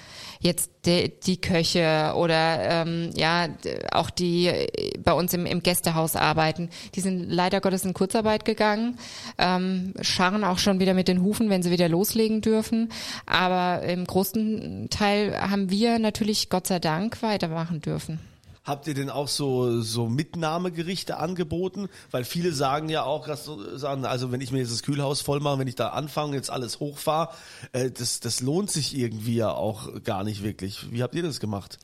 jetzt 0.42 0.70
die, 0.84 1.12
die 1.24 1.40
Köche 1.40 2.12
oder 2.16 2.82
ähm, 2.82 3.10
ja 3.14 3.48
auch 3.92 4.10
die 4.10 4.48
äh, 4.48 4.98
bei 4.98 5.12
uns 5.12 5.32
im, 5.32 5.46
im 5.46 5.62
Gästehaus 5.62 6.16
arbeiten, 6.16 6.68
die 6.94 7.00
sind 7.00 7.30
leider 7.30 7.60
Gottes 7.60 7.84
in 7.84 7.94
Kurzarbeit 7.94 8.44
gegangen, 8.44 8.98
ähm, 9.38 9.94
scharren 10.00 10.44
auch 10.44 10.58
schon 10.58 10.80
wieder 10.80 10.94
mit 10.94 11.08
den 11.08 11.22
Hufen, 11.22 11.48
wenn 11.48 11.62
sie 11.62 11.70
wieder 11.70 11.88
loslegen 11.88 12.40
dürfen. 12.40 12.90
Aber 13.24 13.82
im 13.82 14.04
großen 14.04 14.88
Teil 14.90 15.40
haben 15.40 15.70
wir 15.70 15.98
natürlich 15.98 16.50
Gott 16.50 16.66
sei 16.66 16.80
Dank 16.80 17.22
weitermachen 17.22 17.80
dürfen. 17.80 18.31
Habt 18.64 18.86
ihr 18.86 18.94
denn 18.94 19.10
auch 19.10 19.26
so, 19.26 19.80
so 19.80 20.08
Mitnahmegerichte 20.08 21.16
angeboten? 21.16 21.88
Weil 22.12 22.24
viele 22.24 22.52
sagen 22.52 22.88
ja 22.88 23.02
auch, 23.02 23.28
sagen, 23.74 24.04
also 24.04 24.30
wenn 24.30 24.40
ich 24.40 24.52
mir 24.52 24.58
jetzt 24.58 24.70
das 24.70 24.84
Kühlhaus 24.84 25.20
voll 25.20 25.40
mache, 25.40 25.58
wenn 25.58 25.66
ich 25.66 25.74
da 25.74 25.88
anfange, 25.88 26.36
jetzt 26.36 26.50
alles 26.50 26.78
hochfahre, 26.78 27.30
äh, 27.72 27.90
das, 27.90 28.20
das 28.20 28.40
lohnt 28.40 28.70
sich 28.70 28.96
irgendwie 28.96 29.34
ja 29.34 29.50
auch 29.50 30.02
gar 30.04 30.22
nicht 30.22 30.44
wirklich. 30.44 30.92
Wie 30.92 31.02
habt 31.02 31.16
ihr 31.16 31.24
das 31.24 31.40
gemacht? 31.40 31.78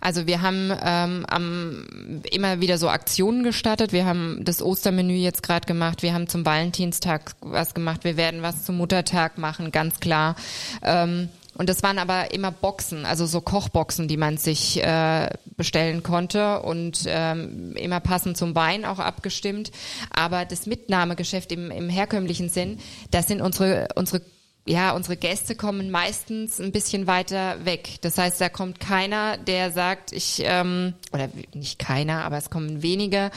Also 0.00 0.26
wir 0.26 0.42
haben 0.42 0.72
ähm, 0.82 1.24
am, 1.28 2.22
immer 2.30 2.60
wieder 2.60 2.78
so 2.78 2.88
Aktionen 2.88 3.44
gestartet. 3.44 3.92
Wir 3.92 4.04
haben 4.04 4.44
das 4.44 4.60
Ostermenü 4.60 5.14
jetzt 5.14 5.44
gerade 5.44 5.66
gemacht. 5.66 6.02
Wir 6.02 6.14
haben 6.14 6.28
zum 6.28 6.44
Valentinstag 6.44 7.36
was 7.40 7.74
gemacht. 7.74 8.02
Wir 8.02 8.16
werden 8.16 8.42
was 8.42 8.64
zum 8.64 8.76
Muttertag 8.76 9.38
machen, 9.38 9.70
ganz 9.70 10.00
klar. 10.00 10.34
Ähm, 10.82 11.28
und 11.58 11.68
das 11.68 11.82
waren 11.82 11.98
aber 11.98 12.32
immer 12.32 12.52
Boxen, 12.52 13.04
also 13.04 13.26
so 13.26 13.40
Kochboxen, 13.40 14.06
die 14.06 14.16
man 14.16 14.38
sich 14.38 14.82
äh, 14.82 15.28
bestellen 15.56 16.04
konnte 16.04 16.62
und 16.62 17.02
ähm, 17.06 17.74
immer 17.76 17.98
passend 17.98 18.36
zum 18.36 18.54
Wein 18.54 18.84
auch 18.84 19.00
abgestimmt. 19.00 19.72
Aber 20.10 20.44
das 20.44 20.66
Mitnahmegeschäft 20.66 21.50
im, 21.50 21.72
im 21.72 21.88
herkömmlichen 21.88 22.48
Sinn, 22.48 22.78
das 23.10 23.26
sind 23.26 23.40
unsere 23.40 23.88
unsere 23.96 24.22
ja, 24.66 24.92
unsere 24.92 25.16
Gäste 25.16 25.54
kommen 25.54 25.90
meistens 25.90 26.60
ein 26.60 26.72
bisschen 26.72 27.06
weiter 27.06 27.64
weg. 27.64 27.96
Das 28.02 28.18
heißt, 28.18 28.38
da 28.38 28.50
kommt 28.50 28.80
keiner, 28.80 29.38
der 29.38 29.70
sagt, 29.70 30.12
ich, 30.12 30.42
ähm, 30.44 30.92
oder 31.12 31.30
nicht 31.54 31.78
keiner, 31.78 32.24
aber 32.24 32.36
es 32.36 32.50
kommen 32.50 32.82
wenige 32.82 33.30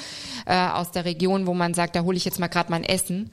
äh, 0.46 0.68
aus 0.68 0.92
der 0.92 1.06
Region, 1.06 1.48
wo 1.48 1.54
man 1.54 1.74
sagt, 1.74 1.96
da 1.96 2.02
hole 2.02 2.18
ich 2.18 2.26
jetzt 2.26 2.40
mal 2.40 2.50
gerade 2.50 2.70
mein 2.70 2.84
Essen, 2.84 3.32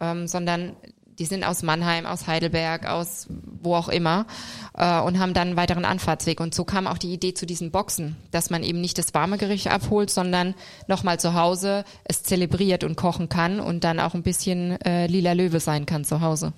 ähm, 0.00 0.26
sondern 0.26 0.74
die 1.18 1.26
sind 1.26 1.44
aus 1.44 1.62
Mannheim, 1.62 2.06
aus 2.06 2.26
Heidelberg, 2.26 2.86
aus 2.86 3.26
wo 3.62 3.74
auch 3.74 3.88
immer 3.88 4.26
äh, 4.76 5.00
und 5.00 5.18
haben 5.18 5.34
dann 5.34 5.48
einen 5.48 5.56
weiteren 5.56 5.84
Anfahrtsweg. 5.84 6.40
Und 6.40 6.54
so 6.54 6.64
kam 6.64 6.86
auch 6.86 6.98
die 6.98 7.12
Idee 7.12 7.34
zu 7.34 7.46
diesen 7.46 7.70
Boxen, 7.70 8.16
dass 8.30 8.50
man 8.50 8.62
eben 8.62 8.80
nicht 8.80 8.98
das 8.98 9.12
warme 9.14 9.38
Gericht 9.38 9.68
abholt, 9.68 10.10
sondern 10.10 10.54
nochmal 10.88 11.20
zu 11.20 11.34
Hause 11.34 11.84
es 12.04 12.22
zelebriert 12.22 12.82
und 12.84 12.96
kochen 12.96 13.28
kann 13.28 13.60
und 13.60 13.84
dann 13.84 14.00
auch 14.00 14.14
ein 14.14 14.22
bisschen 14.22 14.80
äh, 14.82 15.06
lila 15.06 15.32
Löwe 15.32 15.60
sein 15.60 15.86
kann 15.86 16.04
zu 16.04 16.20
Hause. 16.20 16.52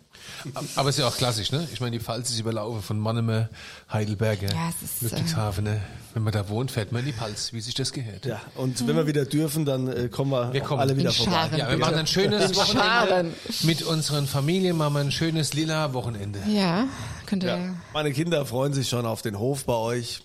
Aber 0.76 0.88
ist 0.88 0.98
ja 0.98 1.06
auch 1.08 1.16
klassisch, 1.16 1.52
ne? 1.52 1.66
Ich 1.72 1.80
meine, 1.80 1.98
die 1.98 2.02
Pfalz 2.02 2.30
ist 2.30 2.38
überlaufen 2.38 2.82
von 2.82 2.98
Mannemer, 2.98 3.48
Heidelberger, 3.92 4.48
Ja, 4.54 4.70
es 4.70 4.82
ist, 4.82 5.02
Ludwigshafen. 5.02 5.64
ne? 5.64 5.80
Wenn 6.14 6.22
man 6.22 6.32
da 6.32 6.48
wohnt, 6.48 6.70
fährt 6.70 6.92
man 6.92 7.00
in 7.00 7.06
die 7.06 7.12
Pfalz, 7.12 7.52
wie 7.52 7.60
sich 7.60 7.74
das 7.74 7.92
gehört. 7.92 8.24
Ja, 8.24 8.40
und 8.54 8.86
wenn 8.86 8.94
wir 8.94 9.06
wieder 9.08 9.24
dürfen, 9.24 9.64
dann 9.64 9.88
äh, 9.88 10.08
kommen 10.08 10.30
wir, 10.30 10.52
Wir 10.52 10.60
kommen. 10.60 10.80
alle 10.80 10.96
wieder 10.96 11.10
In 11.10 11.14
vorbei. 11.16 11.32
Scharen. 11.32 11.58
Ja, 11.58 11.68
wir 11.70 11.76
machen 11.78 11.94
ein 11.96 12.06
schönes 12.06 12.54
Wochenende. 12.54 13.32
Mit 13.64 13.82
unseren 13.82 14.26
Familien 14.28 14.76
machen 14.76 14.94
wir 14.94 15.00
ein 15.00 15.10
schönes 15.12 15.54
lila 15.54 15.92
Wochenende. 15.92 16.38
Ja, 16.48 16.86
könnte. 17.26 17.48
Ja. 17.48 17.58
Meine 17.92 18.12
Kinder 18.12 18.46
freuen 18.46 18.72
sich 18.72 18.88
schon 18.88 19.06
auf 19.06 19.22
den 19.22 19.38
Hof 19.38 19.64
bei 19.64 19.74
euch. 19.74 20.20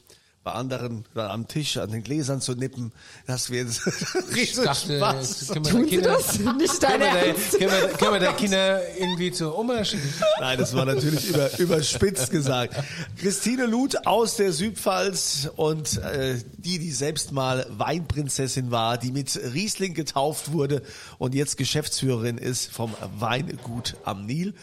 Bei 0.49 0.55
anderen 0.55 1.05
da 1.13 1.29
am 1.29 1.47
Tisch 1.47 1.77
an 1.77 1.91
den 1.91 2.03
Gläsern 2.03 2.41
zu 2.41 2.53
nippen. 2.55 2.91
Das 3.27 3.49
wäre 3.51 3.67
riesen 4.35 4.63
dachte, 4.65 4.97
Spaß. 4.97 5.47
können 5.49 5.65
wir 5.65 5.71
Tun 5.71 5.85
Kinder- 5.85 6.09
das? 6.17 6.39
Nicht 6.39 6.81
Können 6.81 6.99
deine 6.99 7.03
wir, 7.05 7.11
der, 7.13 7.33
können, 7.33 7.71
wir, 7.71 7.87
können 7.97 8.13
wir 8.13 8.19
der 8.19 8.33
Kinder 8.33 8.81
irgendwie 8.97 9.31
zur 9.31 9.57
Oma 9.57 9.83
schicken? 9.85 10.11
Nein, 10.39 10.57
das 10.57 10.73
war 10.75 10.85
natürlich 10.85 11.27
über, 11.29 11.57
überspitzt 11.59 12.31
gesagt. 12.31 12.75
Christine 13.17 13.65
Luth 13.65 14.07
aus 14.07 14.37
der 14.37 14.51
Südpfalz 14.53 15.49
und 15.55 15.97
äh, 15.99 16.37
die, 16.57 16.79
die 16.79 16.91
selbst 16.91 17.31
mal 17.31 17.65
Weinprinzessin 17.69 18.71
war, 18.71 18.97
die 18.97 19.11
mit 19.11 19.39
Riesling 19.53 19.93
getauft 19.93 20.51
wurde 20.51 20.81
und 21.17 21.35
jetzt 21.35 21.57
Geschäftsführerin 21.57 22.37
ist 22.37 22.71
vom 22.71 22.93
Weingut 23.19 23.95
am 24.03 24.25
Nil 24.25 24.53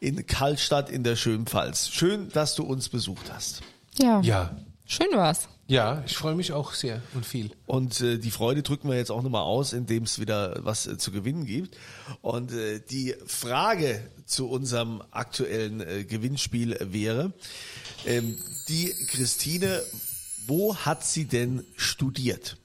in 0.00 0.26
Kallstadt 0.26 0.90
in 0.90 1.04
der 1.04 1.16
schönen 1.16 1.46
Pfalz. 1.46 1.88
Schön, 1.88 2.28
dass 2.30 2.54
du 2.54 2.64
uns 2.64 2.88
besucht 2.88 3.32
hast. 3.32 3.62
Ja. 3.98 4.20
Ja. 4.20 4.56
Schön 4.88 5.08
war's. 5.14 5.48
Ja, 5.66 6.04
ich 6.06 6.16
freue 6.16 6.36
mich 6.36 6.52
auch 6.52 6.72
sehr 6.72 7.02
und 7.14 7.26
viel. 7.26 7.50
Und 7.66 8.00
äh, 8.00 8.18
die 8.18 8.30
Freude 8.30 8.62
drücken 8.62 8.88
wir 8.88 8.96
jetzt 8.96 9.10
auch 9.10 9.22
nochmal 9.22 9.42
aus, 9.42 9.72
indem 9.72 10.04
es 10.04 10.20
wieder 10.20 10.64
was 10.64 10.86
äh, 10.86 10.96
zu 10.96 11.10
gewinnen 11.10 11.44
gibt. 11.44 11.76
Und 12.22 12.52
äh, 12.52 12.80
die 12.80 13.16
Frage 13.26 14.00
zu 14.26 14.48
unserem 14.48 15.02
aktuellen 15.10 15.80
äh, 15.80 16.04
Gewinnspiel 16.04 16.78
wäre, 16.80 17.32
ähm, 18.06 18.38
die 18.68 18.94
Christine, 19.08 19.82
wo 20.46 20.76
hat 20.76 21.04
sie 21.04 21.24
denn 21.24 21.64
studiert? 21.74 22.56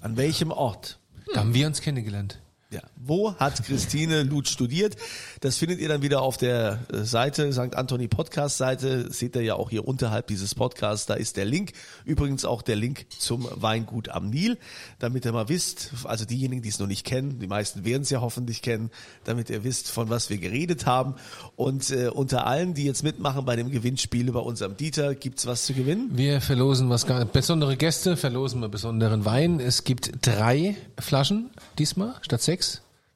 An 0.00 0.16
welchem 0.16 0.50
Ort? 0.50 0.98
Da 1.32 1.40
haben 1.40 1.54
wir 1.54 1.68
uns 1.68 1.80
kennengelernt. 1.80 2.40
Ja. 2.70 2.82
Wo 2.96 3.34
hat 3.36 3.64
Christine 3.64 4.24
Luth 4.24 4.46
studiert? 4.46 4.96
Das 5.40 5.56
findet 5.56 5.80
ihr 5.80 5.88
dann 5.88 6.02
wieder 6.02 6.20
auf 6.20 6.36
der 6.36 6.80
äh, 6.92 6.98
Seite, 7.04 7.50
St. 7.50 7.74
Anthony 7.74 8.08
Podcast 8.08 8.58
Seite. 8.58 9.10
Seht 9.10 9.36
ihr 9.36 9.42
ja 9.42 9.54
auch 9.54 9.70
hier 9.70 9.88
unterhalb 9.88 10.26
dieses 10.26 10.54
Podcasts. 10.54 11.06
Da 11.06 11.14
ist 11.14 11.38
der 11.38 11.46
Link. 11.46 11.72
Übrigens 12.04 12.44
auch 12.44 12.60
der 12.60 12.76
Link 12.76 13.06
zum 13.18 13.48
Weingut 13.54 14.10
am 14.10 14.28
Nil. 14.28 14.58
Damit 14.98 15.24
ihr 15.24 15.32
mal 15.32 15.48
wisst, 15.48 15.92
also 16.04 16.26
diejenigen, 16.26 16.60
die 16.60 16.68
es 16.68 16.78
noch 16.78 16.86
nicht 16.86 17.06
kennen, 17.06 17.38
die 17.38 17.46
meisten 17.46 17.86
werden 17.86 18.02
es 18.02 18.10
ja 18.10 18.20
hoffentlich 18.20 18.60
kennen, 18.60 18.90
damit 19.24 19.48
ihr 19.48 19.64
wisst, 19.64 19.90
von 19.90 20.10
was 20.10 20.28
wir 20.28 20.36
geredet 20.36 20.84
haben. 20.84 21.14
Und 21.56 21.90
äh, 21.90 22.08
unter 22.08 22.46
allen, 22.46 22.74
die 22.74 22.84
jetzt 22.84 23.02
mitmachen 23.02 23.46
bei 23.46 23.56
dem 23.56 23.70
Gewinnspiel 23.70 24.30
bei 24.30 24.40
unserem 24.40 24.76
Dieter, 24.76 25.14
gibt's 25.14 25.46
was 25.46 25.64
zu 25.64 25.72
gewinnen? 25.72 26.10
Wir 26.12 26.42
verlosen 26.42 26.90
was 26.90 27.06
gar 27.06 27.24
besondere 27.24 27.78
Gäste, 27.78 28.18
verlosen 28.18 28.60
wir 28.60 28.68
besonderen 28.68 29.24
Wein. 29.24 29.58
Es 29.58 29.84
gibt 29.84 30.10
drei 30.20 30.76
Flaschen 30.98 31.48
diesmal 31.78 32.14
statt 32.20 32.42
sechs, 32.42 32.57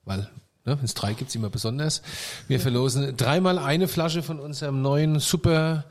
weil 0.05 0.29
ne, 0.65 0.77
wenn 0.79 0.85
es 0.85 0.95
drei 0.95 1.15
gibt, 1.15 1.31
ist 1.31 1.37
immer 1.37 1.51
besonders. 1.51 2.03
Wir 2.49 2.61
verlosen 2.61 3.17
dreimal 3.17 3.59
eine 3.59 3.89
Flasche 3.89 4.23
von 4.23 4.41
unserem 4.41 4.83
neuen 4.83 5.21
Super 5.21 5.85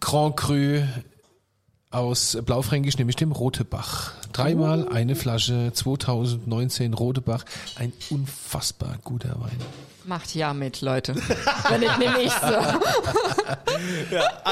Grand 0.00 0.36
Cru 0.36 0.82
aus 1.90 2.38
Blaufränkisch, 2.44 2.96
nämlich 2.98 3.16
dem 3.16 3.32
Rotebach. 3.32 4.12
Dreimal 4.32 4.88
eine 4.88 5.14
Flasche 5.14 5.72
2019 5.74 6.94
Rotebach. 6.94 7.44
Ein 7.76 7.92
unfassbar 8.10 8.98
guter 9.04 9.38
Wein. 9.40 9.58
Macht 10.04 10.34
ja 10.34 10.52
mit, 10.52 10.80
Leute. 10.80 11.14
Wenn 11.68 11.80
nicht, 11.80 11.98
nehme 11.98 12.22
ich 12.22 12.32
so. 12.32 12.48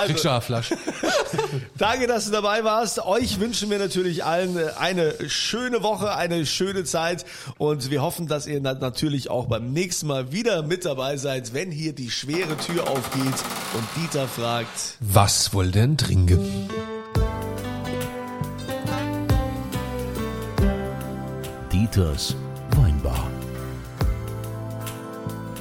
Kriegst 0.06 0.24
du 0.24 0.30
eine 0.30 0.40
Flasche? 0.40 0.76
Danke, 1.76 2.06
dass 2.06 2.26
du 2.26 2.30
dabei 2.30 2.62
warst. 2.64 3.00
Euch 3.04 3.40
wünschen 3.40 3.68
wir 3.70 3.78
natürlich 3.78 4.24
allen 4.24 4.56
äh, 4.56 4.70
eine 4.78 5.14
schöne 5.28 5.82
Woche, 5.82 6.14
eine 6.14 6.46
schöne 6.46 6.84
Zeit 6.84 7.24
und 7.58 7.90
wir 7.90 8.00
hoffen, 8.02 8.28
dass 8.28 8.46
ihr 8.46 8.60
na- 8.60 8.74
natürlich 8.74 9.28
auch 9.30 9.46
beim 9.46 9.72
nächsten 9.72 10.06
Mal 10.06 10.30
wieder 10.32 10.62
mit 10.62 10.84
dabei 10.84 11.16
seid, 11.16 11.52
wenn 11.52 11.70
hier 11.72 11.92
die 11.94 12.10
schwere 12.10 12.56
Tür 12.56 12.88
aufgeht 12.88 13.24
und 13.24 13.84
Dieter 13.96 14.28
fragt. 14.28 14.68
Was 15.00 15.52
wohl 15.52 15.70
denn 15.70 15.96
trinken? 15.96 16.68
Dieters 21.72 22.34